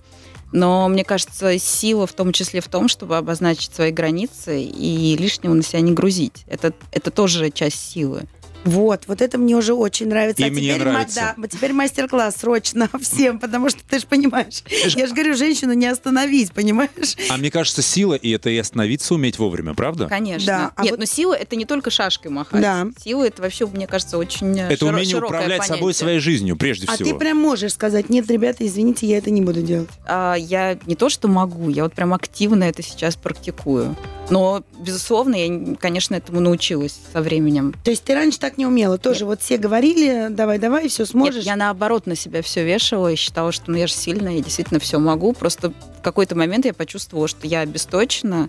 Но 0.52 0.88
мне 0.88 1.04
кажется, 1.04 1.59
сила 1.59 2.07
в 2.07 2.12
том 2.14 2.33
числе 2.33 2.61
в 2.62 2.68
том, 2.68 2.88
чтобы 2.88 3.18
обозначить 3.18 3.74
свои 3.74 3.90
границы 3.90 4.62
и 4.62 5.16
лишнего 5.18 5.52
на 5.52 5.62
себя 5.62 5.80
не 5.83 5.92
грузить. 5.92 6.44
Это, 6.46 6.72
это 6.92 7.11
тоже 7.11 7.50
часть 7.50 7.92
силы. 7.92 8.22
Вот, 8.64 9.03
вот 9.07 9.20
это 9.22 9.38
мне 9.38 9.57
уже 9.57 9.74
очень 9.74 10.09
нравится. 10.09 10.42
И 10.42 10.48
а 10.48 10.50
мне 10.50 10.62
теперь, 10.74 10.79
ма- 10.87 10.92
нравится. 10.92 11.35
да, 11.37 11.48
теперь 11.48 11.72
мастер-класс 11.72 12.37
срочно 12.40 12.88
всем, 13.00 13.38
потому 13.38 13.68
что 13.70 13.81
ты 13.88 13.98
же 13.98 14.07
понимаешь, 14.07 14.62
я 14.68 15.07
же 15.07 15.14
говорю, 15.14 15.35
женщину 15.37 15.72
не 15.74 15.87
остановить, 15.87 16.53
понимаешь? 16.53 17.16
А 17.31 17.37
мне 17.37 17.50
кажется, 17.50 17.83
сила 17.83 18.14
и 18.14 18.31
это 18.31 18.50
и 18.50 18.57
остановиться 18.59 19.14
уметь 19.14 19.38
вовремя, 19.38 19.74
правда? 19.74 20.07
Конечно. 20.09 20.46
Да, 20.46 20.72
а 20.77 20.83
Нет, 20.83 20.92
вот- 20.92 21.00
но 21.00 21.07
сила 21.07 21.35
это 21.35 21.57
не 21.57 21.64
только 21.66 21.90
шашкой 21.90 22.31
махать. 22.31 22.61
Да. 22.62 22.87
Сила 23.03 23.24
это 23.24 23.42
вообще, 23.42 23.66
мне 23.66 23.87
кажется, 23.87 24.18
очень 24.18 24.59
э, 24.59 24.68
Это 24.70 24.87
широ- 24.87 24.88
умение 24.94 25.16
управлять 25.18 25.62
собой, 25.64 25.81
понятие. 25.81 25.94
своей 25.94 26.18
жизнью, 26.20 26.57
прежде 26.57 26.87
А 26.88 26.94
всего. 26.94 27.11
ты 27.11 27.14
прям 27.16 27.37
можешь 27.38 27.72
сказать, 27.74 28.09
нет, 28.09 28.31
ребята, 28.31 28.66
извините, 28.66 29.07
я 29.07 29.18
это 29.18 29.31
не 29.31 29.42
буду 29.42 29.62
делать. 29.62 29.90
А, 30.07 30.35
я 30.35 30.79
не 30.87 30.94
то 30.96 31.09
что 31.09 31.29
могу, 31.29 31.68
я 31.68 31.83
вот 31.85 31.92
прям 31.94 32.14
активно 32.14 32.64
это 32.64 32.83
сейчас 32.83 33.16
практикую. 33.16 33.96
Но, 34.31 34.64
безусловно, 34.79 35.35
я, 35.35 35.77
конечно, 35.77 36.14
этому 36.14 36.40
научилась 36.40 36.98
со 37.12 37.20
временем. 37.20 37.74
То 37.85 37.90
есть 37.90 38.05
ты 38.05 38.14
раньше 38.14 38.38
так 38.38 38.54
не 38.59 38.67
умела, 38.67 38.99
тоже 38.99 39.25
вот 39.25 39.43
все 39.43 39.57
говорили, 39.57 40.29
давай-давай, 40.31 40.88
все 40.88 41.07
сможешь. 41.07 41.37
Нет, 41.37 41.45
я 41.47 41.57
наоборот 41.57 42.07
на 42.07 42.14
себя 42.14 42.43
все 42.43 42.64
вешала 42.64 43.12
и 43.12 43.17
считала, 43.17 43.53
что 43.53 43.71
ну, 43.71 43.77
я 43.77 43.87
же 43.87 43.95
сильная, 43.95 44.35
я 44.35 44.43
действительно 44.43 44.81
все 44.81 44.99
могу. 44.99 45.33
Просто 45.33 45.71
в 45.71 46.03
какой-то 46.03 46.35
момент 46.35 46.64
я 46.64 46.75
почувствовала, 46.75 47.29
что 47.29 47.47
я 47.47 47.61
обесточена 47.61 48.49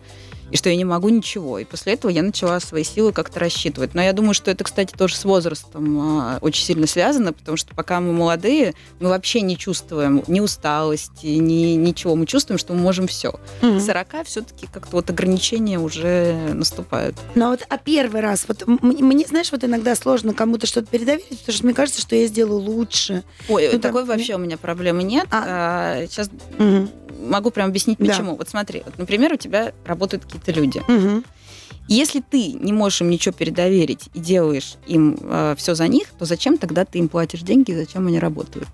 и 0.52 0.58
что 0.58 0.70
я 0.70 0.76
не 0.76 0.86
могу 0.86 1.10
ничего. 1.10 1.60
И 1.60 1.66
после 1.66 1.94
этого 1.94 2.12
я 2.12 2.22
начала 2.24 2.60
свои 2.60 2.84
силы 2.84 3.12
как-то 3.12 3.40
рассчитывать. 3.40 3.94
Но 3.94 4.02
я 4.02 4.14
думаю, 4.14 4.34
что 4.34 4.52
это, 4.52 4.64
кстати, 4.64 4.94
тоже 4.96 5.16
с 5.16 5.26
возрастом 5.26 6.00
а, 6.00 6.38
очень 6.42 6.64
сильно 6.66 6.88
связано, 6.88 7.34
потому 7.34 7.58
что 7.58 7.74
пока 7.76 8.00
мы 8.00 8.14
молодые, 8.14 8.74
мы 9.00 9.10
вообще 9.10 9.42
не 9.42 9.58
чувствуем 9.58 10.24
ни 10.28 10.40
усталости, 10.40 11.28
ни 11.28 11.76
ничего. 11.76 12.16
Мы 12.16 12.26
чувствуем, 12.26 12.58
что 12.60 12.74
мы 12.74 12.80
можем 12.80 13.08
все. 13.08 13.40
К 13.62 13.80
40 13.80 14.08
все-таки 14.26 14.68
как-то 14.72 14.96
вот 14.98 15.10
ограничения 15.10 15.80
уже 15.80 16.36
наступают. 16.54 17.16
Но 17.36 17.50
вот, 17.50 17.62
а 17.70 17.78
первый 17.78 18.22
раз, 18.22 18.46
вот 18.48 18.64
мне, 18.68 19.26
знаешь, 19.26 19.52
вот 19.52 19.64
иногда 19.64 19.96
сложно 19.96 20.34
кому-то 20.34 20.68
что-то 20.68 20.88
передоверить, 20.88 21.40
потому 21.40 21.56
что 21.56 21.66
мне 21.66 21.74
кажется, 21.74 22.02
что 22.02 22.16
я 22.16 22.28
сделаю 22.28 22.60
лучше. 22.60 23.24
Ой, 23.50 23.70
Ну, 23.74 23.80
такой 23.80 24.02
там, 24.02 24.10
вообще 24.10 24.36
у 24.36 24.40
меня 24.40 24.58
проблемы 24.58 25.04
нет. 25.04 25.28
А. 25.32 25.44
А, 25.48 26.08
сейчас 26.08 26.30
Мгм. 26.58 26.90
Могу 27.26 27.52
прям 27.52 27.70
объяснить, 27.70 27.98
Да. 28.00 28.06
почему. 28.06 28.36
Вот 28.36 28.50
смотри, 28.50 28.84
вот, 28.86 28.98
например, 28.98 29.34
у 29.34 29.38
тебя 29.38 29.74
работают 29.86 30.26
какие-то 30.26 30.52
люди. 30.52 30.82
Мгм. 30.88 31.24
Если 31.88 32.20
ты 32.22 32.54
не 32.54 32.74
можешь 32.74 33.02
им 33.02 33.10
ничего 33.10 33.32
передоверить 33.34 34.10
и 34.14 34.20
делаешь 34.20 34.76
им 34.88 35.18
все 35.58 35.76
за 35.76 35.88
них, 35.88 36.08
то 36.18 36.26
зачем 36.26 36.58
тогда 36.58 36.84
ты 36.86 36.98
им 37.00 37.10
платишь 37.10 37.42
деньги, 37.42 37.72
и 37.72 37.76
зачем 37.76 38.08
они 38.08 38.20
работают? 38.20 38.70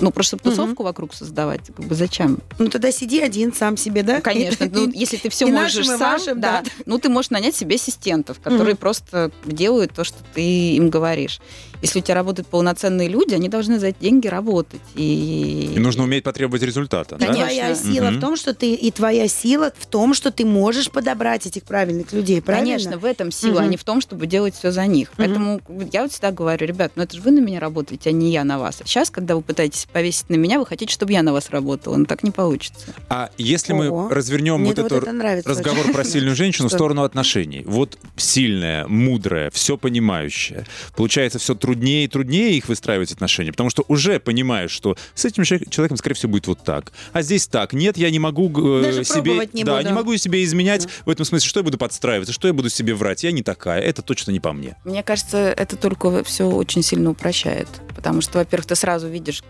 Ну, 0.00 0.10
просто 0.10 0.38
тусовку 0.38 0.82
вокруг 0.82 1.12
создавать, 1.12 1.60
как 1.76 1.84
бы 1.84 1.94
зачем? 1.94 2.38
Ну 2.58 2.68
тогда 2.68 2.90
сиди 2.90 3.20
один 3.20 3.52
сам 3.52 3.76
себе, 3.76 4.02
да? 4.02 4.16
Ну, 4.16 4.22
конечно, 4.22 4.66
ну, 4.72 4.90
если 4.94 5.18
ты 5.18 5.28
все 5.28 5.46
и 5.46 5.52
можешь 5.52 5.76
нашим, 5.86 5.98
сам, 5.98 6.12
вашим, 6.18 6.40
да, 6.40 6.62
да. 6.62 6.70
ну, 6.86 6.98
ты 6.98 7.08
можешь 7.10 7.30
нанять 7.30 7.54
себе 7.54 7.76
ассистентов, 7.76 8.40
которые 8.40 8.72
Мгм. 8.74 8.80
просто 8.80 9.30
делают 9.44 9.92
то, 9.92 10.04
что 10.04 10.16
ты 10.34 10.74
им 10.76 10.88
говоришь. 10.88 11.40
Если 11.82 11.98
у 12.00 12.02
тебя 12.02 12.14
работают 12.14 12.48
полноценные 12.48 13.08
люди, 13.08 13.34
они 13.34 13.48
должны 13.48 13.78
за 13.78 13.88
эти 13.88 13.96
деньги 14.00 14.26
работать. 14.28 14.80
И, 14.94 15.72
И 15.76 15.78
нужно 15.78 16.04
уметь 16.04 16.24
потребовать 16.24 16.62
результата. 16.62 17.16
И 17.16 17.18
да? 17.18 17.26
Конечно. 17.26 17.44
твоя 17.46 17.74
сила 17.74 18.10
Мгм. 18.10 18.16
в 18.18 18.20
том, 18.20 18.36
что 18.36 18.54
ты 18.54 18.74
и 18.74 18.90
твоя 18.90 19.28
сила 19.28 19.72
в 19.78 19.86
том, 19.86 20.14
что 20.14 20.30
ты 20.30 20.44
можешь 20.44 20.90
подобрать 20.90 21.46
этих 21.46 21.62
правильных 21.64 22.12
людей, 22.12 22.42
правильно? 22.42 22.66
Конечно, 22.76 22.98
в 22.98 23.04
этом 23.04 23.30
сила, 23.32 23.60
а 23.60 23.62
Мгм. 23.62 23.70
не 23.70 23.76
в 23.76 23.84
том, 23.84 24.00
чтобы 24.00 24.26
делать 24.26 24.54
все 24.54 24.70
за 24.72 24.86
них. 24.86 25.10
Поэтому 25.16 25.60
я 25.92 26.02
вот 26.02 26.12
всегда 26.12 26.30
говорю, 26.32 26.66
ребят, 26.66 26.92
ну 26.96 27.02
это 27.02 27.16
же 27.16 27.22
вы 27.22 27.30
на 27.30 27.40
меня 27.40 27.60
работаете, 27.60 28.10
а 28.10 28.12
не 28.12 28.30
я 28.32 28.44
на 28.44 28.58
вас. 28.58 28.78
сейчас, 28.84 29.10
когда 29.10 29.34
вы 29.36 29.42
пытаетесь 29.42 29.86
повесить 29.92 30.28
на 30.30 30.34
меня, 30.36 30.58
вы 30.58 30.66
хотите, 30.66 30.92
чтобы 30.92 31.12
я 31.12 31.22
на 31.22 31.32
вас 31.32 31.50
работала. 31.50 31.96
Но 31.96 32.04
так 32.04 32.22
не 32.22 32.30
получится. 32.30 32.86
А 33.08 33.30
если 33.38 33.72
Ого. 33.72 34.08
мы 34.08 34.14
развернем 34.14 34.60
Мне 34.60 34.70
вот 34.70 34.78
это 34.78 34.86
эту 34.86 34.94
вот 34.96 35.02
это 35.04 35.12
нравится. 35.12 35.48
разговор 35.50 35.80
очень. 35.84 35.92
про 35.92 36.04
сильную 36.04 36.36
женщину 36.36 36.68
в 36.68 36.72
сторону 36.80 37.02
отношений. 37.02 37.62
Вот 37.66 37.98
сильная, 38.16 38.86
мудрая, 38.86 39.50
все 39.50 39.76
понимающая. 39.76 40.66
Получается, 40.96 41.38
все 41.38 41.54
труднее 41.70 42.04
и 42.04 42.08
труднее 42.08 42.56
их 42.56 42.68
выстраивать 42.68 43.12
отношения, 43.12 43.52
потому 43.52 43.70
что 43.70 43.84
уже 43.86 44.18
понимаешь, 44.18 44.70
что 44.72 44.96
с 45.14 45.24
этим 45.24 45.44
человек- 45.44 45.70
человеком, 45.70 45.96
скорее 45.96 46.16
всего, 46.16 46.32
будет 46.32 46.48
вот 46.48 46.64
так. 46.64 46.92
А 47.12 47.22
здесь 47.22 47.46
так. 47.46 47.72
Нет, 47.72 47.96
я 47.96 48.10
не 48.10 48.18
могу 48.18 48.48
э, 48.78 48.82
Даже 48.82 49.04
себе... 49.04 49.48
не 49.52 49.62
да, 49.62 49.76
буду. 49.76 49.88
не 49.88 49.94
могу 49.94 50.16
себе 50.16 50.42
изменять 50.42 50.88
в 51.06 51.10
этом 51.10 51.24
смысле, 51.24 51.48
что 51.48 51.60
я 51.60 51.64
буду 51.64 51.78
подстраиваться, 51.78 52.32
что 52.32 52.48
я 52.48 52.54
буду 52.54 52.68
себе 52.70 52.94
врать. 52.94 53.22
Я 53.22 53.30
не 53.30 53.42
такая. 53.42 53.80
Это 53.80 54.02
точно 54.02 54.32
не 54.32 54.40
по 54.40 54.52
мне. 54.52 54.76
Мне 54.84 55.02
кажется, 55.04 55.38
это 55.56 55.76
только 55.76 56.24
все 56.24 56.44
очень 56.50 56.82
сильно 56.82 57.10
упрощает. 57.10 57.68
Потому 57.94 58.20
что, 58.20 58.38
во-первых, 58.38 58.66
ты 58.66 58.74
сразу 58.74 59.06
видишь, 59.08 59.44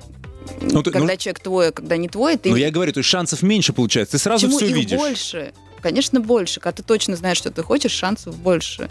Ну, 0.60 0.82
ты- 0.82 0.90
когда 0.90 1.12
ну- 1.12 1.16
человек 1.16 1.40
твой, 1.40 1.68
а 1.68 1.72
когда 1.72 1.96
не 1.96 2.08
твой, 2.08 2.36
ты 2.36 2.50
Но 2.50 2.56
я 2.56 2.70
говорю, 2.70 2.92
то 2.92 2.98
есть 3.00 3.08
шансов 3.08 3.42
меньше 3.42 3.72
получается. 3.72 4.12
Ты 4.12 4.18
сразу 4.18 4.46
Почему 4.46 4.58
все 4.58 4.68
их 4.68 4.76
видишь. 4.76 4.98
больше? 4.98 5.52
Конечно, 5.82 6.20
больше. 6.20 6.60
Когда 6.60 6.76
ты 6.76 6.82
точно 6.82 7.16
знаешь, 7.16 7.36
что 7.38 7.50
ты 7.50 7.62
хочешь, 7.62 7.92
шансов 7.92 8.36
больше. 8.36 8.90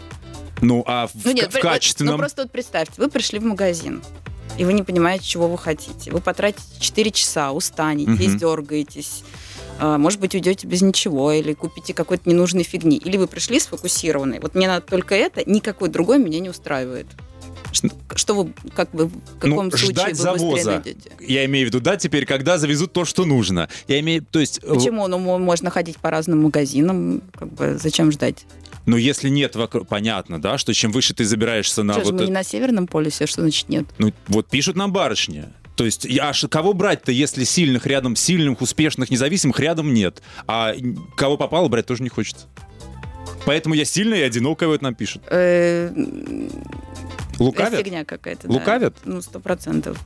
Ну, 0.60 0.82
а 0.86 1.06
в, 1.06 1.12
Ну 1.24 1.32
нет, 1.32 1.50
в 1.50 1.54
вот- 1.54 1.62
качественном... 1.62 2.12
ну 2.14 2.18
просто 2.18 2.42
вот 2.42 2.50
представьте, 2.52 2.94
вы 2.98 3.08
пришли 3.08 3.38
в 3.38 3.44
магазин, 3.44 4.02
и 4.58 4.64
вы 4.64 4.72
не 4.74 4.82
понимаете, 4.82 5.24
чего 5.24 5.48
вы 5.48 5.56
хотите. 5.56 6.10
Вы 6.10 6.20
потратите 6.20 6.62
4 6.80 7.10
часа, 7.12 7.52
устанете, 7.52 8.10
Мгм. 8.10 8.22
издергаетесь. 8.22 9.22
А, 9.78 9.96
Может 9.96 10.20
быть, 10.20 10.34
уйдете 10.34 10.66
без 10.66 10.82
ничего, 10.82 11.32
или 11.32 11.54
купите 11.54 11.94
какой-то 11.94 12.28
ненужной 12.28 12.64
фигни. 12.64 12.98
Или 12.98 13.16
вы 13.16 13.26
пришли 13.26 13.58
сфокусированные. 13.58 14.38
Вот 14.40 14.54
мне 14.54 14.68
надо 14.68 14.84
только 14.84 15.14
это, 15.14 15.48
никакой 15.48 15.88
другой 15.88 16.18
меня 16.18 16.38
не 16.40 16.50
устраивает. 16.50 17.06
Ш- 17.72 17.88
Что 18.16 18.34
вы, 18.34 18.52
как 18.74 18.90
бы, 18.90 19.06
в 19.06 19.38
каком 19.38 19.66
ну, 19.66 19.70
случае 19.70 19.90
ждать 19.90 20.10
вы 20.10 20.14
завоза. 20.22 20.70
найдете? 20.72 21.10
Я 21.20 21.44
имею 21.44 21.66
в 21.66 21.68
виду, 21.68 21.80
да, 21.80 21.96
теперь, 21.96 22.26
когда 22.26 22.58
завезут 22.58 22.92
то, 22.92 23.04
что 23.04 23.24
нужно. 23.24 23.68
Я 23.88 24.00
имею, 24.00 24.24
то 24.28 24.40
есть, 24.40 24.60
э, 24.62 24.74
Почему? 24.74 25.06
Ну, 25.08 25.18
мо- 25.18 25.38
можно 25.38 25.70
ходить 25.70 25.98
по 25.98 26.10
разным 26.10 26.42
магазинам, 26.42 27.22
как 27.38 27.52
бы, 27.52 27.78
зачем 27.80 28.10
ждать? 28.12 28.44
ну, 28.86 28.96
если 28.96 29.28
нет 29.28 29.54
вокруг, 29.56 29.86
понятно, 29.86 30.40
да, 30.40 30.58
что 30.58 30.74
чем 30.74 30.90
выше 30.90 31.14
ты 31.14 31.24
забираешься 31.24 31.82
на 31.84 31.92
Что 31.94 32.02
вот, 32.04 32.12
мы 32.12 32.16
это- 32.16 32.26
не 32.26 32.32
на 32.32 32.42
Северном 32.42 32.86
полюсе, 32.88 33.26
что 33.26 33.42
значит 33.42 33.68
нет? 33.68 33.84
ну, 33.98 34.12
вот 34.26 34.48
пишут 34.48 34.74
нам 34.74 34.92
барышни. 34.92 35.44
То 35.76 35.84
есть, 35.84 36.06
а 36.18 36.32
кого 36.48 36.72
брать-то, 36.72 37.12
если 37.12 37.44
сильных 37.44 37.86
рядом, 37.86 38.16
сильных, 38.16 38.60
успешных, 38.60 39.10
независимых 39.10 39.60
рядом 39.60 39.94
нет? 39.94 40.22
А 40.46 40.74
кого 41.16 41.36
попало 41.36 41.68
брать 41.68 41.86
тоже 41.86 42.02
не 42.02 42.08
хочется. 42.08 42.46
Поэтому 43.46 43.74
я 43.74 43.84
сильная 43.84 44.18
и 44.18 44.22
одинокая, 44.22 44.68
вот 44.68 44.82
нам 44.82 44.94
пишут. 44.94 45.22
Э, 47.40 47.42
Лукавят? 47.42 47.84
Фигня 47.84 48.04
какая-то. 48.04 48.46
да. 48.46 48.54
Лукавят? 48.54 48.94
Ну, 49.04 49.22
сто 49.22 49.40
процентов. 49.40 49.98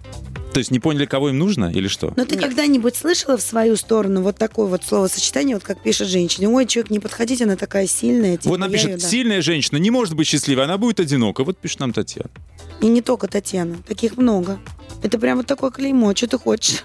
То 0.52 0.58
есть 0.58 0.70
не 0.70 0.78
поняли, 0.78 1.04
кого 1.04 1.30
им 1.30 1.38
нужно 1.38 1.72
или 1.72 1.88
что? 1.88 2.12
Но 2.16 2.24
ты 2.24 2.36
Нет. 2.36 2.44
когда-нибудь 2.44 2.94
слышала 2.94 3.36
в 3.36 3.42
свою 3.42 3.74
сторону 3.74 4.22
вот 4.22 4.38
такое 4.38 4.66
вот 4.66 4.84
словосочетание, 4.84 5.56
вот 5.56 5.64
как 5.64 5.80
пишет 5.82 6.06
женщина? 6.06 6.48
Ой, 6.48 6.64
человек, 6.66 6.90
не 6.90 7.00
подходите, 7.00 7.42
она 7.42 7.56
такая 7.56 7.88
сильная. 7.88 8.36
типа, 8.36 8.50
вот 8.50 8.60
я 8.60 8.68
пишет, 8.68 8.86
её, 8.86 8.98
да». 8.98 9.08
сильная 9.08 9.42
женщина 9.42 9.78
не 9.78 9.90
может 9.90 10.14
быть 10.14 10.28
счастливой, 10.28 10.64
она 10.64 10.78
будет 10.78 11.00
одинока. 11.00 11.42
Вот 11.42 11.58
пишет 11.58 11.80
нам 11.80 11.92
Татьяна. 11.92 12.30
И 12.80 12.86
не 12.86 13.02
только 13.02 13.26
Татьяна, 13.26 13.78
таких 13.86 14.16
много. 14.16 14.60
Это 15.02 15.18
прям 15.18 15.38
вот 15.38 15.46
такое 15.46 15.70
клеймо, 15.70 16.14
что 16.14 16.28
ты 16.28 16.38
хочешь? 16.38 16.84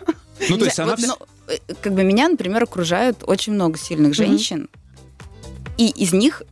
Ну, 0.50 0.58
то 0.58 0.66
есть 0.66 0.80
она... 0.80 0.96
вот, 0.96 1.06
ну, 1.06 1.28
э, 1.48 1.58
как 1.82 1.94
бы 1.94 2.04
меня, 2.04 2.28
например, 2.28 2.64
окружают 2.64 3.20
очень 3.28 3.54
много 3.54 3.78
сильных 3.78 4.16
женщин, 4.16 4.70
и 5.78 5.90
из 5.90 6.12
них 6.14 6.44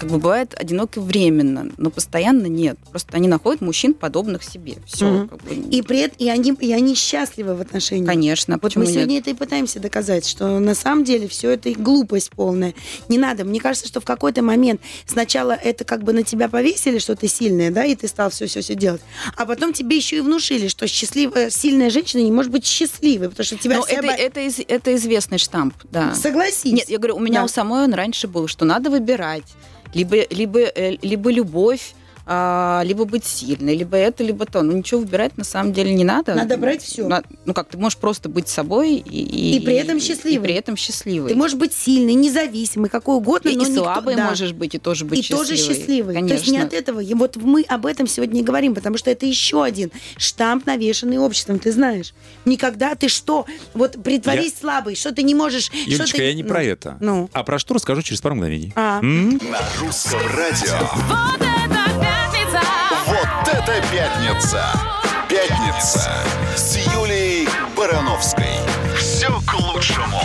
как 0.00 0.08
бы 0.08 0.16
бывает 0.16 0.54
одиноки 0.58 0.98
временно, 0.98 1.70
но 1.76 1.90
постоянно 1.90 2.46
нет. 2.46 2.78
Просто 2.90 3.16
они 3.16 3.28
находят 3.28 3.60
мужчин, 3.60 3.92
подобных 3.92 4.42
себе. 4.42 4.76
Все. 4.86 5.06
Мгм. 5.06 5.68
И 5.70 5.82
при 5.82 5.98
этом 6.00 6.16
и 6.18 6.28
они, 6.30 6.52
и 6.58 6.72
они 6.72 6.94
счастливы 6.94 7.54
в 7.54 7.60
отношениях. 7.60 8.06
Конечно, 8.08 8.58
Вот 8.62 8.76
мы 8.76 8.86
нет? 8.86 8.94
сегодня 8.94 9.18
это 9.18 9.30
и 9.30 9.34
пытаемся 9.34 9.78
доказать, 9.78 10.26
что 10.26 10.58
на 10.58 10.74
самом 10.74 11.04
деле 11.04 11.28
все 11.28 11.50
это 11.50 11.68
и 11.68 11.74
глупость 11.74 12.30
полная. 12.30 12.72
Не 13.08 13.18
надо. 13.18 13.44
Мне 13.44 13.60
кажется, 13.60 13.86
что 13.86 14.00
в 14.00 14.04
какой-то 14.06 14.40
момент 14.42 14.80
сначала 15.06 15.52
это 15.52 15.84
как 15.84 16.02
бы 16.02 16.12
на 16.14 16.22
тебя 16.22 16.48
повесили, 16.48 16.98
что 16.98 17.14
ты 17.14 17.28
сильная, 17.28 17.70
да, 17.70 17.84
и 17.84 17.94
ты 17.94 18.08
стал 18.08 18.30
все-все-все 18.30 18.74
делать. 18.74 19.02
А 19.36 19.44
потом 19.44 19.72
тебе 19.74 19.96
еще 19.96 20.16
и 20.16 20.20
внушили, 20.20 20.68
что 20.68 20.86
счастливая, 20.86 21.50
сильная 21.50 21.90
женщина 21.90 22.22
не 22.22 22.32
может 22.32 22.50
быть 22.50 22.64
счастливой, 22.64 23.28
потому 23.28 23.44
что 23.44 23.56
тебя 23.58 23.76
Но 23.76 23.82
все 23.82 23.96
это, 23.96 24.06
бо- 24.06 24.12
это, 24.12 24.40
из- 24.40 24.60
это 24.66 24.94
известный 24.96 25.36
штамп, 25.38 25.74
да. 25.92 26.14
Согласись. 26.14 26.72
Нет, 26.72 26.88
я 26.88 26.96
говорю, 26.96 27.16
у 27.16 27.20
меня 27.20 27.40
Да. 27.40 27.44
у 27.44 27.48
самой 27.48 27.84
он 27.84 27.92
раньше 27.92 28.28
был, 28.28 28.48
что 28.48 28.64
надо 28.64 28.88
выбирать. 28.88 29.44
Либо, 29.92 30.16
либо, 30.30 30.60
э, 30.60 30.96
либо 31.02 31.30
любовь, 31.30 31.94
а, 32.32 32.82
либо 32.84 33.06
быть 33.06 33.24
сильной, 33.24 33.74
либо 33.74 33.96
это, 33.96 34.22
либо 34.22 34.46
то. 34.46 34.62
Ну, 34.62 34.70
ничего 34.70 35.00
выбирать 35.00 35.36
на 35.36 35.42
самом 35.42 35.72
деле 35.72 35.92
не 35.92 36.04
надо. 36.04 36.36
Надо 36.36 36.56
брать 36.58 36.80
всё. 36.80 37.08
На- 37.08 37.24
ну, 37.44 37.54
как, 37.54 37.70
ты 37.70 37.76
можешь 37.76 37.98
просто 37.98 38.28
быть 38.28 38.46
собой 38.46 38.94
и... 38.94 39.56
И 39.56 39.58
при 39.58 39.74
этом 39.74 39.98
счастливой. 39.98 40.36
И 40.36 40.38
при 40.38 40.54
этом 40.54 40.76
счастливой. 40.76 41.30
Ты 41.30 41.34
можешь 41.34 41.56
быть 41.56 41.72
сильной, 41.72 42.14
независимой, 42.14 42.88
какой 42.88 43.16
угодно, 43.16 43.48
и, 43.48 43.56
но 43.56 43.64
и 43.64 43.66
никто- 43.66 43.82
слабой 43.82 44.14
да. 44.14 44.28
можешь 44.28 44.52
быть, 44.52 44.76
и 44.76 44.78
тоже 44.78 45.04
быть 45.04 45.18
и 45.18 45.22
счастливой. 45.22 45.44
тоже 45.44 45.56
счастливый. 45.56 46.14
Конечно. 46.14 46.36
То 46.36 46.40
есть 46.40 46.52
не 46.52 46.58
от 46.60 46.72
этого. 46.72 47.00
И 47.00 47.14
вот 47.14 47.34
мы 47.34 47.62
об 47.62 47.84
этом 47.84 48.06
сегодня 48.06 48.42
и 48.42 48.44
говорим, 48.44 48.76
потому 48.76 48.96
что 48.96 49.10
это 49.10 49.26
еще 49.26 49.64
один 49.64 49.90
штамп, 50.16 50.66
навешанный 50.66 51.18
обществом, 51.18 51.58
ты 51.58 51.72
знаешь. 51.72 52.14
Никогда 52.44 52.94
ты 52.94 53.08
что? 53.08 53.44
Вот 53.74 54.00
притворись 54.04 54.54
слабой, 54.60 54.94
что 54.94 55.12
ты 55.12 55.24
не 55.24 55.34
можешь... 55.34 55.64
что 55.64 55.76
Юлечка, 55.76 56.18
ты- 56.18 56.22
я 56.22 56.34
не 56.34 56.44
ну, 56.44 56.48
про 56.48 56.62
это. 56.62 56.96
Ну. 57.00 57.28
А 57.32 57.42
про 57.42 57.58
что 57.58 57.74
расскажу 57.74 58.02
через 58.02 58.20
пару 58.20 58.36
мгновений. 58.36 58.72
А. 58.76 59.00
М? 59.00 59.40
На 59.50 59.60
русском 59.80 60.20
радио. 60.28 60.78
Вот! 61.08 61.59
Вот 63.20 63.48
это 63.48 63.82
пятница! 63.92 64.64
Пятница 65.28 66.10
с 66.56 66.76
Юлией 66.94 67.46
Барановской. 67.76 68.46
Все 68.96 69.28
к 69.46 69.52
лучшему. 69.60 70.18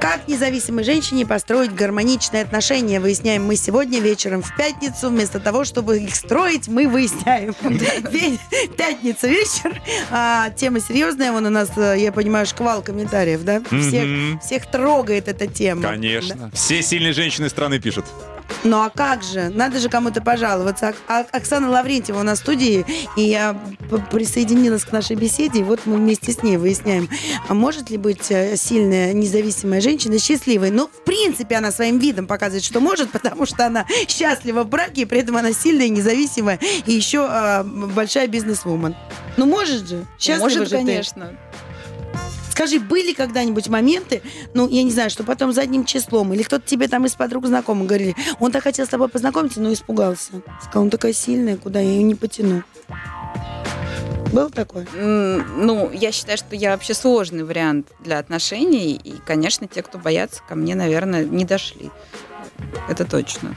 Как 0.00 0.28
независимой 0.28 0.84
женщине 0.84 1.26
построить 1.26 1.74
гармоничные 1.74 2.44
отношения, 2.44 3.00
выясняем 3.00 3.44
мы 3.44 3.56
сегодня 3.56 3.98
вечером 3.98 4.42
в 4.42 4.56
пятницу. 4.56 5.08
Вместо 5.08 5.40
того, 5.40 5.64
чтобы 5.64 5.98
их 5.98 6.14
строить, 6.14 6.68
мы 6.68 6.86
выясняем. 6.86 7.54
Пятница 8.76 9.26
вечер. 9.26 9.82
А, 10.12 10.50
Тема 10.50 10.78
серьезная. 10.78 11.32
Вон 11.32 11.46
у 11.46 11.50
нас, 11.50 11.70
э, 11.76 11.96
я 11.98 12.12
понимаю, 12.12 12.46
шквал 12.46 12.82
комментариев, 12.82 13.42
да? 13.42 13.60
Всех, 14.40 14.70
трогает 14.70 15.26
эта 15.26 15.48
тема. 15.48 15.82
Конечно. 15.82 16.52
Все 16.54 16.80
сильные 16.80 17.12
женщины 17.12 17.48
страны 17.48 17.80
пишут. 17.80 18.04
Ну 18.64 18.82
а 18.82 18.90
как 18.90 19.22
же? 19.22 19.50
Надо 19.50 19.78
же 19.78 19.88
кому-то 19.88 20.20
пожаловаться. 20.20 20.94
А- 21.06 21.24
Оксана 21.32 21.70
Лаврентьева 21.70 22.20
у 22.20 22.22
нас 22.22 22.38
в 22.38 22.42
студии, 22.42 22.84
и 23.16 23.22
я 23.22 23.56
присоединилась 24.10 24.84
к 24.84 24.92
нашей 24.92 25.16
беседе, 25.16 25.60
и 25.60 25.62
вот 25.62 25.80
мы 25.84 25.96
вместе 25.96 26.32
с 26.32 26.42
ней 26.42 26.56
выясняем, 26.56 27.08
а 27.48 27.54
может 27.54 27.90
ли 27.90 27.96
быть 27.96 28.30
э, 28.30 28.56
сильная 28.56 29.12
независимая 29.12 29.80
женщина 29.80 30.18
счастливой? 30.18 30.70
Ну, 30.70 30.88
в 30.88 31.04
принципе, 31.04 31.56
она 31.56 31.70
своим 31.70 31.98
видом 31.98 32.26
показывает, 32.26 32.64
что 32.64 32.80
может, 32.80 33.10
потому 33.12 33.46
что 33.46 33.66
она 33.66 33.86
счастлива 34.08 34.64
в 34.64 34.68
браке, 34.68 35.02
и 35.02 35.04
при 35.04 35.20
этом 35.20 35.36
она 35.36 35.52
сильная, 35.52 35.88
независимая, 35.88 36.58
и 36.86 36.92
еще 36.92 37.28
э, 37.30 37.62
большая 37.64 38.26
бизнес-вумен. 38.26 38.96
Ну, 39.36 39.46
может 39.46 39.88
же? 39.88 40.04
Счастлива 40.18 40.44
Может, 40.44 40.68
же 40.68 40.78
ты. 40.78 41.02
Скажи, 42.58 42.80
были 42.80 43.12
когда-нибудь 43.12 43.68
моменты, 43.68 44.20
ну, 44.52 44.68
я 44.68 44.82
не 44.82 44.90
знаю, 44.90 45.10
что 45.10 45.22
потом 45.22 45.52
задним 45.52 45.84
числом, 45.84 46.34
или 46.34 46.42
кто-то 46.42 46.66
тебе 46.66 46.88
там 46.88 47.06
из 47.06 47.14
подруг 47.14 47.46
знакомых 47.46 47.86
говорили, 47.86 48.16
он 48.40 48.50
так 48.50 48.64
хотел 48.64 48.84
с 48.84 48.88
тобой 48.88 49.08
познакомиться, 49.08 49.60
но 49.60 49.72
испугался. 49.72 50.32
Сказал, 50.60 50.82
он 50.82 50.90
такая 50.90 51.12
сильная, 51.12 51.56
куда 51.56 51.78
я 51.78 51.90
ее 51.90 52.02
не 52.02 52.16
потяну. 52.16 52.64
Был 54.32 54.50
такой? 54.50 54.88
Ну, 54.92 55.88
я 55.92 56.10
считаю, 56.10 56.36
что 56.36 56.56
я 56.56 56.72
вообще 56.72 56.94
сложный 56.94 57.44
вариант 57.44 57.92
для 58.00 58.18
отношений. 58.18 59.00
И, 59.04 59.18
конечно, 59.24 59.68
те, 59.68 59.84
кто 59.84 59.98
боятся, 59.98 60.42
ко 60.48 60.56
мне, 60.56 60.74
наверное, 60.74 61.24
не 61.24 61.44
дошли. 61.44 61.92
Это 62.88 63.04
точно. 63.04 63.54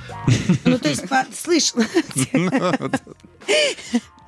Ну, 0.63 0.77
то 0.77 0.89
есть, 0.89 1.09
по- 1.09 1.25
слышь, 1.35 1.73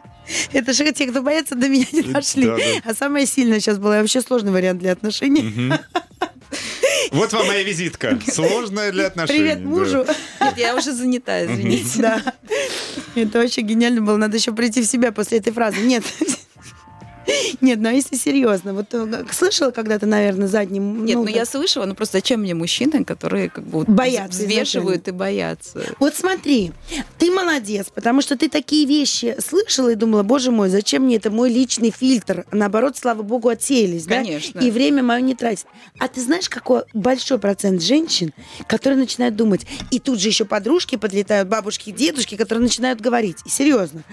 это 0.52 0.74
же 0.74 0.92
те, 0.92 1.08
кто 1.08 1.22
боятся, 1.22 1.56
до 1.56 1.68
меня 1.68 1.86
не 1.92 2.02
дошли. 2.02 2.46
Да, 2.46 2.58
да. 2.58 2.64
А 2.86 2.94
самое 2.94 3.26
сильное 3.26 3.60
сейчас 3.60 3.78
было 3.78 3.92
вообще 4.00 4.22
сложный 4.22 4.52
вариант 4.52 4.80
для 4.80 4.92
отношений. 4.92 5.44
Мгм. 5.44 5.74
Вот 7.12 7.34
вам 7.34 7.48
моя 7.48 7.64
визитка. 7.64 8.20
Сложная 8.28 8.92
для 8.92 9.08
отношений. 9.08 9.40
Привет 9.40 9.64
да. 9.64 9.70
мужу. 9.70 10.06
Нет, 10.42 10.58
я 10.58 10.76
уже 10.76 10.94
занята, 10.94 11.46
извините. 11.46 12.00
Да. 12.00 12.22
Это 13.16 13.40
вообще 13.40 13.62
гениально 13.62 14.02
было. 14.02 14.18
Надо 14.18 14.38
еще 14.38 14.52
прийти 14.52 14.82
в 14.82 14.86
себя 14.86 15.12
после 15.12 15.38
этой 15.40 15.54
фразы. 15.54 15.80
Нет. 15.82 16.04
Нет, 17.62 17.80
ну 17.80 17.90
а 17.90 17.92
если 17.92 18.16
серьезно, 18.16 18.74
вот 18.74 18.94
э, 18.94 19.26
слышала 19.32 19.72
когда-то, 19.72 20.06
наверное, 20.06 20.48
задним... 20.48 21.06
Нет, 21.06 21.16
ну 21.16 21.28
я 21.28 21.46
слышала, 21.46 21.86
ну 21.86 21.96
просто 21.96 22.18
зачем 22.18 22.42
мне 22.42 22.54
мужчины, 22.54 23.04
которые 23.04 23.50
как 23.50 23.66
бы 23.66 23.84
Боятся 23.86 24.44
взвешивают 24.44 25.08
и 25.08 25.12
боятся. 25.12 25.84
Вот 26.00 26.16
смотри, 26.16 26.72
ты 27.18 27.32
молодец, 27.32 27.88
потому 27.94 28.22
что 28.22 28.38
ты 28.38 28.50
такие 28.50 28.86
вещи 28.86 29.36
слышала 29.40 29.90
и 29.90 29.96
думала, 29.96 30.24
боже 30.24 30.52
мой, 30.52 30.70
зачем 30.70 31.04
мне 31.04 31.18
это 31.18 31.30
мой 31.32 31.50
личный 31.50 31.92
фильтр? 31.92 32.46
Наоборот, 32.52 32.98
слава 32.98 33.22
богу, 33.22 33.50
отсеялись, 33.50 34.06
да? 34.06 34.18
Конечно. 34.18 34.60
И 34.60 34.72
время 34.72 35.04
мое 35.04 35.22
не 35.22 35.36
тратит. 35.36 35.66
А 36.00 36.08
ты 36.08 36.22
знаешь, 36.22 36.50
какой 36.50 36.84
большой 36.94 37.40
процент 37.40 37.82
женщин, 37.82 38.34
которые 38.68 39.00
начинают 39.00 39.36
думать, 39.36 39.66
и 39.92 40.00
тут 40.00 40.20
же 40.20 40.28
еще 40.28 40.46
подружки 40.46 40.96
подлетают, 40.96 41.48
бабушки, 41.48 41.92
дедушки, 41.92 42.36
которые 42.36 42.64
начинают 42.64 43.02
говорить, 43.02 43.38
и 43.46 43.50
серьезно, 43.50 44.04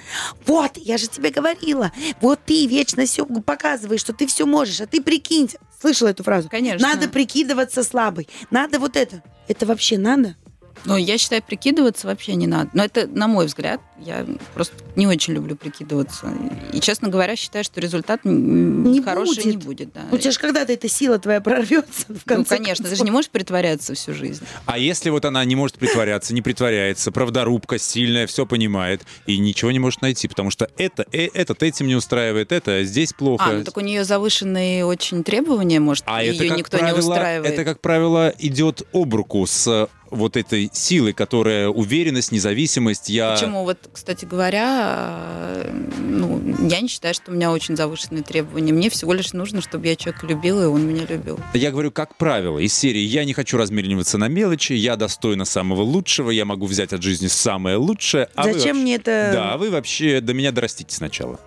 вот, 0.46 0.72
я 0.76 0.98
же 0.98 1.06
тебе 1.06 1.30
говорила, 1.30 1.92
вот 2.20 2.40
ты 2.44 2.66
вечно 2.66 2.99
все 3.06 3.24
показываешь, 3.24 4.00
что 4.00 4.12
ты 4.12 4.26
все 4.26 4.46
можешь, 4.46 4.80
а 4.80 4.86
ты 4.86 5.02
прикинь, 5.02 5.50
слышала 5.80 6.08
эту 6.08 6.22
фразу? 6.22 6.48
Конечно. 6.48 6.86
Надо 6.86 7.08
прикидываться 7.08 7.82
слабой, 7.82 8.28
надо 8.50 8.78
вот 8.78 8.96
это. 8.96 9.22
Это 9.48 9.66
вообще 9.66 9.98
надо? 9.98 10.36
Но 10.84 10.96
я 10.96 11.18
считаю, 11.18 11.42
прикидываться 11.42 12.06
вообще 12.06 12.34
не 12.34 12.46
надо. 12.46 12.70
Но 12.72 12.84
это, 12.84 13.06
на 13.06 13.28
мой 13.28 13.46
взгляд, 13.46 13.80
я 13.98 14.26
просто 14.54 14.74
не 14.96 15.06
очень 15.06 15.34
люблю 15.34 15.56
прикидываться. 15.56 16.32
И, 16.72 16.80
честно 16.80 17.08
говоря, 17.08 17.36
считаю, 17.36 17.64
что 17.64 17.80
результат 17.80 18.20
Не 18.24 19.02
хороший 19.02 19.44
не 19.44 19.52
будет. 19.52 19.64
будет. 19.64 19.92
Да. 19.92 20.00
У 20.10 20.18
тебя 20.18 20.30
же 20.30 20.38
когда-то 20.38 20.72
эта 20.72 20.88
сила 20.88 21.18
твоя 21.18 21.40
прорвется, 21.40 22.06
в 22.06 22.10
ну, 22.10 22.16
конце 22.26 22.56
конечно, 22.56 22.84
ты 22.84 22.90
же 22.90 22.96
концов. 22.96 23.04
не 23.04 23.10
можешь 23.10 23.30
притворяться 23.30 23.94
всю 23.94 24.14
жизнь. 24.14 24.44
А 24.66 24.78
если 24.78 25.10
вот 25.10 25.24
она 25.24 25.44
не 25.44 25.54
может 25.54 25.76
притворяться, 25.78 26.32
не 26.34 26.42
притворяется, 26.42 27.12
правдорубка 27.12 27.78
сильная, 27.78 28.26
все 28.26 28.46
понимает 28.46 29.02
и 29.26 29.38
ничего 29.38 29.70
не 29.70 29.78
может 29.78 30.02
найти, 30.02 30.28
потому 30.28 30.50
что 30.50 30.68
это, 30.78 31.04
э, 31.12 31.28
этот 31.34 31.62
этим 31.62 31.86
не 31.86 31.94
устраивает, 31.94 32.52
это 32.52 32.84
здесь 32.84 33.12
плохо. 33.12 33.44
А, 33.46 33.52
ну 33.52 33.64
так 33.64 33.76
у 33.76 33.80
нее 33.80 34.04
завышенные 34.04 34.84
очень 34.86 35.22
требования, 35.24 35.78
может, 35.80 36.04
А 36.06 36.22
ее 36.22 36.34
это, 36.36 36.48
как 36.48 36.58
никто 36.58 36.78
правило, 36.78 36.94
не 36.96 37.00
устраивает. 37.00 37.52
это, 37.52 37.64
как 37.64 37.80
правило, 37.80 38.34
идет 38.38 38.82
об 38.92 39.14
руку 39.14 39.46
с 39.46 39.88
вот 40.10 40.36
этой 40.36 40.70
силой, 40.72 41.12
которая 41.12 41.68
уверенность, 41.68 42.32
независимость. 42.32 43.08
Я... 43.08 43.32
Почему? 43.32 43.64
Вот, 43.64 43.78
кстати 43.92 44.24
говоря, 44.24 45.16
э, 45.64 45.88
ну, 45.98 46.40
я 46.68 46.80
не 46.80 46.88
считаю, 46.88 47.14
что 47.14 47.30
у 47.30 47.34
меня 47.34 47.52
очень 47.52 47.76
завышенные 47.76 48.22
требования. 48.22 48.72
Мне 48.72 48.90
всего 48.90 49.12
лишь 49.12 49.32
нужно, 49.32 49.60
чтобы 49.62 49.86
я 49.86 49.96
человека 49.96 50.26
любила, 50.26 50.62
и 50.64 50.66
он 50.66 50.86
меня 50.86 51.06
любил. 51.06 51.38
Я 51.54 51.70
говорю, 51.70 51.90
как 51.90 52.16
правило, 52.16 52.58
из 52.58 52.74
серии 52.74 53.00
«Я 53.00 53.24
не 53.24 53.32
хочу 53.32 53.56
размениваться 53.56 54.18
на 54.18 54.28
мелочи, 54.28 54.72
я 54.72 54.96
достойна 54.96 55.44
самого 55.44 55.82
лучшего, 55.82 56.30
я 56.30 56.44
могу 56.44 56.66
взять 56.66 56.92
от 56.92 57.02
жизни 57.02 57.28
самое 57.28 57.76
лучшее». 57.76 58.28
а 58.34 58.44
Зачем 58.44 58.58
вообще- 58.58 58.72
мне 58.74 58.94
это? 58.96 59.30
Да, 59.32 59.52
а 59.52 59.58
вы 59.58 59.70
вообще 59.70 60.20
до 60.20 60.34
меня 60.34 60.52
дорастите 60.52 60.94
сначала. 60.94 61.38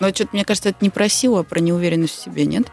Но 0.00 0.08
что-то, 0.08 0.30
мне 0.32 0.44
кажется, 0.44 0.70
это 0.70 0.78
не 0.80 0.90
про 0.90 1.08
силу, 1.08 1.36
а 1.38 1.44
про 1.44 1.60
неуверенность 1.60 2.18
в 2.18 2.24
себе, 2.24 2.44
нет? 2.44 2.66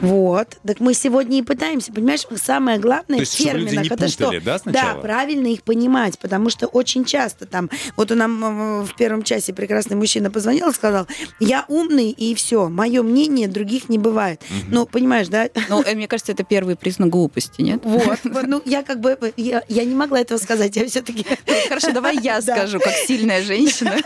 Вот. 0.00 0.56
Так 0.66 0.80
мы 0.80 0.94
сегодня 0.94 1.38
и 1.38 1.42
пытаемся, 1.42 1.92
понимаешь, 1.92 2.22
самое 2.36 2.78
главное 2.78 3.18
То 3.18 3.22
есть, 3.22 3.34
в 3.34 3.40
люди 3.40 3.50
терминах 3.50 3.72
не 3.72 3.88
это 3.88 3.96
путали, 3.96 4.38
что? 4.38 4.44
да, 4.44 4.58
сначала? 4.58 4.94
Да, 4.94 5.00
правильно 5.00 5.46
их 5.46 5.62
понимать, 5.62 6.18
потому 6.18 6.50
что 6.50 6.66
очень 6.66 7.04
часто 7.04 7.46
там, 7.46 7.70
вот 7.96 8.10
он 8.10 8.18
нам 8.18 8.44
э, 8.44 8.84
в 8.84 8.94
первом 8.96 9.22
часе 9.22 9.52
прекрасный 9.52 9.96
мужчина 9.96 10.30
позвонил 10.30 10.68
и 10.68 10.72
сказал, 10.72 11.06
я 11.40 11.64
умный 11.68 12.10
и 12.10 12.34
все, 12.34 12.68
мое 12.68 13.02
мнение 13.02 13.48
других 13.48 13.88
не 13.88 13.98
бывает. 13.98 14.42
Ну, 14.68 14.86
понимаешь, 14.86 15.28
да? 15.28 15.48
Ну, 15.68 15.82
э, 15.82 15.94
мне 15.94 16.08
кажется, 16.08 16.32
это 16.32 16.44
первый 16.44 16.76
признак 16.76 17.10
глупости, 17.10 17.62
нет? 17.62 17.80
Вот, 17.84 18.18
ну 18.24 18.62
я 18.64 18.82
как 18.82 19.00
бы, 19.00 19.18
я, 19.36 19.62
я 19.68 19.84
не 19.84 19.94
могла 19.94 20.20
этого 20.20 20.38
сказать, 20.38 20.76
я 20.76 20.86
все-таки... 20.86 21.26
Хорошо, 21.68 21.92
давай 21.92 22.18
я 22.18 22.40
скажу, 22.42 22.78
как 22.80 22.94
сильная 22.94 23.42
женщина. 23.42 23.96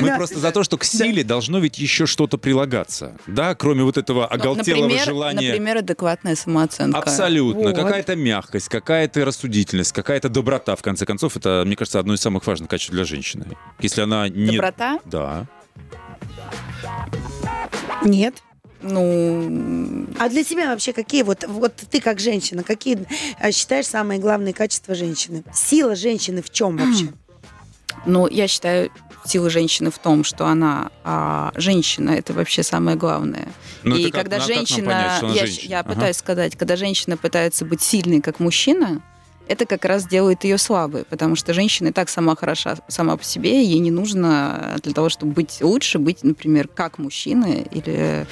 Мы 0.00 0.14
просто 0.16 0.38
за 0.38 0.52
то, 0.52 0.62
что 0.62 0.76
к 0.76 0.84
силе 0.84 1.24
должно 1.24 1.58
ведь 1.58 1.78
еще 1.78 2.06
что-то 2.06 2.38
прилагаться. 2.38 3.16
Да, 3.26 3.54
кроме 3.54 3.84
вот 3.84 3.96
этого 3.96 4.26
оголтелого 4.26 4.98
например, 5.32 5.42
желания. 5.42 5.60
например, 5.60 5.76
адекватная 5.78 6.36
самооценка. 6.36 6.98
Абсолютно. 6.98 7.62
Вот. 7.62 7.76
Какая-то 7.76 8.16
мягкость, 8.16 8.68
какая-то 8.68 9.24
рассудительность, 9.24 9.92
какая-то 9.92 10.28
доброта, 10.28 10.76
в 10.76 10.82
конце 10.82 11.06
концов, 11.06 11.36
это, 11.36 11.62
мне 11.66 11.76
кажется, 11.76 11.98
одно 11.98 12.14
из 12.14 12.20
самых 12.20 12.46
важных 12.46 12.68
качеств 12.68 12.92
для 12.92 13.04
женщины. 13.04 13.46
Если 13.80 14.02
она 14.02 14.28
не... 14.28 14.52
Доброта? 14.52 14.98
Да. 15.04 15.46
Нет. 18.04 18.42
Ну, 18.82 20.06
А 20.18 20.28
для 20.30 20.42
тебя 20.42 20.68
вообще 20.70 20.92
какие, 20.92 21.22
вот, 21.22 21.44
вот 21.46 21.74
ты 21.90 22.00
как 22.00 22.18
женщина, 22.18 22.62
какие 22.62 23.06
а, 23.38 23.52
считаешь 23.52 23.86
самые 23.86 24.18
главные 24.18 24.54
качества 24.54 24.94
женщины? 24.94 25.44
Сила 25.52 25.94
женщины 25.94 26.42
в 26.42 26.50
чем 26.50 26.76
вообще? 26.78 27.08
ну, 28.06 28.26
я 28.28 28.48
считаю, 28.48 28.90
сила 29.24 29.50
женщины 29.50 29.90
в 29.90 29.98
том, 29.98 30.24
что 30.24 30.46
она 30.46 30.90
а, 31.04 31.52
женщина, 31.54 32.10
это 32.10 32.32
вообще 32.32 32.62
самое 32.62 32.96
главное. 32.96 33.48
Ну, 33.82 33.96
и 33.96 34.04
как- 34.10 34.22
когда 34.22 34.38
ну, 34.38 34.44
а 34.44 34.46
нам 34.48 34.56
женщина, 34.56 34.86
понять, 34.86 35.12
что 35.16 35.26
она 35.26 35.34
я, 35.34 35.46
женщина? 35.46 35.70
я 35.70 35.80
Ага. 35.80 35.92
пытаюсь 35.94 36.16
сказать, 36.16 36.56
когда 36.56 36.76
женщина 36.76 37.16
пытается 37.16 37.64
быть 37.64 37.82
сильной, 37.82 38.20
как 38.20 38.40
мужчина, 38.40 39.02
это 39.46 39.66
как 39.66 39.84
раз 39.84 40.06
делает 40.06 40.44
ее 40.44 40.58
слабой, 40.58 41.04
потому 41.04 41.34
что 41.36 41.52
женщина 41.52 41.88
и 41.88 41.92
так 41.92 42.08
сама 42.08 42.36
хороша 42.36 42.76
сама 42.88 43.16
по 43.16 43.24
себе, 43.24 43.64
ей 43.64 43.80
не 43.80 43.90
нужно 43.90 44.76
для 44.82 44.92
того, 44.92 45.08
чтобы 45.08 45.32
быть 45.32 45.58
лучше, 45.60 45.98
быть, 45.98 46.22
например, 46.22 46.68
как 46.68 46.98
мужчина 46.98 47.46
или 47.46 48.26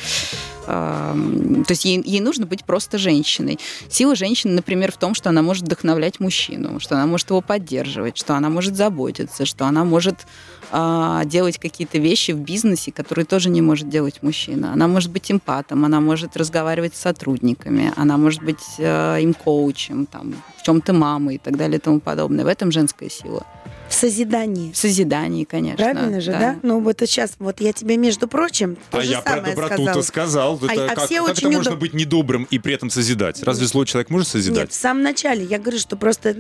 то 0.69 1.71
есть 1.71 1.87
ей, 1.87 2.03
ей 2.05 2.21
нужно 2.21 2.45
быть 2.45 2.65
просто 2.65 2.99
женщиной. 2.99 3.59
Сила 3.89 4.15
женщины, 4.15 4.53
например, 4.53 4.93
в 4.93 4.99
том, 4.99 5.15
что 5.15 5.31
она 5.31 5.41
может 5.41 5.65
вдохновлять 5.65 6.21
мужчину, 6.21 6.79
что 6.79 6.97
она 6.97 7.07
может 7.07 7.31
его 7.31 7.41
поддерживать, 7.41 8.19
что 8.19 8.35
она 8.35 8.51
может 8.51 8.77
заботиться, 8.77 9.47
что 9.47 9.65
она 9.65 9.85
может 9.85 10.27
а, 10.71 11.25
делать 11.25 11.59
какие-то 11.59 11.99
вещи 11.99 12.33
в 12.33 12.39
бизнесе, 12.41 12.93
которые 12.93 13.25
тоже 13.25 13.49
не 13.51 13.63
может 13.63 13.89
делать 13.89 14.23
мужчина. 14.23 14.73
Она 14.73 14.89
может 14.89 15.11
быть 15.11 15.31
эмпатом, 15.31 15.85
она 15.85 16.01
может 16.01 16.37
разговаривать 16.37 16.95
с 16.95 17.01
сотрудниками, 17.01 17.93
она 17.97 18.17
может 18.17 18.43
быть 18.43 18.59
э, 18.79 19.19
им 19.21 19.35
коучем, 19.35 20.07
там, 20.07 20.35
в 20.57 20.63
чем-то 20.63 20.93
мамой 20.93 21.37
и 21.37 21.39
так 21.39 21.57
далее 21.57 21.79
и 21.79 21.81
тому 21.81 22.01
подобное. 22.01 22.45
В 22.45 22.49
этом 22.49 22.71
женская 22.73 23.09
сила. 23.11 23.47
В 23.89 23.95
созидании. 23.95 24.71
В 24.73 24.77
созидании, 24.77 25.45
конечно. 25.45 25.83
Правильно 25.83 26.21
же, 26.21 26.33
да? 26.33 26.57
Ну 26.63 26.81
вот 26.81 26.99
сейчас, 27.01 27.33
вот 27.39 27.61
я 27.61 27.73
тебе, 27.73 27.97
между 27.97 28.29
прочим, 28.29 28.77
то 28.91 28.99
А 28.99 29.03
же 29.03 29.13
я 29.13 29.23
про 29.23 29.37
самое 29.37 29.55
доброту-то 29.55 30.03
сказала. 30.03 30.57
сказал. 30.57 30.61
А- 30.69 30.73
Это 30.75 30.93
а 30.93 30.95
как, 30.95 31.07
все 31.07 31.21
как 31.23 31.31
очень 31.31 31.49
это 31.49 31.57
можно 31.57 31.71
удоб- 31.73 31.79
быть 31.79 31.95
недобрым 31.95 32.47
и 32.51 32.59
при 32.59 32.75
этом 32.75 32.91
созидать? 32.91 33.43
Разве 33.43 33.67
злой 33.67 33.87
человек 33.87 34.11
может 34.11 34.27
Нет, 34.27 34.33
созидать? 34.33 34.71
в 34.73 34.75
самом 34.75 35.03
начале 35.03 35.45
я 35.45 35.59
говорю, 35.59 35.79
что 35.79 35.97
просто 35.97 36.37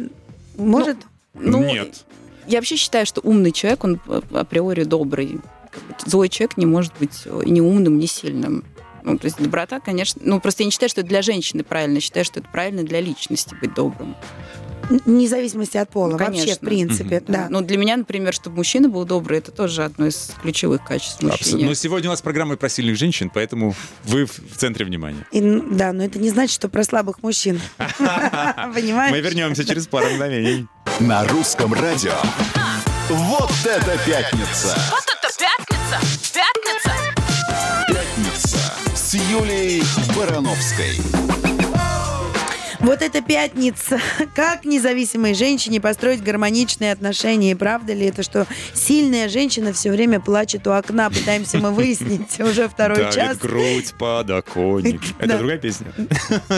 может... 0.59 0.99
Ну, 1.35 1.65
Нет. 1.65 2.05
Я 2.49 2.59
вообще 2.59 2.77
считаю, 2.77 3.05
что 3.05 3.21
умный 3.21 3.53
человек, 3.53 3.85
он 3.85 4.01
априори 4.33 4.85
добрый. 4.85 5.39
Злой 6.07 6.31
человек 6.31 6.57
не 6.57 6.65
может 6.65 6.95
быть 6.99 7.23
э, 7.27 7.43
ни 7.45 7.61
умным, 7.61 7.99
ни 7.99 8.07
сильным. 8.07 8.65
Ну, 9.03 9.19
то 9.19 9.27
есть 9.27 9.37
доброта, 9.39 9.81
конечно... 9.81 10.21
Ну, 10.25 10.41
просто 10.41 10.63
я 10.63 10.65
не 10.65 10.71
считаю, 10.71 10.89
что 10.89 11.03
это 11.03 11.09
для 11.11 11.21
женщины 11.21 11.63
правильно. 11.63 11.97
Я 11.97 12.01
считаю, 12.01 12.25
что 12.25 12.41
это 12.41 12.49
правильно 12.49 12.83
для 12.83 13.01
личности 13.01 13.55
быть 13.61 13.75
добрым. 13.75 14.17
Вне 14.89 15.29
зависимости 15.29 15.77
от 15.77 15.91
пола, 15.91 16.13
Ну, 16.13 16.19
вообще, 16.19 16.55
в 16.55 16.61
принципе, 16.61 17.23
да. 17.27 17.47
Ну, 17.51 17.61
для 17.61 17.77
меня, 17.77 17.97
например, 17.97 18.33
чтобы 18.33 18.57
мужчина 18.57 18.89
был 18.89 19.05
добрый, 19.05 19.39
это 19.39 19.51
тоже 19.53 19.85
одно 19.85 20.07
из 20.07 20.31
ключевых 20.43 20.85
качеств 20.85 21.23
мужчины. 21.23 21.65
Но 21.65 21.75
сегодня 21.75 22.09
у 22.09 22.13
нас 22.13 22.23
программа 22.23 22.57
про 22.57 22.69
сильных 22.69 22.97
женщин, 22.97 23.31
поэтому 23.33 23.75
вы 24.05 24.25
в 24.27 24.57
центре 24.57 24.85
внимания. 24.85 25.27
И, 25.33 25.41
да, 25.71 25.93
но 25.93 26.05
это 26.05 26.19
не 26.19 26.31
значит, 26.31 26.55
что 26.55 26.69
про 26.69 26.85
слабых 26.85 27.23
мужчин. 27.23 27.61
Понимаешь? 27.79 29.13
Мы 29.13 29.21
вернемся 29.21 29.65
через 29.65 29.87
пару 29.87 30.09
мгновений. 30.11 30.67
На 31.01 31.25
русском 31.27 31.73
радио. 31.75 32.15
Вот 33.09 33.51
это 33.65 33.99
пятница! 34.07 34.77
Вот 34.91 35.05
это 35.07 35.29
пятница! 35.39 36.35
Пятница! 36.35 36.93
Пятница 37.89 38.59
с 38.95 39.15
Юлией 39.15 39.83
Барановской. 40.17 41.48
Вот 42.81 43.03
это 43.03 43.21
пятница. 43.21 44.01
Как 44.35 44.65
независимой 44.65 45.35
женщине 45.35 45.81
построить 45.81 46.23
гармоничные 46.23 46.93
отношения? 46.93 47.51
И 47.53 47.55
правда 47.55 47.93
ли 47.93 48.07
это, 48.07 48.23
что 48.23 48.47
сильная 48.73 49.29
женщина 49.29 49.73
все 49.73 49.91
время 49.91 50.21
плачет 50.21 50.67
у 50.67 50.71
окна? 50.71 51.11
Пытаемся 51.11 51.59
мы 51.59 51.73
выяснить 51.73 52.39
уже 52.41 52.69
второй 52.69 52.99
Давит 52.99 53.15
час. 53.15 53.39
грудь, 53.39 53.95
подоконник. 53.99 55.01
Это 55.19 55.39
другая 55.39 55.59
песня? 55.59 55.93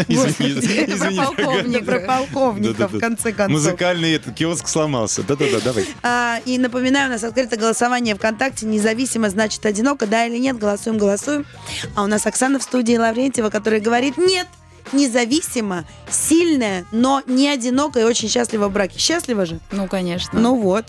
Извини, 0.09 1.79
про 1.83 2.01
полковника. 2.01 2.89
В 2.89 2.99
конце 2.99 3.33
концов. 3.33 3.57
Музыкальный 3.57 4.13
этот 4.13 4.35
киоск 4.35 4.69
сломался. 4.69 5.23
Да-да-да, 5.23 5.61
давай. 5.61 5.87
А, 6.03 6.41
и 6.45 6.59
напоминаю, 6.59 7.09
у 7.09 7.13
нас 7.13 7.25
открыто 7.25 7.57
голосование 7.57 8.15
ВКонтакте. 8.15 8.67
Независимо 8.67 9.31
значит 9.31 9.65
одиноко, 9.65 10.07
да 10.07 10.27
или 10.27 10.39
нет. 10.39 10.59
Голосуем, 10.59 10.99
голосуем. 10.99 11.47
А 11.95 12.05
у 12.05 12.07
нас 12.07 12.27
Оксана 12.27 12.59
в 12.59 12.63
студии 12.63 12.97
Лаврентьева, 12.97 13.51
которая 13.51 13.81
говорит 13.81 14.19
нет. 14.19 14.47
Независимо, 14.93 15.85
сильная, 16.11 16.85
но 16.93 17.23
не 17.27 17.49
одинокая 17.49 18.05
и 18.05 18.07
очень 18.07 18.29
счастлива 18.29 18.69
в 18.69 18.73
браке. 18.73 18.99
Счастлива 18.99 19.47
же? 19.47 19.61
Ну, 19.71 19.87
конечно. 19.89 20.39
Ну 20.39 20.57
вот. 20.57 20.87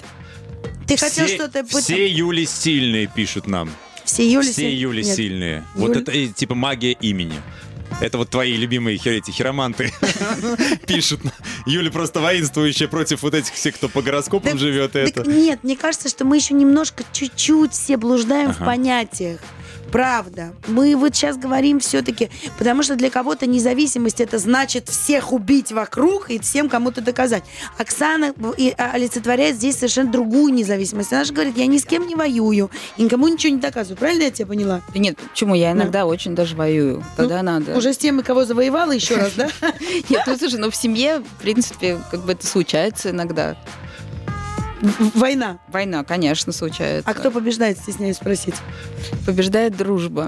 Ты 0.87 0.97
хотел 0.97 1.25
Все- 1.25 1.35
что-то... 1.35 1.59
пыт- 1.59 1.81
Все 1.81 2.07
Юли 2.07 2.45
сильные, 2.45 3.07
пишут 3.07 3.47
нам. 3.47 3.69
Все 4.03 4.29
Юли 4.29 4.51
Все 4.51 4.73
Юли 4.75 5.03
Нет. 5.03 5.15
сильные. 5.15 5.63
Вот 5.75 5.91
Юль- 5.95 6.01
это 6.01 6.11
э, 6.11 6.27
типа 6.27 6.55
магия 6.55 6.91
имени. 6.93 7.39
Это 7.99 8.17
вот 8.17 8.29
твои 8.29 8.55
любимые 8.55 8.97
хер- 8.97 9.17
эти 9.17 9.31
хироманты 9.31 9.93
пишут. 10.87 11.21
Юля 11.65 11.91
просто 11.91 12.19
воинствующая 12.19 12.87
против 12.87 13.21
вот 13.21 13.33
этих 13.35 13.53
всех, 13.53 13.75
кто 13.75 13.89
по 13.89 14.01
гороскопам 14.01 14.57
живет. 14.57 14.95
это. 14.95 15.29
нет, 15.29 15.59
мне 15.63 15.75
кажется, 15.77 16.09
что 16.09 16.25
мы 16.25 16.37
еще 16.37 16.53
немножко, 16.53 17.03
чуть-чуть 17.13 17.73
все 17.73 17.97
блуждаем 17.97 18.51
в 18.53 18.57
понятиях. 18.59 19.39
Правда. 19.91 20.53
Мы 20.67 20.95
вот 20.95 21.15
сейчас 21.15 21.37
говорим 21.37 21.79
все-таки, 21.79 22.29
потому 22.57 22.83
что 22.83 22.95
для 22.95 23.09
кого-то 23.09 23.45
независимость 23.45 24.21
это 24.21 24.37
значит 24.37 24.89
всех 24.89 25.33
убить 25.33 25.71
вокруг 25.71 26.29
и 26.29 26.39
всем 26.39 26.69
кому-то 26.69 27.01
доказать. 27.01 27.43
Оксана 27.77 28.33
и 28.57 28.73
а, 28.77 28.91
олицетворяет 28.93 29.55
здесь 29.55 29.75
совершенно 29.75 30.11
другую 30.11 30.53
независимость. 30.53 31.11
Она 31.11 31.23
же 31.23 31.33
говорит, 31.33 31.57
я 31.57 31.67
ни 31.67 31.77
с 31.77 31.85
кем 31.85 32.07
не 32.07 32.15
воюю, 32.15 32.71
и 32.97 33.03
никому 33.03 33.27
ничего 33.27 33.53
не 33.53 33.59
доказываю. 33.59 33.97
Правильно 33.97 34.23
я 34.23 34.31
тебя 34.31 34.47
поняла? 34.47 34.81
Да 34.93 34.99
Нет, 34.99 35.17
почему? 35.17 35.55
Я 35.55 35.73
иногда 35.73 36.05
очень 36.05 36.35
даже 36.35 36.55
воюю, 36.55 37.03
когда 37.17 37.41
надо. 37.43 37.71
Ну, 37.71 37.77
Уже 37.77 37.93
с 37.93 37.97
теми, 37.97 38.21
кого 38.21 38.45
завоевала 38.45 38.91
еще 38.91 39.15
раз, 39.15 39.33
да? 39.35 39.49
Нет, 40.09 40.23
ну 40.25 40.37
слушай, 40.37 40.59
ну 40.59 40.71
в 40.71 40.75
семье, 40.75 41.19
в 41.19 41.41
принципе, 41.41 41.99
как 42.09 42.21
бы 42.21 42.33
это 42.33 42.45
случается 42.45 43.09
иногда. 43.09 43.57
Война. 45.15 45.59
Война, 45.67 46.03
конечно, 46.03 46.51
случается. 46.51 47.09
А 47.09 47.13
кто 47.13 47.31
побеждает, 47.31 47.77
стесняюсь 47.77 48.17
спросить. 48.17 48.55
побеждает 49.25 49.75
дружба? 49.77 50.27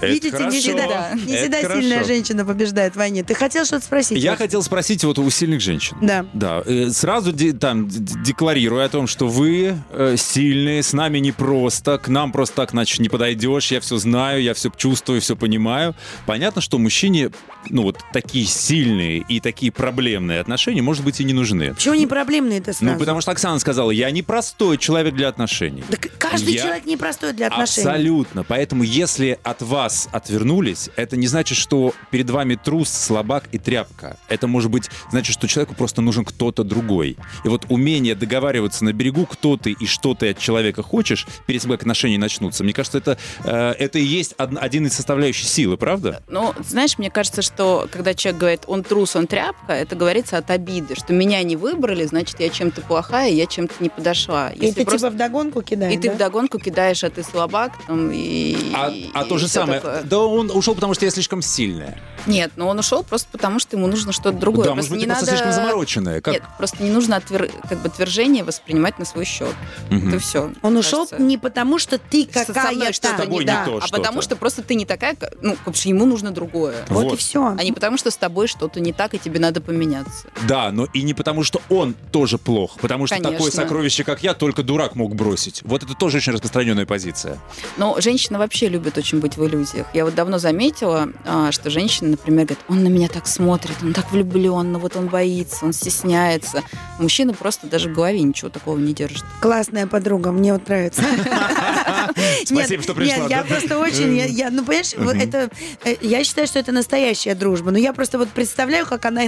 Это 0.00 0.06
Видите, 0.06 0.30
не 0.30 0.38
хорошо. 0.38 0.58
всегда, 0.60 1.12
не 1.14 1.32
Это 1.32 1.42
всегда 1.42 1.60
хорошо. 1.62 1.80
сильная 1.80 2.04
женщина 2.04 2.44
побеждает 2.44 2.92
в 2.92 2.96
войне. 2.96 3.24
Ты 3.24 3.34
хотел 3.34 3.64
что-то 3.64 3.84
спросить? 3.84 4.18
Я 4.22 4.30
Вот. 4.32 4.38
хотел 4.38 4.62
спросить 4.62 5.02
вот 5.02 5.18
у 5.18 5.28
сильных 5.30 5.60
женщин. 5.60 5.96
Да. 6.00 6.24
Да, 6.34 6.62
э, 6.64 6.90
сразу 6.90 7.32
де- 7.32 7.52
там 7.52 7.88
декларируя 7.88 8.86
о 8.86 8.88
том, 8.88 9.06
что 9.08 9.26
вы 9.26 9.76
э, 9.90 10.14
сильные, 10.16 10.84
с 10.84 10.92
нами 10.92 11.18
непросто, 11.18 11.98
к 11.98 12.06
нам 12.08 12.30
просто 12.30 12.56
так, 12.56 12.70
значит, 12.70 13.00
не 13.00 13.08
подойдешь, 13.08 13.72
я 13.72 13.80
все 13.80 13.96
знаю, 13.96 14.40
я 14.42 14.54
все 14.54 14.70
чувствую, 14.76 15.20
все 15.20 15.34
понимаю. 15.34 15.96
Понятно, 16.26 16.60
что 16.62 16.78
мужчине, 16.78 17.30
ну 17.70 17.82
вот 17.82 17.98
такие 18.12 18.46
сильные 18.46 19.18
и 19.28 19.40
такие 19.40 19.72
проблемные 19.72 20.40
отношения, 20.40 20.82
может 20.82 21.04
быть, 21.04 21.20
и 21.20 21.24
не 21.24 21.32
нужны. 21.32 21.74
Почему 21.74 21.94
не 21.94 22.06
проблемные 22.06 22.58
это 22.60 22.72
сразу? 22.72 22.92
Ну, 22.92 22.98
потому 22.98 23.20
что 23.20 23.30
Оксана 23.32 23.58
сказала, 23.58 23.90
я 23.90 24.10
непростой 24.10 24.78
человек 24.78 25.14
для 25.14 25.28
отношений. 25.28 25.84
Да 25.88 25.96
каждый 26.18 26.54
Я- 26.54 26.62
человек 26.62 26.84
непростой 26.86 27.32
для 27.32 27.48
отношений. 27.48 27.86
Абсолютно. 27.88 28.44
Поэтому, 28.44 28.82
если 28.82 29.38
от 29.42 29.62
вас 29.62 30.08
отвернулись, 30.12 30.90
это 30.96 31.16
не 31.16 31.26
значит, 31.26 31.58
что 31.58 31.94
перед 32.10 32.30
вами 32.30 32.54
трус, 32.54 32.88
слабак 32.88 33.44
и 33.52 33.58
тряпка. 33.58 34.16
Это 34.28 34.46
может 34.46 34.70
быть, 34.70 34.88
значит, 35.10 35.32
что 35.34 35.48
человеку 35.48 35.74
просто 35.74 36.00
нужен 36.02 36.24
кто-то 36.24 36.64
другой. 36.64 37.16
И 37.44 37.48
вот 37.48 37.66
умение 37.68 38.14
договариваться 38.14 38.84
на 38.84 38.92
берегу, 38.92 39.26
кто 39.26 39.56
ты 39.56 39.72
и 39.72 39.86
что 39.86 40.14
ты 40.14 40.30
от 40.30 40.38
человека 40.38 40.82
хочешь, 40.82 41.26
перед 41.46 41.62
как 41.62 41.80
отношения 41.82 42.18
начнутся, 42.18 42.64
мне 42.64 42.72
кажется, 42.72 42.98
это, 42.98 43.18
э, 43.44 43.74
это 43.78 43.98
и 43.98 44.04
есть 44.04 44.34
од- 44.38 44.56
один 44.60 44.86
из 44.86 44.94
составляющих 44.94 45.48
силы, 45.48 45.76
правда? 45.76 46.22
Ну, 46.28 46.54
знаешь, 46.68 46.98
мне 46.98 47.10
кажется, 47.10 47.40
что 47.42 47.51
когда 47.56 48.14
человек 48.14 48.40
говорит, 48.40 48.60
он 48.66 48.82
трус, 48.82 49.14
он 49.16 49.26
тряпка, 49.26 49.72
это 49.72 49.94
говорится 49.96 50.38
от 50.38 50.50
обиды, 50.50 50.94
что 50.94 51.12
меня 51.12 51.42
не 51.42 51.56
выбрали, 51.56 52.04
значит, 52.04 52.40
я 52.40 52.48
чем-то 52.48 52.80
плохая, 52.82 53.30
я 53.30 53.46
чем-то 53.46 53.74
не 53.80 53.88
подошла. 53.88 54.50
И 54.50 54.72
ты 54.72 54.84
типа 54.84 55.10
вдогонку 55.10 55.62
кидаешь, 55.62 55.94
И 55.94 55.98
ты 55.98 56.08
да? 56.08 56.14
вдогонку 56.14 56.58
кидаешь, 56.58 57.04
а 57.04 57.10
ты 57.10 57.22
слабак, 57.22 57.72
там, 57.86 58.10
и... 58.12 58.56
А, 58.74 58.88
и- 58.90 59.10
а 59.14 59.24
то 59.24 59.36
и 59.36 59.38
же 59.38 59.48
самое. 59.48 59.80
такое. 59.80 60.02
Да 60.02 60.18
он 60.20 60.50
ушел, 60.50 60.74
потому 60.74 60.94
что 60.94 61.04
я 61.04 61.10
слишком 61.10 61.42
сильная. 61.42 61.98
Нет, 62.26 62.52
но 62.56 62.68
он 62.68 62.78
ушел 62.78 63.02
просто 63.02 63.28
потому, 63.32 63.58
что 63.58 63.76
ему 63.76 63.86
нужно 63.86 64.12
что-то 64.12 64.32
другое. 64.38 64.66
да, 64.68 64.74
может 64.74 64.90
быть, 64.90 65.00
не 65.00 65.06
просто 65.06 65.24
надо... 65.26 65.36
слишком 65.36 65.52
замороченная. 65.52 66.20
Как? 66.20 66.34
Нет, 66.34 66.42
просто 66.58 66.82
не 66.82 66.90
нужно 66.90 67.16
отвер... 67.16 67.50
как 67.68 67.78
бы 67.80 67.88
твержение 67.88 68.44
воспринимать 68.44 68.98
на 68.98 69.04
свой 69.04 69.24
счет. 69.24 69.54
Мгм. 69.90 70.08
Это 70.08 70.18
все. 70.18 70.52
Он 70.62 70.76
ушел 70.76 71.08
не 71.18 71.38
потому, 71.38 71.78
что 71.78 71.98
ты 71.98 72.28
Со 72.32 72.44
какая-то. 72.46 72.92
что-то 72.92 73.14
С 73.14 73.20
тобой 73.22 73.32
не 73.34 73.38
не 73.40 73.44
да, 73.46 73.64
то 73.64 73.76
а 73.76 73.80
что-то. 73.80 73.96
потому 74.02 74.22
что 74.22 74.36
просто 74.36 74.62
ты 74.62 74.74
не 74.74 74.84
такая, 74.86 75.14
как- 75.16 75.32
ну, 75.42 75.56
потому 75.56 75.74
что 75.74 75.88
ему 75.88 76.06
нужно 76.06 76.30
другое. 76.30 76.76
Вот, 76.88 77.04
Вот. 77.04 77.14
и 77.14 77.16
все. 77.16 77.54
А 77.58 77.62
не 77.64 77.72
потому, 77.72 77.96
что 77.98 78.10
с 78.10 78.16
тобой 78.16 78.46
что-то 78.46 78.80
не 78.80 78.92
так, 78.92 79.14
и 79.14 79.18
тебе 79.18 79.40
надо 79.40 79.60
поменяться. 79.60 80.26
Да, 80.46 80.70
но 80.72 80.86
и 80.92 81.02
не 81.02 81.14
потому, 81.14 81.42
что 81.44 81.60
он 81.68 81.94
тоже 82.12 82.38
плох, 82.38 82.78
потому 82.80 83.06
что 83.06 83.16
Конечно. 83.16 83.36
такое 83.36 83.50
сокровище, 83.50 84.04
как 84.04 84.22
я, 84.22 84.34
только 84.34 84.62
дурак 84.62 84.94
мог 84.94 85.14
бросить. 85.14 85.60
Вот 85.64 85.82
это 85.82 85.94
тоже 85.94 86.18
очень 86.18 86.32
распространенная 86.32 86.86
позиция. 86.86 87.38
Но 87.76 88.00
женщина 88.00 88.38
вообще 88.38 88.68
любит 88.68 88.96
очень 88.98 89.20
быть 89.20 89.36
в 89.36 89.44
иллюзиях. 89.46 89.86
Я 89.94 90.04
вот 90.04 90.14
давно 90.14 90.38
заметила, 90.38 91.08
а, 91.24 91.50
что 91.52 91.70
женщина, 91.70 92.11
например, 92.12 92.46
говорит, 92.46 92.64
он 92.68 92.82
на 92.84 92.88
меня 92.88 93.08
так 93.08 93.26
смотрит, 93.26 93.76
он 93.82 93.92
так 93.92 94.10
влюблен, 94.12 94.72
но 94.72 94.78
вот 94.78 94.96
он 94.96 95.08
боится, 95.08 95.64
он 95.64 95.72
стесняется. 95.72 96.62
Мужчина 96.98 97.34
просто 97.34 97.66
даже 97.66 97.88
в 97.88 97.92
голове 97.92 98.22
ничего 98.22 98.50
такого 98.50 98.78
не 98.78 98.94
держит. 98.94 99.24
Классная 99.40 99.86
подруга, 99.86 100.32
мне 100.32 100.52
вот 100.52 100.68
нравится. 100.68 101.02
Спасибо, 102.44 102.82
что 102.82 102.94
пришла. 102.94 103.28
Нет, 103.28 103.30
я 103.30 103.44
просто 103.44 103.78
очень, 103.78 104.16
я, 104.16 104.50
ну 104.50 104.64
понимаешь, 104.64 104.94
это, 104.94 105.50
э, 105.84 105.96
я 106.00 106.24
считаю, 106.24 106.46
что 106.46 106.58
это 106.58 106.72
настоящая 106.72 107.34
дружба. 107.34 107.70
Но 107.70 107.78
я 107.78 107.92
просто 107.92 108.18
вот 108.18 108.28
представляю, 108.28 108.86
как 108.86 109.04
она 109.04 109.22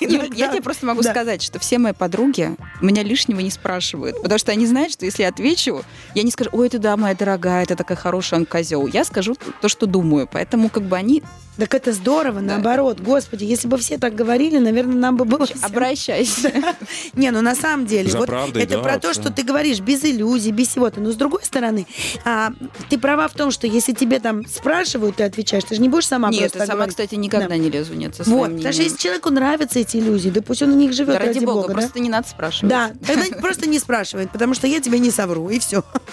я 0.00 0.48
тебе 0.48 0.62
просто 0.62 0.86
могу 0.86 1.02
сказать, 1.02 1.42
что 1.42 1.58
все 1.58 1.78
мои 1.78 1.92
подруги 1.92 2.56
меня 2.80 3.02
лишнего 3.02 3.40
не 3.40 3.50
спрашивают, 3.50 4.20
потому 4.22 4.38
что 4.38 4.52
они 4.52 4.66
знают, 4.66 4.92
что 4.92 5.04
если 5.04 5.22
я 5.22 5.28
отвечу, 5.28 5.84
я 6.14 6.22
не 6.22 6.30
скажу, 6.30 6.50
ой, 6.52 6.68
ты 6.68 6.78
да, 6.78 6.96
моя 6.96 7.14
дорогая, 7.14 7.64
это 7.64 7.76
такая 7.76 7.96
хорошая, 7.96 8.40
он 8.40 8.46
козел. 8.46 8.86
Я 8.86 9.04
скажу 9.04 9.36
то, 9.60 9.68
что 9.68 9.86
думаю, 9.86 10.28
поэтому 10.30 10.68
как 10.68 10.84
бы 10.84 10.96
они 10.96 11.22
Так 11.58 11.74
это 11.74 11.92
здорово, 11.92 12.40
наоборот. 12.40 13.00
Господи, 13.00 13.44
если 13.44 13.66
бы 13.68 13.78
все 13.78 13.98
так 13.98 14.14
говорили, 14.14 14.58
наверное, 14.58 14.94
нам 14.96 15.16
бы 15.16 15.24
было... 15.24 15.44
всем- 15.46 15.58
обращайся. 15.62 16.52
Не, 17.14 17.30
ну 17.32 17.40
на 17.42 17.54
самом 17.56 17.86
деле, 17.86 18.10
За 18.10 18.18
вот 18.18 18.26
правдой, 18.28 18.62
это 18.62 18.76
да, 18.76 18.82
про 18.82 18.98
то, 18.98 19.08
вообще. 19.08 19.20
что 19.22 19.32
ты 19.32 19.42
говоришь, 19.42 19.80
без 19.80 20.04
иллюзий, 20.04 20.52
без 20.52 20.68
всего-то. 20.68 21.00
Но 21.00 21.10
с 21.10 21.16
другой 21.16 21.44
стороны, 21.44 21.86
а, 22.24 22.52
ты 22.88 22.96
права 22.98 23.26
в 23.28 23.32
том, 23.32 23.50
что 23.50 23.66
если 23.66 23.92
тебе 23.92 24.20
там 24.20 24.46
спрашивают, 24.46 25.16
ты 25.16 25.24
отвечаешь, 25.24 25.64
ты 25.64 25.74
же 25.74 25.80
не 25.80 25.88
будешь 25.88 26.06
сама 26.06 26.30
Нет, 26.30 26.40
просто 26.42 26.58
я 26.60 26.66
сама, 26.66 26.76
говорить. 26.76 26.94
кстати, 26.94 27.14
никогда 27.16 27.48
Да. 27.48 27.56
не 27.56 27.70
лезу, 27.70 27.94
нет, 27.94 28.14
со 28.14 28.22
Вот, 28.22 28.46
своим 28.46 28.56
даже 28.60 28.78
мнением. 28.78 28.84
если 28.84 28.96
человеку 28.96 29.30
нравятся 29.30 29.78
эти 29.80 29.96
иллюзии, 29.96 30.30
да 30.30 30.42
пусть 30.42 30.62
он 30.62 30.72
в 30.72 30.76
них 30.76 30.92
живет, 30.92 31.18
Да 31.18 31.26
ради 31.26 31.40
бога, 31.44 31.66
да? 31.68 31.74
просто 31.74 31.98
не 31.98 32.08
надо 32.08 32.28
спрашивать. 32.28 32.70
Да, 32.70 32.92
тогда 33.04 33.24
просто 33.40 33.68
не 33.68 33.80
спрашивает, 33.80 34.30
потому 34.30 34.54
что 34.54 34.68
я 34.68 34.80
тебе 34.80 35.00
не 35.00 35.10
совру, 35.10 35.48
и 35.50 35.58
все. 35.58 35.82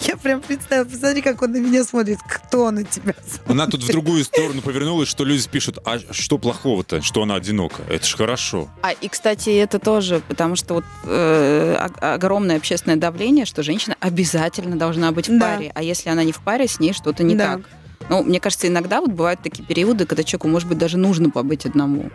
Я 0.00 0.16
прям 0.16 0.40
представила, 0.40 0.84
посмотри, 0.86 1.20
как 1.22 1.42
он 1.42 1.52
на 1.52 1.56
меня 1.58 1.84
смотрит, 1.84 2.18
кто 2.28 2.70
на 2.70 2.84
тебя 2.84 3.14
смотрит. 3.26 3.50
Она 3.50 3.66
тут 3.66 3.82
в 3.82 3.86
другую 3.90 4.24
сторону 4.24 4.61
повернулась, 4.62 5.08
что 5.08 5.24
люди 5.24 5.46
пишут, 5.48 5.78
а 5.84 5.98
что 6.10 6.38
плохого-то, 6.38 7.02
что 7.02 7.22
она 7.22 7.34
одинока? 7.34 7.82
Это 7.88 8.06
ж 8.06 8.14
хорошо. 8.16 8.68
А, 8.82 8.92
и, 8.92 9.08
кстати, 9.08 9.50
это 9.50 9.78
тоже, 9.78 10.22
потому 10.28 10.56
что 10.56 10.74
вот 10.74 10.84
э, 11.04 11.74
огромное 12.00 12.56
общественное 12.56 12.96
давление, 12.96 13.44
что 13.44 13.62
женщина 13.62 13.96
обязательно 14.00 14.76
должна 14.76 15.12
быть 15.12 15.28
в 15.28 15.38
Да. 15.38 15.54
паре, 15.56 15.72
а 15.74 15.82
если 15.82 16.08
она 16.10 16.24
не 16.24 16.32
в 16.32 16.40
паре, 16.40 16.66
с 16.68 16.80
ней 16.80 16.92
что-то 16.92 17.22
не 17.24 17.34
Да. 17.34 17.56
так. 17.56 17.60
Ну, 18.08 18.22
мне 18.24 18.40
кажется, 18.40 18.66
иногда 18.66 19.00
вот 19.00 19.10
бывают 19.10 19.40
такие 19.42 19.64
периоды, 19.64 20.06
когда 20.06 20.24
человеку, 20.24 20.48
может 20.48 20.68
быть, 20.68 20.78
даже 20.78 20.98
нужно 20.98 21.30
побыть 21.30 21.66
одному. 21.66 22.10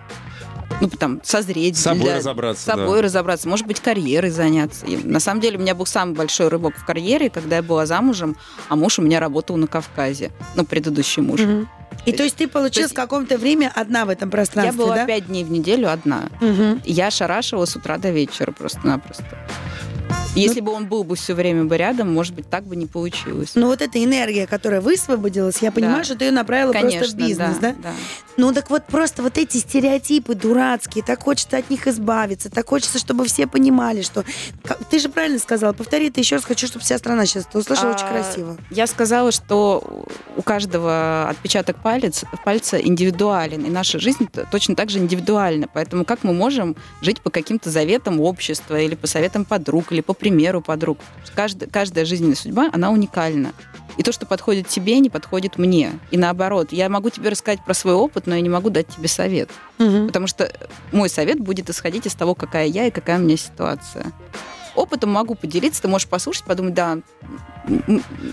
Ну, 0.79 0.87
там, 0.89 1.19
созреть. 1.23 1.77
С 1.77 1.81
собой 1.81 2.03
для- 2.03 2.17
разобраться, 2.17 2.61
С 2.61 2.65
собой 2.65 2.97
да. 2.97 3.01
разобраться. 3.03 3.49
Может 3.49 3.65
быть, 3.65 3.79
карьерой 3.79 4.29
заняться. 4.29 4.85
И 4.85 4.97
на 4.97 5.19
самом 5.19 5.41
деле, 5.41 5.57
у 5.57 5.61
меня 5.61 5.73
был 5.75 5.85
самый 5.85 6.13
большой 6.15 6.49
рывок 6.49 6.75
в 6.77 6.85
карьере, 6.85 7.29
когда 7.29 7.57
я 7.57 7.63
была 7.63 7.85
замужем, 7.85 8.37
а 8.69 8.75
муж 8.75 8.99
у 8.99 9.01
меня 9.01 9.19
работал 9.19 9.57
на 9.57 9.67
Кавказе. 9.67 10.31
Ну, 10.55 10.65
предыдущий 10.65 11.21
муж. 11.23 11.41
Мгм. 11.41 11.67
И 12.05 12.11
то 12.11 12.23
есть 12.23 12.35
ты 12.37 12.47
получилась 12.47 12.91
в 12.91 12.95
каком-то 12.95 13.37
время 13.37 13.71
одна 13.75 14.05
в 14.05 14.09
этом 14.09 14.29
пространстве, 14.29 14.79
Я 14.79 14.85
была 14.85 14.95
да? 14.97 15.05
пять 15.05 15.27
дней 15.27 15.43
в 15.43 15.51
неделю 15.51 15.91
одна. 15.91 16.29
Мгм. 16.41 16.81
Я 16.85 17.09
шарашила 17.11 17.65
с 17.65 17.75
утра 17.75 17.97
до 17.97 18.11
вечера 18.11 18.51
просто-напросто. 18.51 19.25
Если 20.41 20.61
бы 20.61 20.71
он 20.71 20.87
был 20.87 21.03
бы 21.03 21.15
все 21.15 21.33
время 21.33 21.65
бы 21.65 21.77
рядом, 21.77 22.13
может 22.13 22.33
быть, 22.35 22.49
так 22.49 22.63
бы 22.65 22.75
не 22.75 22.85
получилось. 22.85 23.51
Но 23.55 23.67
вот 23.67 23.81
эта 23.81 24.03
энергия, 24.03 24.47
которая 24.47 24.81
высвободилась, 24.81 25.57
я 25.61 25.71
понимаю, 25.71 25.97
Да. 25.99 26.03
что 26.03 26.15
ты 26.15 26.25
ее 26.25 26.31
направила 26.31 26.71
Конечно, 26.71 26.99
просто 26.99 27.15
в 27.15 27.19
бизнес, 27.19 27.57
да? 27.59 27.75
да? 27.81 27.91
Ну 28.37 28.53
так 28.53 28.69
вот 28.69 28.85
просто 28.85 29.23
вот 29.23 29.37
эти 29.37 29.57
стереотипы 29.57 30.35
дурацкие, 30.35 31.03
так 31.03 31.23
хочется 31.23 31.57
от 31.57 31.69
них 31.69 31.87
избавиться, 31.87 32.49
так 32.49 32.67
хочется, 32.67 32.99
чтобы 32.99 33.25
все 33.25 33.47
понимали, 33.47 34.01
что... 34.01 34.23
Ты 34.89 34.99
же 34.99 35.09
правильно 35.09 35.39
сказала, 35.39 35.73
повтори 35.73 36.09
это 36.09 36.19
еще 36.19 36.35
раз, 36.35 36.45
хочу, 36.45 36.67
чтобы 36.67 36.83
вся 36.85 36.97
страна 36.97 37.25
сейчас 37.25 37.45
это 37.47 37.57
услышала 37.57 37.91
очень 37.93 38.05
А, 38.05 38.09
красиво. 38.11 38.57
Я 38.69 38.85
сказала, 38.87 39.31
что 39.31 40.05
у 40.35 40.41
каждого 40.43 41.27
отпечаток 41.29 41.77
палец, 41.81 42.23
пальца 42.45 42.77
индивидуален, 42.77 43.65
и 43.65 43.69
наша 43.69 43.99
жизнь 43.99 44.27
точно 44.51 44.75
так 44.75 44.89
же 44.89 44.99
индивидуальна. 44.99 45.67
Поэтому 45.73 46.05
как 46.05 46.23
мы 46.23 46.33
можем 46.33 46.75
жить 47.01 47.21
по 47.21 47.29
каким-то 47.29 47.69
заветам 47.71 48.19
общества, 48.21 48.79
или 48.79 48.95
по 48.95 49.07
советам 49.07 49.45
подруг, 49.45 49.91
или 49.91 50.01
по 50.01 50.13
примеру 50.27 50.61
подруг? 50.61 50.97
Каждая, 51.35 51.69
каждая 51.69 52.05
жизненная 52.05 52.35
судьба, 52.35 52.69
она 52.73 52.91
уникальна. 52.91 53.53
И 53.97 54.03
то, 54.03 54.11
что 54.11 54.25
подходит 54.25 54.67
тебе, 54.67 54.99
не 54.99 55.09
подходит 55.09 55.57
мне. 55.57 55.91
И 56.11 56.17
наоборот, 56.17 56.71
я 56.71 56.87
могу 56.89 57.09
тебе 57.09 57.29
рассказать 57.29 57.63
про 57.65 57.73
свой 57.73 57.93
опыт, 57.95 58.27
но 58.27 58.35
я 58.35 58.41
не 58.41 58.49
могу 58.49 58.69
дать 58.69 58.87
тебе 58.87 59.07
совет. 59.07 59.49
Мгм. 59.79 60.07
Потому 60.07 60.27
что 60.27 60.51
мой 60.91 61.09
совет 61.09 61.39
будет 61.39 61.69
исходить 61.69 62.05
из 62.05 62.13
того, 62.13 62.35
какая 62.35 62.67
я 62.67 62.85
и 62.85 62.91
какая 62.91 63.17
у 63.17 63.21
меня 63.21 63.37
ситуация. 63.37 64.11
Опытом 64.77 65.09
могу 65.09 65.33
поделиться, 65.33 65.81
ты 65.81 65.87
можешь 65.87 66.07
послушать, 66.07 66.43
подумать, 66.43 66.75
да, 66.75 66.99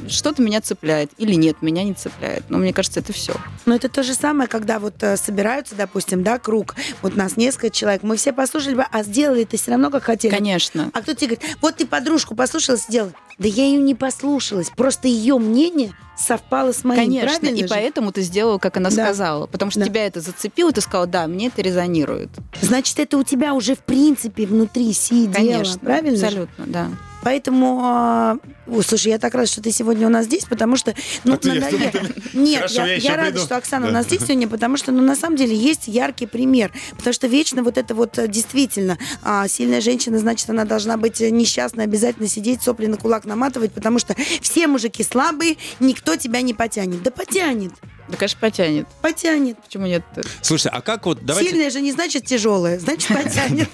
что-то 0.08 0.42
меня 0.42 0.60
цепляет 0.60 1.10
или 1.16 1.32
нет, 1.32 1.62
меня 1.62 1.82
не 1.84 1.94
цепляет. 1.94 2.44
Но 2.50 2.58
мне 2.58 2.74
кажется, 2.74 3.00
это 3.00 3.14
все. 3.14 3.34
Но 3.64 3.74
это 3.74 3.88
то 3.88 4.02
же 4.02 4.12
самое, 4.12 4.46
когда 4.46 4.78
вот 4.78 5.02
э, 5.02 5.16
собираются, 5.16 5.74
допустим, 5.74 6.22
да, 6.22 6.38
круг, 6.38 6.74
вот 7.00 7.16
нас 7.16 7.38
несколько 7.38 7.70
человек, 7.70 8.02
мы 8.02 8.18
все 8.18 8.34
послушали 8.34 8.74
бы, 8.74 8.84
а 8.90 9.02
сделали 9.02 9.44
это 9.44 9.56
все 9.56 9.70
равно, 9.70 9.90
как 9.90 10.04
хотели. 10.04 10.34
Конечно. 10.34 10.90
А 10.92 11.00
кто 11.00 11.14
тебе 11.14 11.36
говорит, 11.36 11.56
вот 11.62 11.76
ты 11.76 11.86
подружку 11.86 12.34
послушалась, 12.34 12.82
сделала. 12.82 13.14
Да 13.38 13.48
я 13.48 13.64
ее 13.66 13.80
не 13.80 13.94
послушалась, 13.94 14.70
просто 14.70 15.08
ее 15.08 15.38
мнение 15.38 15.92
совпало 16.16 16.72
с 16.72 16.84
моим, 16.84 17.00
Конечно. 17.00 17.28
правильно 17.40 17.58
И 17.58 17.62
же? 17.62 17.68
поэтому 17.68 18.12
ты 18.12 18.22
сделала, 18.22 18.58
как 18.58 18.76
она 18.76 18.90
Да. 18.90 19.04
сказала. 19.06 19.46
Потому 19.46 19.70
что 19.72 19.80
Да. 19.80 19.86
тебя 19.86 20.06
это 20.06 20.20
зацепило, 20.20 20.70
ты 20.70 20.80
сказала, 20.80 21.06
да, 21.08 21.26
мне 21.26 21.48
это 21.48 21.60
резонирует. 21.60 22.30
Значит, 22.60 22.98
это 23.00 23.18
у 23.18 23.24
тебя 23.24 23.52
уже 23.54 23.74
в 23.74 23.80
принципе 23.80 24.46
внутри 24.46 24.92
сидело, 24.92 25.32
Конечно. 25.34 25.78
правильно 25.80 26.16
же? 26.16 26.26
Абсолютно, 26.26 26.64
да. 26.66 26.88
Поэтому, 27.24 27.80
а, 27.82 28.36
о, 28.66 28.82
слушай, 28.82 29.08
я 29.08 29.18
так 29.18 29.34
рада, 29.34 29.46
что 29.46 29.62
ты 29.62 29.70
сегодня 29.72 30.06
у 30.06 30.10
нас 30.10 30.26
здесь, 30.26 30.44
потому 30.44 30.76
что, 30.76 30.94
ну, 31.24 31.34
А 31.34 31.46
надоело. 31.46 31.90
Нет, 32.34 32.56
Хорошо, 32.58 32.80
я, 32.86 32.86
я 32.86 32.96
я 32.96 33.16
рада, 33.16 33.30
приду. 33.32 33.44
что 33.44 33.56
Оксана 33.56 33.86
у 33.86 33.88
Да. 33.88 33.94
нас 33.94 34.06
здесь 34.06 34.20
сегодня, 34.20 34.46
потому 34.48 34.76
что, 34.76 34.92
ну, 34.92 35.02
на 35.02 35.16
самом 35.16 35.36
деле, 35.36 35.56
есть 35.56 35.88
яркий 35.88 36.26
пример. 36.26 36.72
Потому 36.96 37.14
что 37.14 37.26
вечно 37.26 37.62
вот 37.62 37.78
это 37.78 37.94
вот 37.94 38.18
э, 38.18 38.28
действительно 38.28 38.98
а, 39.22 39.48
сильная 39.48 39.80
женщина, 39.80 40.18
значит, 40.18 40.48
она 40.50 40.64
должна 40.64 40.96
быть 40.96 41.20
несчастной, 41.20 41.84
обязательно 41.84 42.28
сидеть, 42.28 42.62
сопли 42.62 42.86
на 42.86 42.96
кулак 42.96 43.24
наматывать, 43.24 43.72
потому 43.72 43.98
что 43.98 44.14
все 44.42 44.66
мужики 44.66 45.02
слабые, 45.02 45.56
никто 45.80 46.16
тебя 46.16 46.40
не 46.42 46.52
потянет. 46.54 47.02
Да 47.02 47.10
потянет, 47.10 47.72
Да, 48.08 48.16
конечно, 48.16 48.38
потянет. 48.40 48.86
потянет. 49.00 49.56
Почему 49.58 49.86
нет? 49.86 50.02
Слушайте, 50.42 50.70
а 50.70 50.80
как 50.80 51.06
вот, 51.06 51.24
давайте, 51.24 51.50
Сильная 51.50 51.70
же 51.70 51.80
не 51.80 51.92
значит 51.92 52.24
тяжелая, 52.26 52.78
значит, 52.78 53.08
потянет. 53.16 53.68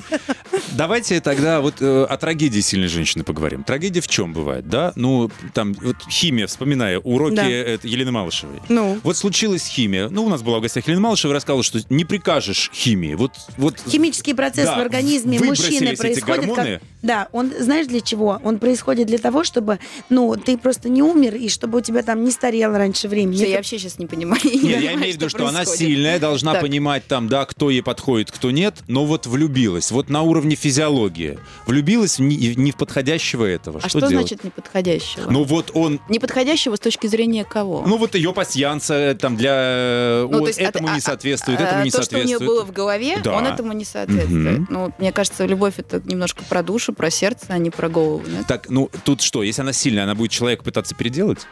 давайте 0.73 1.21
тогда 1.21 1.61
вот 1.61 1.77
э, 1.81 2.05
о 2.05 2.17
трагедии 2.17 2.61
сильной 2.61 2.89
женщины 2.89 3.25
поговорим. 3.25 3.65
Трагедия 3.65 4.01
в 4.01 4.09
чем 4.09 4.33
бывает, 4.33 4.69
да? 4.69 4.93
Ну, 4.97 5.31
там, 5.55 5.75
вот 5.75 5.97
химия, 6.09 6.47
вспоминая 6.47 6.99
уроки 7.01 7.35
Да. 7.35 7.45
Елены 7.45 8.13
Малышевой. 8.13 8.61
Ну. 8.69 9.01
Вот 9.03 9.17
случилась 9.17 9.67
химия. 9.67 10.09
Ну, 10.09 10.25
у 10.25 10.29
нас 10.29 10.43
была 10.43 10.59
в 10.59 10.63
гостях 10.63 10.87
Елена 10.87 11.01
Малышева, 11.03 11.35
рассказала, 11.35 11.63
что 11.63 11.81
не 11.91 12.05
прикажешь 12.05 12.71
химии. 12.73 13.15
Вот, 13.15 13.33
вот 13.57 13.79
Химический 13.89 14.35
процесс 14.35 14.67
Да, 14.67 14.77
в 14.77 14.81
организме 14.81 15.39
мужчины 15.41 15.89
эти 15.89 16.21
гормоны. 16.21 16.81
как... 16.81 16.83
Да, 17.03 17.29
он, 17.33 17.53
знаешь, 17.59 17.87
для 17.87 18.01
чего? 18.01 18.41
Он 18.45 18.59
происходит 18.59 19.07
для 19.07 19.19
того, 19.19 19.43
чтобы, 19.45 19.79
ну, 20.11 20.37
ты 20.37 20.59
просто 20.59 20.89
не 20.89 21.03
умер, 21.03 21.35
и 21.35 21.49
чтобы 21.49 21.79
у 21.79 21.81
тебя 21.81 22.03
там 22.03 22.25
не 22.25 22.31
старел 22.31 22.73
раньше 22.73 23.09
времени. 23.09 23.35
Всё, 23.37 23.45
Это- 23.45 23.51
я 23.53 23.57
вообще 23.59 23.79
сейчас 23.79 23.99
не 23.99 24.07
понимаю. 24.07 24.41
не 24.45 24.51
Нет, 24.51 24.63
я 24.63 24.69
понимаю, 24.77 24.99
имею 24.99 25.13
в 25.13 25.17
виду, 25.17 25.29
что 25.29 25.47
она 25.47 25.59
происходит. 25.61 25.79
сильная, 25.81 26.19
должна 26.19 26.53
Так. 26.53 26.63
понимать 26.63 27.07
там, 27.07 27.29
да, 27.29 27.45
кто 27.47 27.71
ей 27.71 27.83
подходит, 27.83 28.31
кто 28.31 28.51
нет, 28.51 28.75
но 28.89 29.05
вот 29.07 29.27
влюбилась, 29.27 29.91
вот 29.91 30.09
на 30.11 30.23
уровне 30.23 30.57
физиологии. 30.57 31.39
Влюбилась 31.67 32.19
в 32.19 32.23
не, 32.23 32.55
не 32.57 32.73
в 32.73 32.77
подходящего 32.77 33.45
этого. 33.47 33.79
А 33.79 33.89
что 33.89 34.01
что 34.01 34.09
делать? 34.09 34.29
значит 34.29 34.45
неподходящего? 34.45 35.31
Ну 35.31 35.45
вот 35.45 35.71
он, 35.75 36.01
Неподходящего 36.09 36.77
с 36.77 36.81
точки 36.81 37.07
зрения 37.07 37.45
кого? 37.45 37.83
ну 37.87 37.97
вот 37.97 38.15
ее 38.15 38.33
пассианца 38.33 39.17
там 39.21 39.37
для... 39.37 40.23
Ну, 40.25 40.29
вот 40.29 40.39
то 40.41 40.47
есть 40.49 40.59
этому 40.59 40.89
от- 40.89 40.93
не 40.95 40.99
а- 40.99 41.03
соответствует, 41.03 41.61
а, 41.61 41.65
этому 41.65 41.85
не 41.85 41.91
то, 41.91 42.03
что 42.03 42.17
у 42.17 42.19
соответствует. 42.19 42.41
нее 42.41 42.47
было 42.49 42.65
в 42.65 42.73
голове, 42.73 43.19
Да. 43.23 43.37
он 43.37 43.47
этому 43.47 43.73
не 43.73 43.85
соответствует. 43.85 44.59
Мгм. 44.59 44.67
Ну, 44.71 44.93
мне 44.99 45.13
кажется, 45.13 45.47
любовь 45.47 45.75
это 45.79 46.01
немножко 46.05 46.43
про 46.49 46.63
душу, 46.63 46.90
про 46.93 47.11
сердце, 47.11 47.47
а 47.49 47.59
не 47.59 47.71
про 47.71 47.89
голову. 47.89 48.27
нет? 48.27 48.47
Так, 48.47 48.69
ну 48.69 48.91
тут 49.05 49.21
что, 49.23 49.43
если 49.43 49.63
она 49.63 49.73
сильная, 49.73 50.05
она 50.05 50.15
будет 50.15 50.31
человека 50.31 50.65
пытаться 50.65 50.95
переделать? 50.95 51.47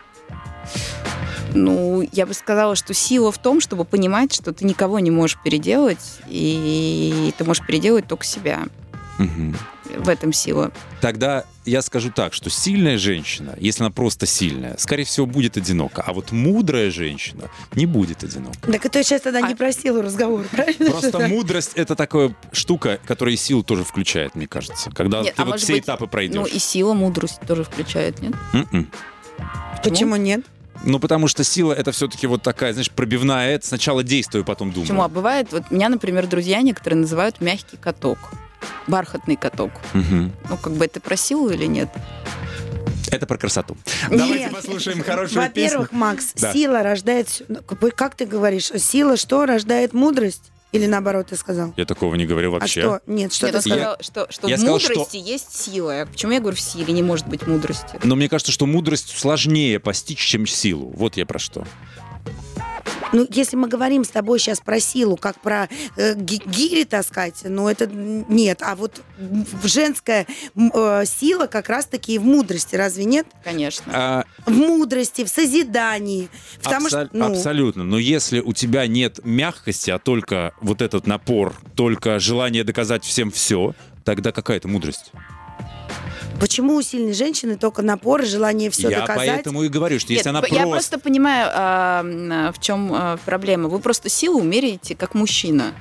Ну, 1.54 2.06
я 2.12 2.26
бы 2.26 2.34
сказала, 2.34 2.76
что 2.76 2.92
сила 2.92 3.32
в 3.32 3.38
том, 3.38 3.60
чтобы 3.60 3.84
понимать, 3.84 4.34
что 4.34 4.52
ты 4.52 4.64
никого 4.64 4.98
не 4.98 5.10
можешь 5.10 5.38
переделать, 5.42 6.20
и 6.28 7.32
ты 7.38 7.44
можешь 7.44 7.66
переделать 7.66 8.06
только 8.06 8.24
себя. 8.24 8.64
Мгм. 9.18 9.56
В 9.96 10.08
этом 10.08 10.32
сила. 10.32 10.70
Тогда 11.00 11.44
я 11.64 11.82
скажу 11.82 12.10
так, 12.10 12.34
что 12.34 12.50
сильная 12.50 12.98
женщина, 12.98 13.54
если 13.58 13.82
она 13.82 13.90
просто 13.90 14.26
сильная, 14.26 14.76
скорее 14.78 15.04
всего, 15.04 15.26
будет 15.26 15.56
одинока. 15.56 16.02
А 16.06 16.12
вот 16.12 16.30
мудрая 16.32 16.90
женщина 16.90 17.44
не 17.72 17.86
будет 17.86 18.22
одинока. 18.22 18.58
Так 18.70 18.84
это 18.86 19.02
сейчас 19.02 19.22
тогда 19.22 19.40
не 19.40 19.54
А- 19.54 19.56
про 19.56 19.72
силу 19.72 20.02
разговор, 20.02 20.44
правильно? 20.50 20.90
Просто 20.90 21.26
мудрость— 21.28 21.72
это 21.74 21.96
такая 21.96 22.34
штука, 22.52 23.00
которая 23.06 23.34
и 23.34 23.38
силу 23.38 23.62
тоже 23.62 23.84
включает, 23.84 24.34
мне 24.34 24.46
кажется. 24.46 24.90
Когда 24.90 25.22
Нет, 25.22 25.34
ты 25.34 25.42
а 25.42 25.44
вот 25.46 25.60
все 25.60 25.74
быть, 25.74 25.84
этапы 25.84 26.06
пройдешь. 26.06 26.36
Ну, 26.36 26.46
и 26.46 26.58
сила, 26.58 26.94
мудрость 26.94 27.40
тоже 27.46 27.64
включает, 27.64 28.20
нет? 28.22 28.34
М-м. 28.52 28.88
Почему 29.82 30.16
нет? 30.16 30.42
Ну, 30.84 31.00
потому 31.00 31.26
что 31.26 31.42
сила— 31.44 31.72
это 31.74 31.90
все-таки 31.92 32.26
вот 32.26 32.42
такая, 32.42 32.72
знаешь, 32.72 32.90
пробивная. 32.90 33.50
Это 33.54 33.66
сначала 33.66 34.04
действую, 34.04 34.44
потом 34.44 34.70
думаю. 34.70 34.86
Почему? 34.86 35.02
А 35.02 35.08
бывает, 35.08 35.48
вот 35.50 35.70
меня, 35.70 35.88
например, 35.88 36.26
друзья 36.26 36.62
некоторые 36.62 37.00
называют 37.00 37.40
мягкий 37.40 37.76
каток. 37.76 38.18
Бархатный 38.86 39.36
каток. 39.36 39.70
Мгм. 39.92 40.32
Ну, 40.48 40.56
как 40.56 40.72
бы 40.74 40.84
это 40.84 41.00
про 41.00 41.16
силу 41.16 41.50
или 41.50 41.66
нет? 41.66 41.88
Это 43.10 43.26
про 43.26 43.38
красоту. 43.38 43.76
Нет. 44.10 44.18
Давайте 44.18 44.48
послушаем 44.50 45.02
хорошую 45.02 45.42
Во-первых, 45.42 45.88
песню. 45.88 45.98
Макс, 45.98 46.32
Да. 46.34 46.52
сила 46.52 46.82
рождает... 46.82 47.42
ну, 47.48 47.60
как 47.96 48.14
ты 48.14 48.26
говоришь? 48.26 48.66
Сила 48.76 49.16
что 49.16 49.46
рождает 49.46 49.94
мудрость? 49.94 50.50
Или 50.72 50.84
наоборот 50.84 51.28
ты 51.28 51.36
сказал? 51.36 51.72
Я 51.78 51.86
такого 51.86 52.14
не 52.16 52.26
говорил 52.26 52.52
вообще. 52.52 52.80
А 52.80 52.84
что? 52.84 53.00
Нет, 53.06 53.32
что 53.32 53.46
Нет, 53.46 53.54
ты 53.56 53.60
сказал? 53.62 53.78
сказал, 53.78 53.96
что, 54.00 54.26
что 54.30 54.48
я 54.48 54.56
в 54.56 54.58
сказал, 54.58 54.78
что- 54.78 54.88
мудрости 54.90 55.16
есть 55.16 55.54
сила. 55.54 56.06
Почему 56.12 56.32
я 56.32 56.40
говорю 56.40 56.56
в 56.56 56.60
силе 56.60 56.92
не 56.92 57.02
может 57.02 57.26
быть 57.26 57.46
мудрости? 57.46 57.98
Но 58.02 58.16
мне 58.16 58.28
кажется, 58.28 58.52
что 58.52 58.66
мудрость 58.66 59.16
сложнее 59.18 59.80
постичь, 59.80 60.18
чем 60.18 60.46
силу. 60.46 60.90
Вот 60.94 61.16
я 61.16 61.24
про 61.24 61.38
что. 61.38 61.66
Ну, 63.12 63.26
если 63.30 63.56
мы 63.56 63.68
говорим 63.68 64.04
с 64.04 64.08
тобой 64.08 64.38
сейчас 64.38 64.60
про 64.60 64.80
силу, 64.80 65.16
как 65.16 65.40
про 65.40 65.68
э, 65.96 66.14
ги- 66.14 66.42
гири 66.44 66.84
таскать, 66.84 67.40
ну 67.44 67.68
это 67.68 67.86
нет. 67.86 68.60
А 68.62 68.76
вот 68.76 69.02
женская 69.64 70.26
э, 70.56 71.04
сила 71.06 71.46
как 71.46 71.68
раз-таки 71.68 72.14
и 72.14 72.18
в 72.18 72.24
мудрости, 72.24 72.76
разве 72.76 73.04
нет? 73.04 73.26
Конечно. 73.44 73.92
А, 73.94 74.24
В 74.46 74.52
мудрости, 74.52 75.24
в 75.24 75.28
созидании. 75.28 76.28
Потому 76.62 76.86
абсо- 76.88 77.06
что, 77.06 77.10
ну, 77.12 77.26
Абсолютно. 77.32 77.84
Но 77.84 77.98
если 77.98 78.40
у 78.40 78.52
тебя 78.52 78.86
нет 78.86 79.20
мягкости, 79.24 79.90
а 79.90 79.98
только 79.98 80.52
вот 80.60 80.82
этот 80.82 81.06
напор, 81.06 81.54
только 81.74 82.18
желание 82.18 82.64
доказать 82.64 83.04
всем 83.04 83.30
все, 83.30 83.74
тогда 84.04 84.32
какая 84.32 84.58
это 84.58 84.68
мудрость? 84.68 85.12
Почему 86.40 86.74
у 86.76 86.82
сильной 86.82 87.12
женщины 87.12 87.56
только 87.56 87.82
напор 87.82 88.22
и 88.22 88.26
желание 88.26 88.70
все 88.70 88.88
я 88.88 89.00
доказать? 89.00 89.28
поэтому 89.28 89.62
и 89.64 89.68
говорю, 89.68 89.98
что 89.98 90.12
если 90.12 90.28
Нет, 90.28 90.36
она 90.36 90.38
я 90.40 90.48
просто... 90.48 90.70
просто 90.70 90.98
понимаю, 90.98 91.50
а, 91.52 92.52
в 92.56 92.60
чем 92.60 92.92
а, 92.92 93.16
проблема. 93.24 93.68
Вы 93.68 93.78
просто 93.80 94.08
силу 94.08 94.42
меряете 94.42 94.94
как 94.94 95.14
мужчина. 95.14 95.72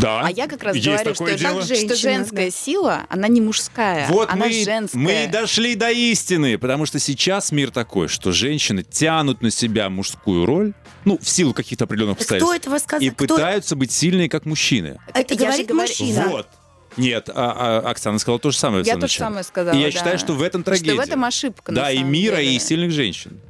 Да, 0.00 0.22
А 0.24 0.30
я 0.30 0.48
как 0.48 0.62
раз 0.64 0.74
есть 0.74 0.86
говорю, 0.86 1.14
что, 1.14 1.36
дело. 1.36 1.62
Женщина, 1.62 1.94
что 1.94 1.96
женская 1.96 2.46
да. 2.46 2.50
сила, 2.56 3.00
она 3.10 3.28
не 3.28 3.40
мужская, 3.42 4.08
Вот 4.08 4.30
она 4.30 4.46
мы, 4.46 4.52
женская. 4.64 4.98
мы 4.98 5.24
и 5.24 5.26
дошли 5.26 5.74
до 5.74 5.90
истины, 5.90 6.56
потому 6.58 6.86
что 6.86 6.98
сейчас 6.98 7.52
мир 7.52 7.70
такой, 7.70 8.08
что 8.08 8.32
женщины 8.32 8.82
тянут 8.82 9.42
на 9.42 9.50
себя 9.50 9.90
мужскую 9.90 10.46
роль, 10.46 10.72
ну, 11.04 11.18
в 11.22 11.28
силу 11.28 11.52
каких-то 11.52 11.84
определенных 11.84 12.16
Так 12.18 12.26
кто 12.26 12.34
обстоятельств, 12.36 12.66
этого 12.66 12.78
сказал? 12.78 13.06
и 13.06 13.10
Кто- 13.10 13.34
пытаются 13.36 13.76
быть 13.76 13.92
сильные, 13.92 14.28
как 14.30 14.46
мужчины. 14.46 14.98
Это 15.12 15.34
Я 15.34 15.40
говорит 15.40 15.66
говорю- 15.68 15.88
мужчина. 15.88 16.26
Вот. 16.28 16.48
Нет, 16.96 17.30
а, 17.34 17.82
а 17.84 17.90
Оксана 17.90 18.18
сказала 18.18 18.38
то 18.38 18.50
же 18.50 18.58
самое. 18.58 18.84
Я 18.84 18.96
то 18.96 19.06
же 19.06 19.14
самое 19.14 19.44
сказала. 19.44 19.74
И 19.74 19.78
я 19.78 19.86
да. 19.86 19.90
считаю, 19.90 20.18
что 20.18 20.34
в 20.34 20.42
этом 20.42 20.62
трагедия. 20.62 20.92
Что 20.92 21.00
в 21.00 21.04
этом 21.04 21.24
ошибка. 21.24 21.72
Да, 21.72 21.90
и 21.90 22.02
мира, 22.02 22.36
деле. 22.36 22.56
и 22.56 22.58
сильных 22.58 22.90
женщин. 22.92 23.40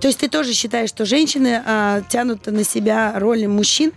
То 0.00 0.08
есть 0.08 0.20
ты 0.20 0.28
тоже 0.28 0.52
считаешь, 0.52 0.90
что 0.90 1.04
женщины 1.04 1.62
а, 1.64 2.02
тянут 2.08 2.46
на 2.46 2.64
себя 2.64 3.18
роли 3.18 3.46
мужчин? 3.46 3.92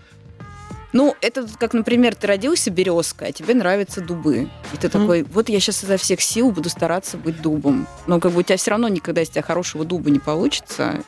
Ну, 0.92 1.16
это 1.22 1.48
как, 1.60 1.74
например, 1.74 2.16
ты 2.16 2.28
родился 2.28 2.72
березкой, 2.72 3.30
а 3.30 3.32
тебе 3.32 3.54
нравятся 3.54 4.02
дубы. 4.02 4.50
И 4.74 4.78
ты 4.78 4.90
такой, 4.90 5.24
вот 5.24 5.50
я 5.50 5.60
сейчас 5.60 5.84
изо 5.84 5.98
всех 5.98 6.22
сил 6.22 6.52
буду 6.52 6.70
стараться 6.70 7.18
быть 7.18 7.42
дубом. 7.42 7.88
Но 8.08 8.20
как 8.20 8.32
бы 8.32 8.40
у 8.40 8.44
тебя 8.44 8.58
все 8.58 8.72
равно 8.72 8.88
никогда 8.88 9.22
из 9.22 9.30
тебя 9.30 9.44
хорошего 9.44 9.86
дуба 9.86 10.10
не 10.10 10.20
получится. 10.20 11.04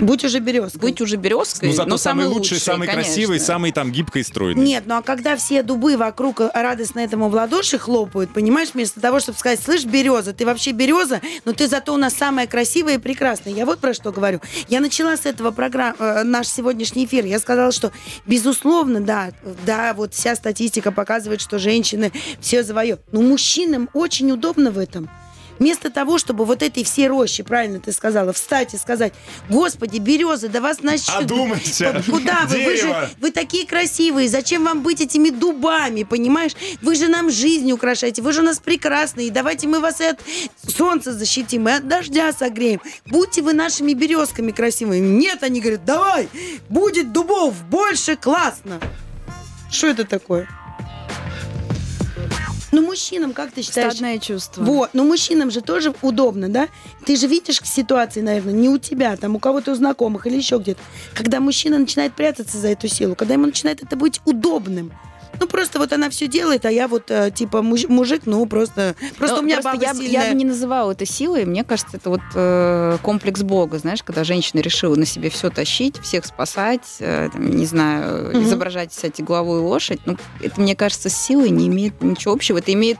Будь 0.00 0.24
уже 0.24 0.38
березкой. 0.40 0.80
Быть 0.80 1.00
уже 1.00 1.16
березкой, 1.16 1.70
Ну, 1.70 1.74
зато 1.74 1.88
но 1.88 1.96
самый 1.96 2.26
лучший, 2.26 2.58
самый 2.58 2.86
конечно. 2.86 3.04
красивый, 3.04 3.40
самый 3.40 3.72
там 3.72 3.90
гибкой 3.90 4.22
стройный. 4.24 4.62
Нет, 4.62 4.84
ну 4.86 4.96
а 4.96 5.02
когда 5.02 5.36
все 5.36 5.62
дубы 5.62 5.96
вокруг 5.96 6.40
радостно 6.52 7.00
этому 7.00 7.28
в 7.28 7.34
ладоши 7.34 7.78
хлопают, 7.78 8.32
понимаешь, 8.34 8.70
вместо 8.74 9.00
того, 9.00 9.20
чтобы 9.20 9.38
сказать, 9.38 9.60
слышь, 9.60 9.84
береза, 9.84 10.32
ты 10.34 10.44
вообще 10.44 10.72
береза, 10.72 11.20
но 11.44 11.52
ты 11.52 11.68
зато 11.68 11.94
у 11.94 11.96
нас 11.96 12.14
самая 12.14 12.46
красивая 12.46 12.94
и 12.96 12.98
прекрасная. 12.98 13.54
Я 13.54 13.64
вот 13.64 13.78
про 13.78 13.94
что 13.94 14.12
говорю. 14.12 14.40
Я 14.68 14.80
начала 14.80 15.16
с 15.16 15.24
этого 15.24 15.50
программ, 15.52 15.94
э, 15.98 16.22
наш 16.24 16.48
сегодняшний 16.48 17.06
эфир. 17.06 17.24
Я 17.24 17.38
сказала, 17.38 17.72
что, 17.72 17.92
безусловно, 18.26 19.00
да, 19.06 19.30
да, 19.64 19.94
вот 19.94 20.12
вся 20.12 20.34
статистика 20.34 20.92
показывает, 20.92 21.40
что 21.40 21.58
женщины 21.58 22.12
все 22.40 22.62
завоевывают. 22.62 23.12
Но 23.12 23.22
мужчинам 23.22 23.88
очень 23.94 24.30
удобно 24.32 24.70
в 24.70 24.78
этом. 24.78 25.08
Вместо 25.58 25.90
того, 25.90 26.18
чтобы 26.18 26.44
вот 26.44 26.62
этой 26.62 26.84
все 26.84 27.08
рощи, 27.08 27.42
правильно 27.42 27.80
ты 27.80 27.92
сказала, 27.92 28.32
встать 28.32 28.74
и 28.74 28.76
сказать, 28.76 29.12
господи, 29.48 29.98
березы, 29.98 30.48
да 30.48 30.60
вас 30.60 30.82
на 30.82 30.98
щ- 30.98 31.12
Одумайся, 31.16 32.02
Куда 32.10 32.42
вы? 32.46 32.64
Вы 32.64 32.76
же 32.76 33.08
вы 33.20 33.30
такие 33.30 33.66
красивые, 33.66 34.28
зачем 34.28 34.64
вам 34.64 34.82
быть 34.82 35.00
этими 35.00 35.30
дубами, 35.30 36.02
понимаешь? 36.02 36.52
Вы 36.82 36.94
же 36.94 37.08
нам 37.08 37.30
жизнь 37.30 37.70
украшаете, 37.72 38.22
вы 38.22 38.32
же 38.32 38.40
у 38.40 38.44
нас 38.44 38.58
прекрасные, 38.58 39.30
давайте 39.30 39.66
мы 39.66 39.80
вас 39.80 40.00
и 40.00 40.04
от 40.04 40.20
солнца 40.66 41.12
защитим, 41.12 41.68
и 41.68 41.72
от 41.72 41.88
дождя 41.88 42.32
согреем. 42.32 42.80
Будьте 43.06 43.42
вы 43.42 43.52
нашими 43.54 43.92
березками 43.94 44.50
красивыми. 44.52 44.98
Нет, 44.98 45.42
они 45.42 45.60
говорят, 45.60 45.84
давай, 45.84 46.28
будет 46.68 47.12
дубов 47.12 47.54
больше, 47.64 48.16
классно. 48.16 48.80
Что 49.70 49.88
это 49.88 50.04
такое? 50.04 50.48
Ну, 52.76 52.82
мужчинам, 52.82 53.32
как 53.32 53.52
ты 53.52 53.62
считаешь? 53.62 53.94
Стадное 53.94 54.18
чувство. 54.18 54.62
Вот, 54.62 54.90
но 54.92 55.02
мужчинам 55.02 55.50
же 55.50 55.62
тоже 55.62 55.94
удобно, 56.02 56.50
да? 56.50 56.68
Ты 57.06 57.16
же 57.16 57.26
видишь 57.26 57.58
ситуации, 57.64 58.20
наверное, 58.20 58.52
не 58.52 58.68
у 58.68 58.76
тебя, 58.76 59.16
там 59.16 59.34
у 59.34 59.38
кого-то 59.38 59.72
у 59.72 59.74
знакомых 59.74 60.26
или 60.26 60.36
еще 60.36 60.58
где-то, 60.58 60.82
когда 61.14 61.40
мужчина 61.40 61.78
начинает 61.78 62.12
прятаться 62.12 62.58
за 62.58 62.68
эту 62.68 62.86
силу, 62.88 63.14
когда 63.14 63.32
ему 63.32 63.46
начинает 63.46 63.82
это 63.82 63.96
быть 63.96 64.20
удобным. 64.26 64.92
Ну, 65.40 65.46
просто 65.46 65.78
вот 65.78 65.92
она 65.92 66.08
все 66.10 66.26
делает, 66.28 66.64
а 66.66 66.70
я 66.70 66.88
вот, 66.88 67.10
э, 67.10 67.30
типа, 67.30 67.62
муж- 67.62 67.88
мужик, 67.88 68.22
ну, 68.26 68.44
просто, 68.46 68.94
просто 69.18 69.36
Ну, 69.36 69.42
у 69.42 69.44
меня 69.44 69.56
просто 69.56 69.72
баба 69.72 69.82
я, 69.84 69.94
бы- 69.94 70.02
сильная. 70.02 70.24
я 70.24 70.28
бы 70.30 70.34
не 70.38 70.44
называла 70.44 70.92
это 70.92 71.04
силой. 71.06 71.44
Мне 71.44 71.64
кажется, 71.64 71.96
это 71.96 72.10
вот 72.10 72.20
э, 72.34 72.98
комплекс 73.02 73.42
Бога, 73.42 73.78
знаешь, 73.78 74.02
когда 74.02 74.24
женщина 74.24 74.60
решила 74.60 74.94
на 74.96 75.06
себе 75.06 75.30
все 75.30 75.50
тащить, 75.50 75.98
всех 76.00 76.24
спасать, 76.26 76.96
э, 77.00 77.28
там, 77.32 77.50
не 77.50 77.66
знаю, 77.66 78.30
Мгм. 78.30 78.42
изображать, 78.44 78.90
кстати, 78.90 79.22
главу 79.22 79.56
и 79.56 79.60
лошадь. 79.60 80.00
Ну, 80.06 80.16
это, 80.40 80.60
мне 80.60 80.74
кажется, 80.76 81.08
с 81.08 81.16
силой 81.16 81.50
не 81.50 81.68
имеет 81.68 82.00
ничего 82.02 82.32
общего. 82.34 82.58
Это 82.58 82.72
имеет 82.72 82.98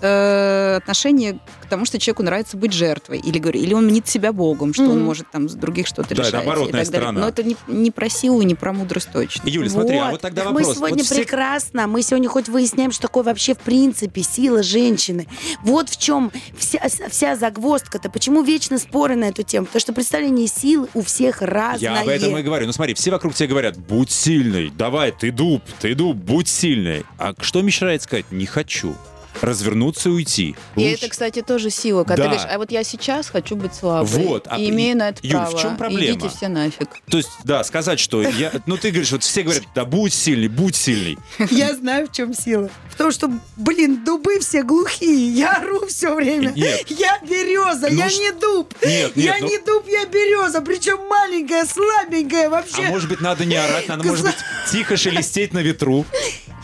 э, 0.00 0.76
отношение 0.76 1.38
к 1.62 1.66
тому, 1.68 1.84
что 1.84 1.98
человеку 1.98 2.22
нравится 2.22 2.56
быть 2.56 2.72
жертвой. 2.72 3.18
Или, 3.20 3.38
говорю, 3.38 3.60
или 3.60 3.74
он 3.74 3.86
мнит 3.86 4.08
себя 4.08 4.32
Богом, 4.32 4.72
что 4.74 4.84
он 4.84 4.96
Мгм. 4.96 5.04
может 5.04 5.30
там 5.30 5.48
с 5.48 5.54
других 5.54 5.86
что-то 5.86 6.14
Да, 6.14 6.22
решать. 6.22 6.34
и 6.34 6.36
оборотная 6.38 6.84
так 6.84 6.92
далее. 6.92 7.02
сторона. 7.02 7.20
Но 7.20 7.28
это 7.28 7.42
не, 7.42 7.56
не 7.68 7.90
про 7.90 8.08
силу, 8.08 8.42
не 8.42 8.54
про 8.54 8.72
мудрость 8.72 9.10
точно. 9.12 9.48
Юля, 9.48 9.68
смотри, 9.70 9.96
а 9.96 10.10
вот 10.10 10.20
тогда 10.20 10.44
вопрос. 10.44 10.66
Мы 10.68 10.74
сегодня 10.74 10.96
Вот 10.98 11.06
все- 11.06 11.14
прекрасно, 11.16 11.86
мы 11.86 12.02
сегодня 12.02 12.28
хоть 12.28 12.48
выясняем, 12.48 12.92
что 12.92 13.02
такое 13.02 13.22
вообще 13.24 13.54
в 13.54 13.58
принципе 13.58 14.22
сила 14.22 14.62
женщины. 14.62 15.26
Вот 15.62 15.88
в 15.90 15.96
чем 15.98 16.32
вся, 16.58 16.80
вся 17.08 17.36
загвоздка-то. 17.36 18.10
Почему 18.10 18.42
вечно 18.42 18.78
споры 18.78 19.16
на 19.16 19.24
эту 19.26 19.42
тему? 19.42 19.66
Потому 19.66 19.80
что 19.80 19.92
представление 19.92 20.46
силы 20.48 20.88
у 20.94 21.02
всех 21.02 21.42
разное. 21.42 21.78
Я 21.94 22.00
об 22.00 22.08
этом 22.08 22.36
и 22.38 22.42
говорю. 22.42 22.66
Ну 22.66 22.72
смотри, 22.72 22.94
все 22.94 23.10
вокруг 23.10 23.34
тебя 23.34 23.48
говорят, 23.48 23.76
будь 23.78 24.10
сильный, 24.10 24.70
давай, 24.70 25.12
ты 25.12 25.30
дуб, 25.30 25.62
ты 25.80 25.94
дуб, 25.94 26.16
будь 26.16 26.48
сильный. 26.48 27.04
А 27.18 27.34
что 27.40 27.62
мешает 27.62 28.02
сказать, 28.02 28.26
не 28.30 28.46
хочу? 28.46 28.94
Развернуться 29.42 30.08
и 30.08 30.12
уйти. 30.12 30.54
И 30.76 30.80
Лучше- 30.80 30.94
это, 30.94 31.08
кстати, 31.08 31.42
тоже 31.42 31.70
сила. 31.70 32.04
Когда 32.04 32.24
Да. 32.24 32.30
ты 32.30 32.36
говоришь, 32.36 32.54
а 32.54 32.58
вот 32.58 32.70
я 32.70 32.84
сейчас 32.84 33.28
хочу 33.28 33.56
быть 33.56 33.74
слабой. 33.74 34.08
Вот, 34.24 34.46
а 34.48 34.58
и 34.58 34.68
имею 34.70 34.96
на 34.98 35.08
это 35.10 35.20
Юль, 35.22 35.32
в 35.36 35.50
право. 35.50 35.58
чем 35.60 35.76
проблема? 35.76 36.18
Идите 36.18 36.28
все 36.28 36.48
нафиг. 36.48 36.88
То 37.10 37.16
есть, 37.18 37.30
да, 37.44 37.64
сказать, 37.64 37.98
что 38.00 38.22
я... 38.22 38.52
Ну 38.66 38.76
ты 38.76 38.90
говоришь, 38.90 39.12
вот 39.12 39.22
все 39.22 39.42
говорят, 39.42 39.64
да 39.74 39.84
будь 39.84 40.12
сильный, 40.12 40.48
будь 40.48 40.76
сильный. 40.76 41.18
Я 41.50 41.74
знаю, 41.74 42.08
в 42.08 42.12
чем 42.12 42.34
сила. 42.34 42.68
В 42.90 42.96
том, 42.96 43.10
что, 43.12 43.30
блин, 43.56 44.04
дубы 44.04 44.38
все 44.40 44.62
глухие. 44.62 45.28
Я 45.30 45.54
ору 45.54 45.86
все 45.86 46.14
время. 46.14 46.52
Нет. 46.54 46.90
Я 46.90 47.18
береза, 47.26 47.88
Ну 47.90 47.96
я 47.98 48.10
ш- 48.10 48.18
не 48.18 48.32
дуб. 48.32 48.74
Нет, 48.84 49.16
нет, 49.16 49.24
я 49.26 49.36
ну- 49.40 49.48
не 49.48 49.58
дуб, 49.58 49.84
я 49.88 50.04
береза. 50.06 50.60
Причем 50.60 50.98
маленькая, 51.08 51.64
слабенькая 51.64 52.50
вообще. 52.50 52.84
А 52.86 52.90
может 52.90 53.08
быть, 53.08 53.20
надо 53.20 53.44
не 53.46 53.56
орать, 53.56 53.88
надо, 53.88 54.04
может 54.06 54.24
быть, 54.26 54.34
тихо 54.70 54.96
шелестеть 54.96 55.52
на 55.54 55.60
ветру. 55.60 56.04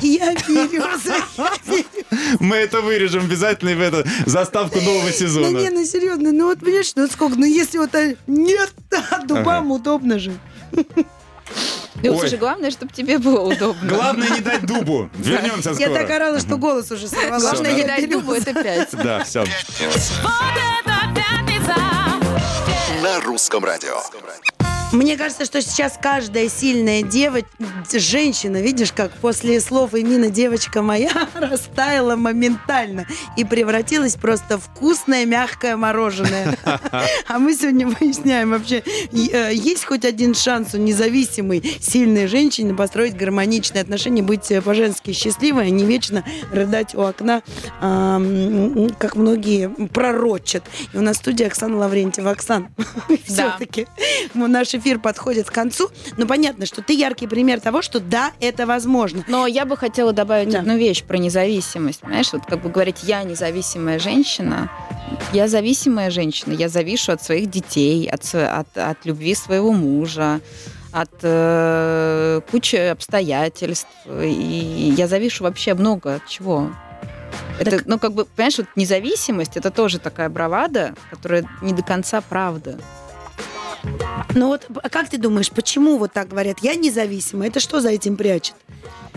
Я 0.02 0.34
береза. 0.34 1.14
я 1.38 1.52
береза. 1.66 1.84
Мы 2.40 2.56
это 2.56 2.80
вырежем 2.80 3.24
обязательно 3.24 3.74
в 3.74 3.80
эту 3.80 4.08
заставку 4.26 4.80
нового 4.80 5.06
Ну 5.06 5.12
сезона. 5.12 5.58
не, 5.58 5.70
ну 5.70 5.84
серьезно, 5.84 6.32
ну 6.32 6.46
вот 6.46 6.60
понимаешь, 6.60 6.92
ну 6.94 7.06
сколько, 7.08 7.36
ну 7.36 7.44
если 7.46 7.78
вот 7.78 7.94
а, 7.94 8.14
нет, 8.26 8.72
дубам 9.26 9.70
удобно 9.72 10.18
же. 10.18 10.32
И 12.02 12.08
вот, 12.08 12.16
Ой. 12.16 12.20
слушай, 12.20 12.38
главное, 12.38 12.70
чтобы 12.70 12.92
тебе 12.92 13.18
было 13.18 13.40
удобно. 13.40 13.88
Главное 13.88 14.28
не 14.30 14.40
дать 14.40 14.66
дубу. 14.66 15.08
Вернемся 15.18 15.70
Я 15.70 15.88
так 15.88 16.02
скоро. 16.06 16.16
орала, 16.16 16.40
что 16.40 16.56
голос 16.58 16.90
уже 16.90 17.08
сорвала. 17.08 17.40
Главное, 17.40 17.70
да. 17.70 17.76
не 17.76 17.84
дать 17.84 18.10
дубу, 18.10 18.32
это 18.32 18.52
пять. 18.52 18.88
Да, 18.92 19.24
все. 19.24 19.40
Вот 19.40 19.48
это 19.86 21.14
пятница! 21.14 21.74
На 23.02 23.20
русском 23.20 23.64
радио. 23.64 24.00
Мне 24.92 25.16
кажется, 25.16 25.44
что 25.44 25.60
сейчас 25.60 25.98
каждая 26.00 26.48
сильная 26.48 27.02
девочка, 27.02 27.50
женщина, 27.92 28.62
видишь, 28.62 28.92
как 28.92 29.10
после 29.14 29.60
слов 29.60 29.94
Эмина 29.94 30.30
девочка 30.30 30.80
моя 30.80 31.10
растаяла 31.34 32.14
моментально 32.14 33.04
и 33.36 33.44
превратилась 33.44 34.14
просто 34.14 34.58
в 34.58 34.62
вкусное 34.62 35.26
мягкое 35.26 35.76
мороженое. 35.76 36.56
А 37.28 37.38
мы 37.38 37.54
сегодня 37.54 37.88
выясняем 37.88 38.50
вообще, 38.50 38.82
э, 39.12 39.52
есть 39.52 39.84
хоть 39.84 40.04
один 40.04 40.34
шанс 40.34 40.74
у 40.74 40.78
независимой 40.78 41.62
сильной 41.80 42.26
женщины 42.26 42.74
построить 42.74 43.16
гармоничные 43.16 43.82
отношения, 43.82 44.22
быть 44.22 44.50
э, 44.50 44.62
по-женски 44.62 45.12
счастливой, 45.12 45.66
а 45.66 45.70
не 45.70 45.84
вечно 45.84 46.24
рыдать 46.52 46.94
у 46.94 47.02
окна, 47.02 47.42
как 47.80 49.16
многие 49.16 49.68
пророчат. 49.88 50.64
И 50.92 50.96
у 50.96 51.00
нас 51.00 51.16
в 51.16 51.20
студии 51.20 51.44
Оксана 51.44 51.76
Лаврентьева. 51.76 52.30
Оксан, 52.30 52.68
все-таки 53.26 53.86
наш 54.34 54.75
эфир 54.76 54.98
подходит 54.98 55.48
к 55.50 55.52
концу. 55.52 55.90
Но 56.16 56.26
понятно, 56.26 56.66
что 56.66 56.82
ты 56.82 56.92
яркий 56.94 57.26
пример 57.26 57.60
того, 57.60 57.82
что 57.82 58.00
да, 58.00 58.32
это 58.40 58.66
возможно. 58.66 59.24
Но 59.28 59.46
я 59.46 59.64
бы 59.64 59.76
хотела 59.76 60.12
добавить 60.12 60.50
Да. 60.50 60.60
одну 60.60 60.76
вещь 60.76 61.02
про 61.04 61.16
независимость. 61.18 62.00
Понимаешь, 62.00 62.32
вот 62.32 62.46
как 62.46 62.60
бы 62.62 62.68
говорить, 62.70 62.98
я 63.02 63.22
независимая 63.22 63.98
женщина, 63.98 64.70
я 65.32 65.48
зависимая 65.48 66.10
женщина, 66.10 66.52
я 66.52 66.68
завишу 66.68 67.12
от 67.12 67.22
своих 67.22 67.50
детей, 67.50 68.08
от, 68.08 68.22
от, 68.34 68.76
от 68.76 69.04
любви 69.06 69.34
своего 69.34 69.72
мужа, 69.72 70.40
от 70.92 71.10
э, 71.22 72.40
кучи 72.50 72.76
обстоятельств. 72.76 73.88
И 74.22 74.94
я 74.96 75.06
завишу 75.08 75.44
вообще 75.44 75.74
много 75.74 76.14
от 76.16 76.26
чего. 76.26 76.70
Это, 77.58 77.70
Так- 77.72 77.86
ну, 77.86 77.98
как 77.98 78.12
бы, 78.12 78.24
понимаешь, 78.24 78.58
вот 78.58 78.66
независимость 78.76 79.56
это 79.56 79.70
тоже 79.70 79.98
такая 79.98 80.28
бравада, 80.28 80.94
которая 81.10 81.44
не 81.62 81.72
до 81.72 81.82
конца 81.82 82.20
правда. 82.20 82.78
Ну 84.34 84.48
вот, 84.48 84.66
а 84.82 84.88
как 84.88 85.08
ты 85.08 85.18
думаешь, 85.18 85.50
почему 85.50 85.98
вот 85.98 86.12
так 86.12 86.28
говорят? 86.28 86.58
Я 86.60 86.74
независима. 86.74 87.46
Это 87.46 87.60
что 87.60 87.80
за 87.80 87.90
этим 87.90 88.16
прячет? 88.16 88.54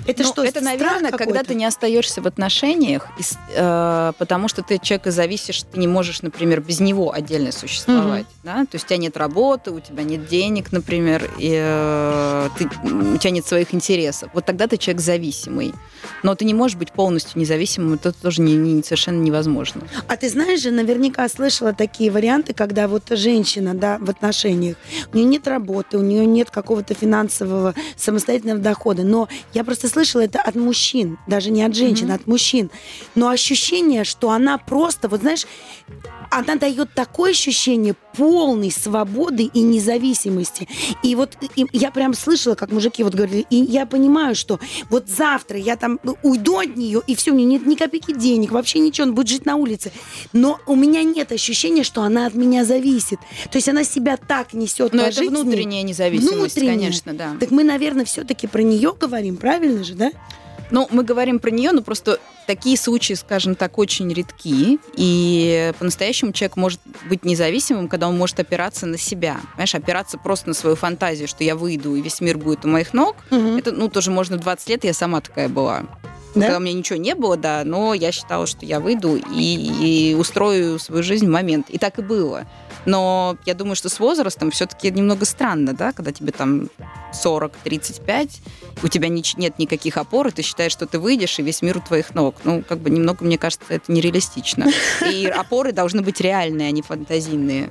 Это 0.08 0.24
Ну, 0.24 0.30
что, 0.30 0.44
это, 0.44 0.62
наверное, 0.62 1.12
когда 1.12 1.44
ты 1.44 1.56
не 1.56 1.66
остаешься 1.66 2.22
в 2.22 2.28
отношениях, 2.28 3.08
и 3.18 3.24
э, 3.56 4.14
потому 4.18 4.48
что 4.48 4.62
ты 4.64 4.76
от 4.76 4.84
человека 4.84 5.12
зависишь, 5.12 5.64
ты 5.72 5.80
не 5.80 5.88
можешь, 5.88 6.22
например, 6.22 6.62
без 6.62 6.80
него 6.80 7.12
отдельно 7.14 7.52
существовать. 7.52 8.26
Да? 8.44 8.62
То 8.66 8.76
есть 8.76 8.86
у 8.86 8.88
тебя 8.88 8.98
нет 8.98 9.18
работы, 9.18 9.72
у 9.72 9.80
тебя 9.80 10.04
нет 10.04 10.28
денег, 10.28 10.72
например, 10.72 11.30
и, 11.38 11.54
э, 11.62 12.50
ты- 12.58 12.66
у 13.14 13.18
тебя 13.18 13.32
нет 13.32 13.46
своих 13.46 13.74
интересов. 13.74 14.30
Вот 14.34 14.46
тогда 14.46 14.68
ты 14.68 14.78
человек 14.78 15.02
зависимый. 15.02 15.74
Но 16.24 16.34
ты 16.36 16.46
не 16.46 16.54
можешь 16.54 16.78
быть 16.78 16.92
полностью 16.94 17.40
независимым, 17.40 17.96
это 17.96 18.12
тоже 18.14 18.42
не- 18.42 18.56
не- 18.56 18.84
совершенно 18.84 19.22
невозможно. 19.22 19.82
А 20.08 20.16
ты 20.16 20.30
знаешь 20.30 20.62
же, 20.62 20.72
наверняка 20.72 21.28
слышала 21.30 21.74
такие 21.74 22.10
варианты, 22.12 22.54
когда 22.54 22.88
вот 22.88 23.04
женщина, 23.12 23.74
да, 23.74 23.98
в 24.00 24.10
отношениях, 24.10 24.78
у 25.14 25.18
нее 25.18 25.26
нет 25.26 25.48
работы, 25.48 25.98
у 25.98 26.02
нее 26.02 26.26
нет 26.26 26.50
какого-то 26.50 26.94
финансового 26.94 27.74
самостоятельного 27.98 28.60
дохода, 28.60 29.04
но 29.04 29.28
я 29.54 29.64
просто 29.64 29.88
слышала 29.90 30.22
это 30.22 30.42
от 30.42 30.56
мужчин, 30.56 31.18
даже 31.28 31.52
не 31.52 31.64
от 31.64 31.76
женщин, 31.76 32.12
а 32.12 32.16
от 32.16 32.28
мужчин. 32.28 32.70
Но 33.16 33.30
ощущение, 33.30 34.04
что 34.04 34.32
она 34.32 34.58
просто, 34.58 35.08
вот 35.10 35.22
знаешь, 35.22 35.46
она 36.32 36.56
дает 36.56 36.94
такое 36.94 37.32
ощущение 37.32 37.96
полной 38.18 38.72
свободы 38.72 39.44
и 39.44 39.62
независимости. 39.62 40.68
И 41.04 41.16
вот 41.16 41.38
и 41.56 41.66
я 41.74 41.92
прям 41.92 42.14
слышала, 42.14 42.56
как 42.56 42.72
мужики 42.72 43.04
вот 43.04 43.14
говорили, 43.14 43.46
и 43.50 43.56
я 43.56 43.86
понимаю, 43.86 44.36
что 44.36 44.60
вот 44.90 45.08
завтра 45.08 45.58
я 45.58 45.76
там 45.76 46.00
уйду 46.24 46.58
от 46.60 46.76
нее, 46.76 47.02
и 47.08 47.16
все, 47.16 47.32
у 47.32 47.36
нее 47.36 47.46
нет 47.46 47.66
ни 47.66 47.76
копейки 47.76 48.14
денег, 48.14 48.52
вообще 48.52 48.80
ничего, 48.80 49.08
он 49.08 49.16
будет 49.16 49.30
жить 49.30 49.46
на 49.46 49.56
улице. 49.56 49.92
Но 50.34 50.60
у 50.68 50.76
меня 50.76 51.04
нет 51.04 51.32
ощущения, 51.32 51.84
что 51.84 52.02
она 52.02 52.26
от 52.26 52.34
меня 52.34 52.66
зависит. 52.66 53.20
То 53.52 53.58
есть 53.58 53.70
она 53.70 53.84
себя 53.84 54.18
так 54.18 54.54
несет 54.54 54.94
Но 54.94 55.04
это 55.04 55.22
внутренняя 55.24 55.84
независимость, 55.84 56.56
Внутренняя. 56.56 56.76
конечно, 56.76 57.14
да. 57.14 57.36
Так 57.40 57.52
мы, 57.52 57.64
наверное, 57.64 58.06
все-таки 58.06 58.48
про 58.48 58.62
нее 58.62 58.94
говорим, 59.00 59.38
правильно 59.38 59.84
же, 59.84 59.94
да? 59.96 60.12
Ну, 60.72 60.88
мы 60.92 61.04
говорим 61.04 61.40
про 61.40 61.50
нее, 61.50 61.72
но 61.72 61.82
просто 61.82 62.20
такие 62.48 62.78
случаи, 62.78 63.14
скажем 63.14 63.56
так, 63.56 63.78
очень 63.78 64.12
редки. 64.14 64.80
И 64.96 65.74
по-настоящему 65.80 66.32
человек 66.32 66.58
может 66.58 66.80
быть 67.08 67.26
независимым, 67.26 67.88
когда 67.88 68.08
он 68.08 68.18
может 68.18 68.40
опираться 68.40 68.86
на 68.86 68.98
себя. 68.98 69.40
Понимаешь, 69.54 69.76
опираться 69.76 70.18
просто 70.18 70.50
на 70.50 70.54
свою 70.54 70.76
фантазию, 70.76 71.28
что 71.28 71.44
я 71.44 71.56
выйду, 71.56 71.96
и 71.96 72.02
весь 72.02 72.22
мир 72.22 72.38
будет 72.38 72.66
у 72.66 72.68
моих 72.68 72.94
ног. 72.94 73.16
Это, 73.30 73.72
ну, 73.72 73.90
тоже 73.90 74.12
можно 74.12 74.38
в 74.38 74.42
20 74.42 74.70
лет, 74.70 74.84
я 74.84 74.94
сама 74.94 75.22
такая 75.22 75.50
была. 75.50 75.86
Да? 76.36 76.42
Когда 76.42 76.58
у 76.58 76.60
меня 76.60 76.74
ничего 76.74 76.98
не 76.98 77.16
было, 77.16 77.38
да, 77.38 77.64
но 77.66 77.94
я 77.94 78.12
считала, 78.12 78.46
что 78.46 78.66
я 78.66 78.80
выйду 78.80 79.16
и, 79.16 80.12
и 80.12 80.16
устрою 80.16 80.78
свою 80.78 81.02
жизнь 81.02 81.26
в 81.26 81.30
момент. 81.30 81.70
И 81.70 81.78
так 81.78 81.98
и 81.98 82.02
было. 82.04 82.46
Но 82.90 83.38
я 83.46 83.54
думаю, 83.54 83.76
что 83.76 83.88
с 83.88 84.00
возрастом 84.00 84.50
все-таки 84.50 84.90
немного 84.90 85.26
странно, 85.26 85.74
да, 85.74 85.92
когда 85.92 86.12
тебе 86.12 86.32
там 86.32 86.70
40-35, 87.14 88.30
у 88.82 88.88
тебя 88.88 89.10
нич- 89.10 89.38
нет 89.38 89.60
никаких 89.60 89.98
опор, 89.98 90.28
и 90.28 90.32
ты 90.32 90.42
считаешь, 90.42 90.72
что 90.72 90.88
ты 90.88 90.98
выйдешь, 90.98 91.38
и 91.38 91.44
весь 91.44 91.62
мир 91.62 91.78
у 91.78 91.82
твоих 91.82 92.16
ног. 92.16 92.36
Ну, 92.44 92.64
как 92.68 92.80
бы 92.80 92.90
немного, 92.90 93.24
мне 93.24 93.38
кажется, 93.38 93.66
это 93.70 93.92
нереалистично. 93.92 94.66
И 95.08 95.26
опоры 95.38 95.72
должны 95.72 96.02
быть 96.02 96.20
реальные, 96.20 96.70
а 96.70 96.72
не 96.72 96.82
фантазийные. 96.82 97.70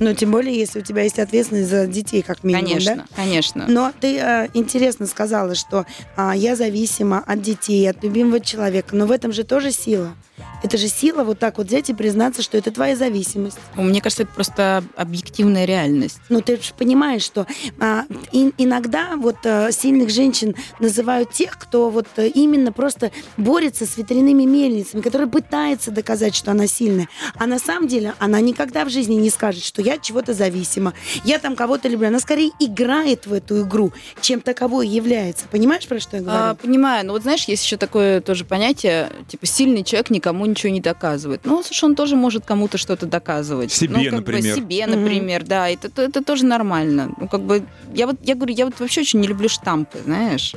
Ну, 0.00 0.12
тем 0.14 0.32
более, 0.32 0.58
если 0.58 0.80
у 0.80 0.82
тебя 0.82 1.02
есть 1.02 1.18
ответственность 1.18 1.70
за 1.70 1.86
детей, 1.86 2.22
как 2.22 2.42
минимум, 2.42 2.64
да? 2.64 2.70
Конечно, 2.74 3.06
конечно. 3.14 3.64
Но 3.68 3.92
ты 3.98 4.18
э, 4.18 4.48
интересно 4.52 5.06
сказала, 5.06 5.54
что 5.54 5.86
а, 6.16 6.36
я 6.36 6.56
зависима 6.56 7.22
от 7.24 7.40
детей, 7.40 7.88
от 7.88 8.02
любимого 8.02 8.40
человека. 8.40 8.96
Но 8.96 9.06
в 9.06 9.10
этом 9.10 9.32
же 9.32 9.44
тоже 9.44 9.70
сила. 9.70 10.14
Это 10.62 10.76
же 10.78 10.88
сила 10.88 11.22
вот 11.24 11.38
так 11.38 11.58
вот 11.58 11.66
взять 11.68 11.90
и 11.90 11.94
признаться, 11.94 12.42
что 12.42 12.56
это 12.58 12.70
твоя 12.70 12.96
зависимость. 12.96 13.58
Мне 13.74 14.00
кажется, 14.00 14.24
это 14.24 14.32
просто 14.32 14.82
объективная 14.96 15.64
реальность. 15.64 16.18
Ну, 16.28 16.40
ты 16.40 16.56
же 16.56 16.72
понимаешь, 16.76 17.22
что 17.22 17.46
а, 17.78 18.04
и- 18.32 18.52
иногда 18.58 19.16
вот 19.16 19.36
а, 19.44 19.70
сильных 19.70 20.10
женщин 20.10 20.54
называют 20.80 21.30
тех, 21.32 21.58
кто 21.58 21.90
вот 21.90 22.06
а, 22.16 22.22
именно 22.26 22.72
просто 22.72 23.12
борется 23.36 23.86
с 23.86 23.96
ветряными 23.96 24.44
мельницами, 24.44 25.00
который 25.02 25.28
пытается 25.28 25.90
доказать, 25.90 26.34
что 26.34 26.50
она 26.50 26.66
сильная. 26.66 27.08
А 27.36 27.46
на 27.46 27.58
самом 27.58 27.86
деле 27.88 28.14
она 28.18 28.40
никогда 28.40 28.84
в 28.84 28.90
жизни 28.90 29.14
не 29.14 29.30
скажет, 29.30 29.62
что 29.64 29.82
я 29.82 29.94
от 29.94 30.02
чего-то 30.02 30.32
зависима, 30.34 30.94
я 31.24 31.38
там 31.38 31.54
кого-то 31.56 31.88
люблю. 31.88 32.08
Она 32.08 32.20
скорее 32.20 32.50
играет 32.58 33.26
в 33.26 33.32
эту 33.32 33.62
игру, 33.62 33.92
чем 34.20 34.40
таковой 34.40 34.88
является. 34.88 35.46
Понимаешь, 35.50 35.86
про 35.86 36.00
что 36.00 36.16
я 36.16 36.22
говорю? 36.22 36.38
А, 36.40 36.54
понимаю, 36.54 37.06
но 37.06 37.12
вот 37.12 37.22
знаешь, 37.22 37.44
есть 37.44 37.64
еще 37.64 37.76
такое 37.76 38.20
тоже 38.20 38.44
понятие, 38.44 39.10
типа 39.28 39.46
сильный 39.46 39.84
человек 39.84 40.10
никому 40.26 40.46
ничего 40.46 40.72
не 40.72 40.80
доказывает. 40.80 41.40
Ну, 41.44 41.62
слушай, 41.62 41.84
он 41.84 41.94
тоже 41.94 42.16
может 42.16 42.44
кому-то 42.44 42.78
что-то 42.78 43.06
доказывать. 43.06 43.72
Себе, 43.72 43.96
ну, 43.96 44.04
как 44.04 44.12
бы 44.12 44.32
например. 44.32 44.56
себе, 44.56 44.86
Мгм. 44.86 45.00
например, 45.02 45.44
да, 45.44 45.68
это, 45.68 45.86
это, 45.88 46.02
это 46.02 46.24
тоже 46.24 46.44
нормально. 46.44 47.14
Ну, 47.20 47.28
как 47.28 47.42
бы, 47.42 47.62
я 47.94 48.06
вот, 48.06 48.16
я 48.22 48.34
говорю, 48.34 48.54
я 48.54 48.64
вот 48.64 48.80
вообще 48.80 49.00
очень 49.02 49.20
не 49.20 49.28
люблю 49.28 49.48
штампы, 49.48 49.98
знаешь. 50.04 50.54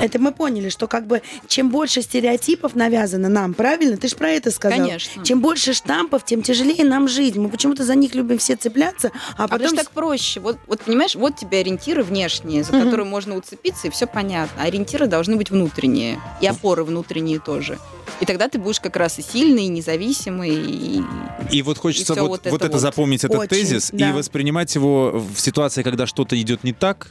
Это 0.00 0.18
мы 0.18 0.32
поняли, 0.32 0.68
что 0.68 0.86
как 0.86 1.06
бы 1.06 1.22
чем 1.46 1.70
больше 1.70 2.02
стереотипов 2.02 2.74
навязано 2.74 3.28
нам, 3.28 3.54
правильно? 3.54 3.96
Ты 3.96 4.08
же 4.08 4.16
про 4.16 4.30
это 4.30 4.50
сказал. 4.50 4.78
Конечно. 4.78 5.24
Чем 5.24 5.40
больше 5.40 5.72
штампов, 5.74 6.24
тем 6.24 6.42
тяжелее 6.42 6.84
нам 6.84 7.08
жить. 7.08 7.36
Мы 7.36 7.48
почему-то 7.48 7.84
за 7.84 7.94
них 7.94 8.14
любим 8.14 8.38
все 8.38 8.56
цепляться, 8.56 9.10
а 9.36 9.44
А 9.44 9.48
потому 9.48 9.60
потом... 9.64 9.68
что 9.68 9.76
так 9.76 9.90
проще. 9.92 10.40
Вот, 10.40 10.58
вот 10.66 10.80
понимаешь, 10.82 11.14
вот 11.14 11.36
тебе 11.36 11.58
ориентиры 11.60 12.02
внешние, 12.02 12.64
за 12.64 12.72
Мгм. 12.72 12.84
которые 12.84 13.06
можно 13.06 13.36
уцепиться, 13.36 13.88
и 13.88 13.90
все 13.90 14.06
понятно. 14.06 14.62
Ориентиры 14.62 15.06
должны 15.06 15.36
быть 15.36 15.50
внутренние. 15.50 16.20
И 16.40 16.46
опоры 16.46 16.84
внутренние 16.84 17.40
тоже. 17.40 17.78
И 18.20 18.26
тогда 18.26 18.48
ты 18.48 18.58
будешь 18.58 18.80
как 18.80 18.96
раз 18.96 19.18
и 19.18 19.22
сильный, 19.22 19.64
и 19.64 19.68
независимый, 19.68 20.50
и 20.54 21.02
И 21.50 21.62
вот 21.62 21.78
хочется 21.78 22.14
И 22.14 22.20
вот, 22.20 22.28
вот 22.28 22.40
вот 22.44 22.54
это 22.56 22.66
это, 22.66 22.72
вот. 22.72 22.80
запомнить, 22.80 23.24
этот 23.24 23.38
Очень, 23.38 23.48
тезис, 23.48 23.90
да. 23.92 24.10
и 24.10 24.12
воспринимать 24.12 24.74
его 24.74 25.10
в 25.34 25.40
ситуации, 25.40 25.82
когда 25.82 26.06
что-то 26.06 26.40
идет 26.40 26.64
не 26.64 26.72
так. 26.72 27.08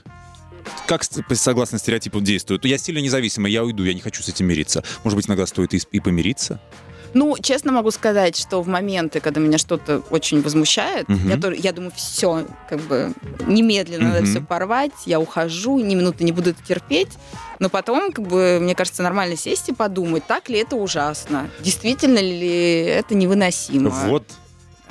Как 0.88 1.04
согласно 1.34 1.78
стереотипу 1.78 2.20
действует? 2.22 2.66
Я 2.66 2.78
сильно 2.78 3.00
независимый, 3.00 3.52
я 3.52 3.64
уйду, 3.64 3.84
я 3.84 3.94
не 3.94 4.02
хочу 4.02 4.24
с 4.24 4.30
этим 4.30 4.48
мириться. 4.48 4.84
Может 5.04 5.16
быть, 5.18 5.28
иногда 5.28 5.46
стоит 5.46 5.74
и, 5.74 5.82
и 5.92 6.00
помириться? 6.00 6.60
Ну, 7.16 7.36
честно 7.42 7.72
могу 7.72 7.90
сказать, 7.90 8.36
что 8.38 8.62
в 8.62 8.68
моменты, 8.68 9.20
когда 9.20 9.40
меня 9.40 9.58
что-то 9.58 10.04
очень 10.12 10.42
возмущает, 10.44 11.10
Мгм. 11.10 11.30
я, 11.30 11.38
тоже- 11.38 11.56
я 11.58 11.72
думаю, 11.72 11.92
все, 11.96 12.46
как 12.70 12.80
бы 12.82 13.14
немедленно 13.48 14.10
надо 14.10 14.22
Мгм. 14.22 14.30
все 14.30 14.42
порвать, 14.42 14.92
я 15.08 15.20
ухожу, 15.20 15.80
ни 15.80 15.96
минуты 15.96 16.24
не 16.24 16.32
буду 16.32 16.52
это 16.52 16.62
терпеть. 16.64 17.10
Но 17.58 17.70
потом, 17.70 18.12
как 18.12 18.28
бы, 18.28 18.60
мне 18.62 18.76
кажется, 18.76 19.02
нормально 19.02 19.36
сесть 19.38 19.70
и 19.70 19.74
подумать, 19.74 20.26
так 20.28 20.50
ли 20.50 20.60
это 20.60 20.76
ужасно, 20.76 21.50
действительно 21.62 22.20
ли 22.20 22.84
это 22.84 23.16
невыносимо. 23.16 23.90
Вот. 23.90 24.24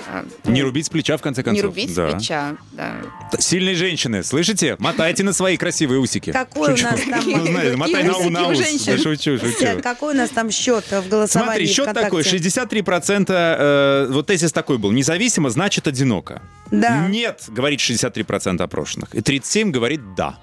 А, 0.07 0.24
Не 0.44 0.62
рубить 0.62 0.86
с 0.86 0.88
плеча, 0.88 1.16
в 1.16 1.22
конце 1.22 1.42
концов. 1.42 1.62
Не 1.62 1.66
рубить 1.66 1.94
Да. 1.94 2.11
с 2.11 2.14
плеча, 2.14 2.57
да. 2.72 2.92
Сильные 3.38 3.74
женщины, 3.74 4.22
слышите? 4.22 4.76
Мотайте 4.78 5.24
на 5.24 5.32
свои 5.32 5.57
красивые 5.57 5.99
усики. 5.99 6.30
Какой 6.32 6.74
у 6.74 6.76
Шучу. 6.76 6.90
нас 6.90 7.01
там... 7.01 7.22
Ну, 7.26 7.46
знаете, 7.46 7.76
мотай 7.76 8.05
на, 8.05 8.12
на 8.30 8.49
у 8.49 8.53
ус. 8.53 8.59
Да, 8.86 8.96
шучу, 8.99 9.38
шучу. 9.38 9.80
Какой 9.82 10.14
у 10.14 10.16
нас 10.16 10.30
там 10.30 10.51
счет 10.51 10.84
в 10.84 11.09
голосовании 11.09 11.49
Смотри, 11.51 11.66
счет 11.66 11.84
ВКонтакте? 11.84 12.05
такой, 12.05 12.22
63%, 12.22 13.26
э, 13.28 14.07
вот 14.11 14.26
тезис 14.26 14.53
такой 14.53 14.78
был, 14.78 14.92
независимо 14.92 15.51
значит 15.51 15.86
одиноко. 15.86 16.42
Да. 16.70 17.07
Нет, 17.09 17.44
говорит 17.49 17.80
63% 17.80 18.62
опрошенных. 18.62 19.14
И 19.14 19.18
37% 19.20 19.70
говорит 19.70 20.14
да. 20.14 20.38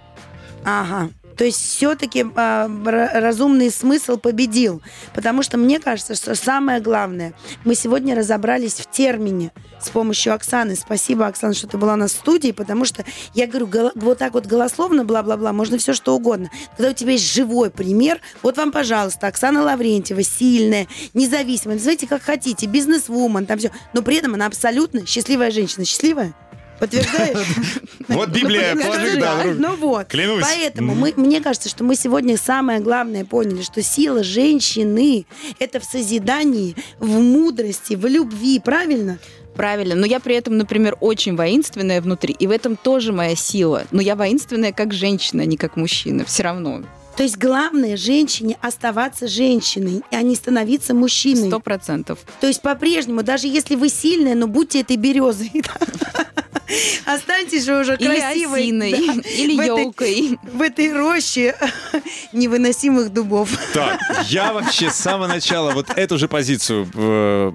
Ага. 0.63 1.09
То 1.37 1.43
есть 1.43 1.59
все-таки 1.59 2.25
разумный 2.35 3.69
смысл 3.71 4.17
победил. 4.17 4.81
Потому 5.13 5.43
что 5.43 5.57
мне 5.57 5.79
кажется, 5.79 6.15
что 6.15 6.35
самое 6.35 6.79
главное, 6.79 7.33
мы 7.63 7.75
сегодня 7.75 8.15
разобрались 8.15 8.75
в 8.75 8.89
термине 8.89 9.51
с 9.81 9.89
помощью 9.89 10.33
Оксаны. 10.33 10.75
Спасибо, 10.75 11.27
Оксана, 11.27 11.53
что 11.53 11.67
ты 11.67 11.77
была 11.77 11.95
в 11.95 12.07
студии, 12.07 12.51
потому 12.51 12.85
что 12.85 13.03
я 13.33 13.47
говорю, 13.47 13.91
вот 13.95 14.17
так 14.17 14.33
вот 14.33 14.45
голословно, 14.45 15.05
бла-бла-бла, 15.05 15.53
можно 15.53 15.77
все 15.77 15.93
что 15.93 16.15
угодно. 16.15 16.49
Когда 16.75 16.91
у 16.91 16.93
тебя 16.93 17.13
есть 17.13 17.31
живой 17.31 17.69
пример, 17.69 18.19
вот 18.41 18.57
вам, 18.57 18.71
пожалуйста, 18.71 19.27
Оксана 19.27 19.63
Лаврентьева, 19.63 20.23
сильная, 20.23 20.87
независимая, 21.13 21.77
называйте 21.77 22.07
как 22.07 22.21
хотите, 22.21 22.65
бизнес-вумен, 22.65 23.45
там 23.45 23.59
все. 23.59 23.71
Но 23.93 24.01
при 24.01 24.17
этом 24.17 24.33
она 24.33 24.45
абсолютно 24.45 25.05
счастливая 25.05 25.51
женщина. 25.51 25.85
Счастливая? 25.85 26.33
Подтверждаешь? 26.79 27.47
Вот 28.07 28.29
Библия, 28.29 28.75
Ну, 28.75 28.83
положи, 28.83 29.19
да. 29.19 29.43
Ну 29.55 29.75
вот. 29.77 30.07
Клянусь. 30.07 30.43
Поэтому 30.43 30.93
мы, 30.93 31.13
мне 31.15 31.41
кажется, 31.41 31.69
что 31.69 31.83
мы 31.83 31.95
сегодня 31.95 32.37
самое 32.37 32.79
главное 32.79 33.25
поняли, 33.25 33.63
что 33.63 33.81
сила 33.81 34.23
женщины– 34.23 35.25
это 35.59 35.79
в 35.79 35.83
созидании, 35.83 36.75
в 36.99 37.19
мудрости, 37.19 37.95
в 37.95 38.05
любви, 38.05 38.59
правильно? 38.59 39.17
Правильно. 39.55 39.95
Но 39.95 40.05
я 40.05 40.19
при 40.19 40.35
этом, 40.35 40.57
например, 40.57 40.97
очень 40.99 41.35
воинственная 41.35 42.01
внутри. 42.01 42.35
И 42.37 42.45
в 42.45 42.51
этом 42.51 42.75
тоже 42.75 43.11
моя 43.13 43.35
сила. 43.35 43.83
Но 43.91 44.01
я 44.01 44.15
воинственная 44.15 44.73
как 44.73 44.93
женщина, 44.93 45.43
а 45.43 45.45
не 45.45 45.57
как 45.57 45.77
мужчина. 45.77 46.25
Все 46.25 46.43
равно. 46.43 46.83
То 47.17 47.23
есть 47.23 47.37
главное 47.37 47.95
женщине 47.95 48.57
оставаться 48.61 49.27
женщиной, 49.27 50.01
а 50.11 50.21
не 50.21 50.35
становиться 50.35 50.93
мужчиной. 50.93 51.47
Сто 51.47 51.59
процентов. 51.59 52.19
То 52.41 52.47
есть 52.47 52.61
по-прежнему, 52.61 53.23
даже 53.23 53.47
если 53.47 53.75
вы 53.75 53.87
сильная, 53.89 54.35
но 54.35 54.47
будьте 54.47 54.81
этой 54.81 54.97
березой. 54.97 55.51
Останьтесь 57.05 57.63
же 57.65 57.79
уже 57.79 57.95
Или 57.95 58.19
красивой. 58.19 58.61
осиной, 58.63 58.91
да, 58.91 59.29
или 59.29 59.55
в 59.55 59.59
этой- 59.59 59.67
елкой. 59.83 60.39
В 60.51 60.61
этой 60.61 60.91
роще 60.93 61.55
невыносимых 62.33 63.13
дубов. 63.13 63.49
Так, 63.73 63.99
я 64.27 64.51
вообще 64.51 64.89
с 64.89 64.95
самого 64.95 65.27
начала 65.27 65.71
вот 65.71 65.87
эту 65.95 66.17
же 66.17 66.27
позицию 66.27 66.89
э, 66.95 67.51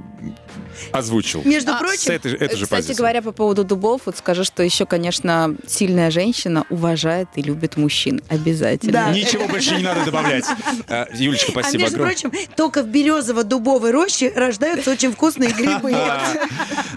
озвучил. 0.92 1.42
Между 1.44 1.72
А, 1.72 1.76
С 1.76 1.80
прочим, 1.80 2.12
этой, 2.12 2.34
эту 2.34 2.56
же 2.56 2.64
Кстати 2.64 2.80
позицию. 2.82 2.96
говоря, 2.96 3.22
по 3.22 3.32
поводу 3.32 3.64
дубов, 3.64 4.02
вот 4.06 4.16
скажу, 4.18 4.44
что 4.44 4.62
еще, 4.62 4.86
конечно, 4.86 5.54
сильная 5.66 6.10
женщина 6.10 6.64
уважает 6.70 7.28
и 7.36 7.42
любит 7.42 7.76
мужчин. 7.76 8.20
Обязательно. 8.28 8.92
Да. 8.92 9.10
Ничего 9.12 9.46
больше 9.48 9.76
не 9.76 9.82
надо 9.82 10.04
добавлять. 10.04 10.44
А, 10.88 11.06
Юлечка, 11.14 11.48
а 11.48 11.60
спасибо 11.62 11.82
между 11.82 11.96
огромное. 11.96 12.14
прочим, 12.30 12.32
только 12.56 12.82
в 12.82 12.86
березово-дубовой 12.88 13.90
роще 13.90 14.32
рождаются 14.34 14.90
очень 14.90 15.12
вкусные 15.12 15.50
грибы. 15.52 15.94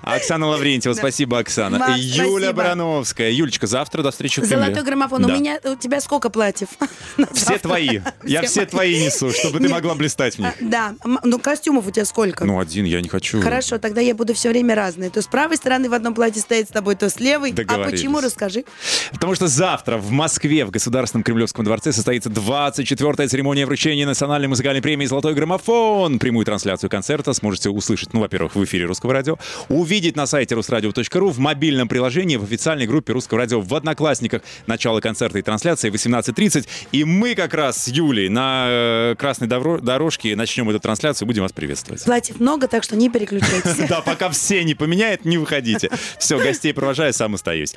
Оксана 0.01 0.47
Лаврентьева, 0.47 0.93
спасибо, 0.93 1.39
Оксана. 1.39 1.95
Юля 1.97 2.27
спасибо. 2.37 2.53
Барановская. 2.53 3.31
Юлечка, 3.31 3.67
завтра 3.67 4.03
до 4.03 4.11
встречи 4.11 4.41
в 4.41 4.47
Кремле. 4.47 4.65
Золотой 4.65 4.83
граммофон. 4.83 5.21
Да. 5.23 5.33
У 5.33 5.37
меня 5.37 5.59
у 5.63 5.75
тебя 5.75 6.01
сколько 6.01 6.29
платьев? 6.29 6.69
Все 7.33 7.57
твои. 7.57 8.01
Я 8.23 8.43
Все 8.43 8.65
твои 8.65 9.03
несу, 9.05 9.31
чтобы 9.31 9.59
ты 9.59 9.69
могла 9.69 9.95
блистать 9.95 10.35
в 10.35 10.39
них. 10.39 10.49
А, 10.49 10.53
Да. 10.61 10.95
Ну, 11.23 11.39
костюмов 11.39 11.87
у 11.87 11.91
тебя 11.91 12.05
сколько? 12.05 12.45
Ну, 12.45 12.59
один 12.59 12.85
я 12.85 13.01
не 13.01 13.09
хочу. 13.09 13.41
Хорошо, 13.41 13.72
тогда 13.79 14.01
я 14.01 14.15
буду 14.15 14.33
все 14.33 14.49
время 14.49 14.75
разные. 14.75 15.09
То 15.09 15.21
с 15.21 15.27
правой 15.27 15.57
стороны 15.57 15.89
в 15.89 15.93
одном 15.93 16.13
платье 16.13 16.41
стоит 16.41 16.69
с 16.69 16.71
тобой, 16.71 16.95
то 16.95 17.09
с 17.09 17.19
левой. 17.19 17.53
А 17.67 17.77
почему, 17.79 18.19
расскажи. 18.19 18.65
Потому 19.11 19.35
что 19.35 19.47
завтра 19.47 19.97
в 19.97 20.11
Москве 20.11 20.65
в 20.65 20.71
Государственном 20.71 21.23
Кремлевском 21.23 21.65
дворце 21.65 21.91
состоится 21.91 22.29
24-я 22.29 23.27
церемония 23.27 23.65
вручения 23.65 24.05
национальной 24.05 24.47
музыкальной 24.47 24.81
премии 24.81 25.05
«Золотой 25.05 25.33
граммофон». 25.33 26.19
Прямую 26.19 26.45
трансляцию 26.45 26.89
концерта 26.89 27.33
сможете 27.33 27.69
услышать, 27.69 28.13
ну, 28.13 28.19
во-первых, 28.21 28.55
в 28.55 28.63
эфире 28.63 28.85
Русского 28.85 29.13
радио, 29.13 29.37
увидеть 29.69 30.15
на 30.15 30.25
сайте 30.25 30.55
русрадио.ру, 30.55 31.29
в 31.29 31.39
мобильном 31.39 31.87
приложении, 31.87 32.37
в 32.37 32.43
официальной 32.43 32.87
группе 32.87 33.13
Русского 33.13 33.39
радио 33.39 33.61
в 33.61 33.73
Одноклассниках. 33.73 34.41
Начало 34.67 34.99
концерта 35.01 35.39
и 35.39 35.41
трансляции 35.41 35.91
18.30. 35.91 36.67
И 36.91 37.03
мы 37.03 37.35
как 37.35 37.53
раз 37.53 37.83
с 37.83 37.87
Юлей 37.87 38.29
на 38.29 38.65
э, 38.67 39.15
красной 39.17 39.47
дорожке 39.47 40.35
начнем 40.35 40.69
эту 40.69 40.79
трансляцию, 40.79 41.27
будем 41.27 41.43
вас 41.43 41.51
приветствовать. 41.51 42.03
Платьев 42.03 42.39
много, 42.39 42.67
так 42.67 42.83
что 42.83 42.95
не 42.95 43.09
переключайтесь. 43.09 43.62
Да, 43.89 44.01
пока 44.01 44.29
все 44.29 44.63
не 44.63 44.75
поменяют, 44.75 45.25
не 45.25 45.37
выходите. 45.37 45.89
Все, 46.17 46.37
гостей 46.37 46.73
провожаю, 46.73 47.13
сам 47.13 47.35
остаюсь. 47.35 47.75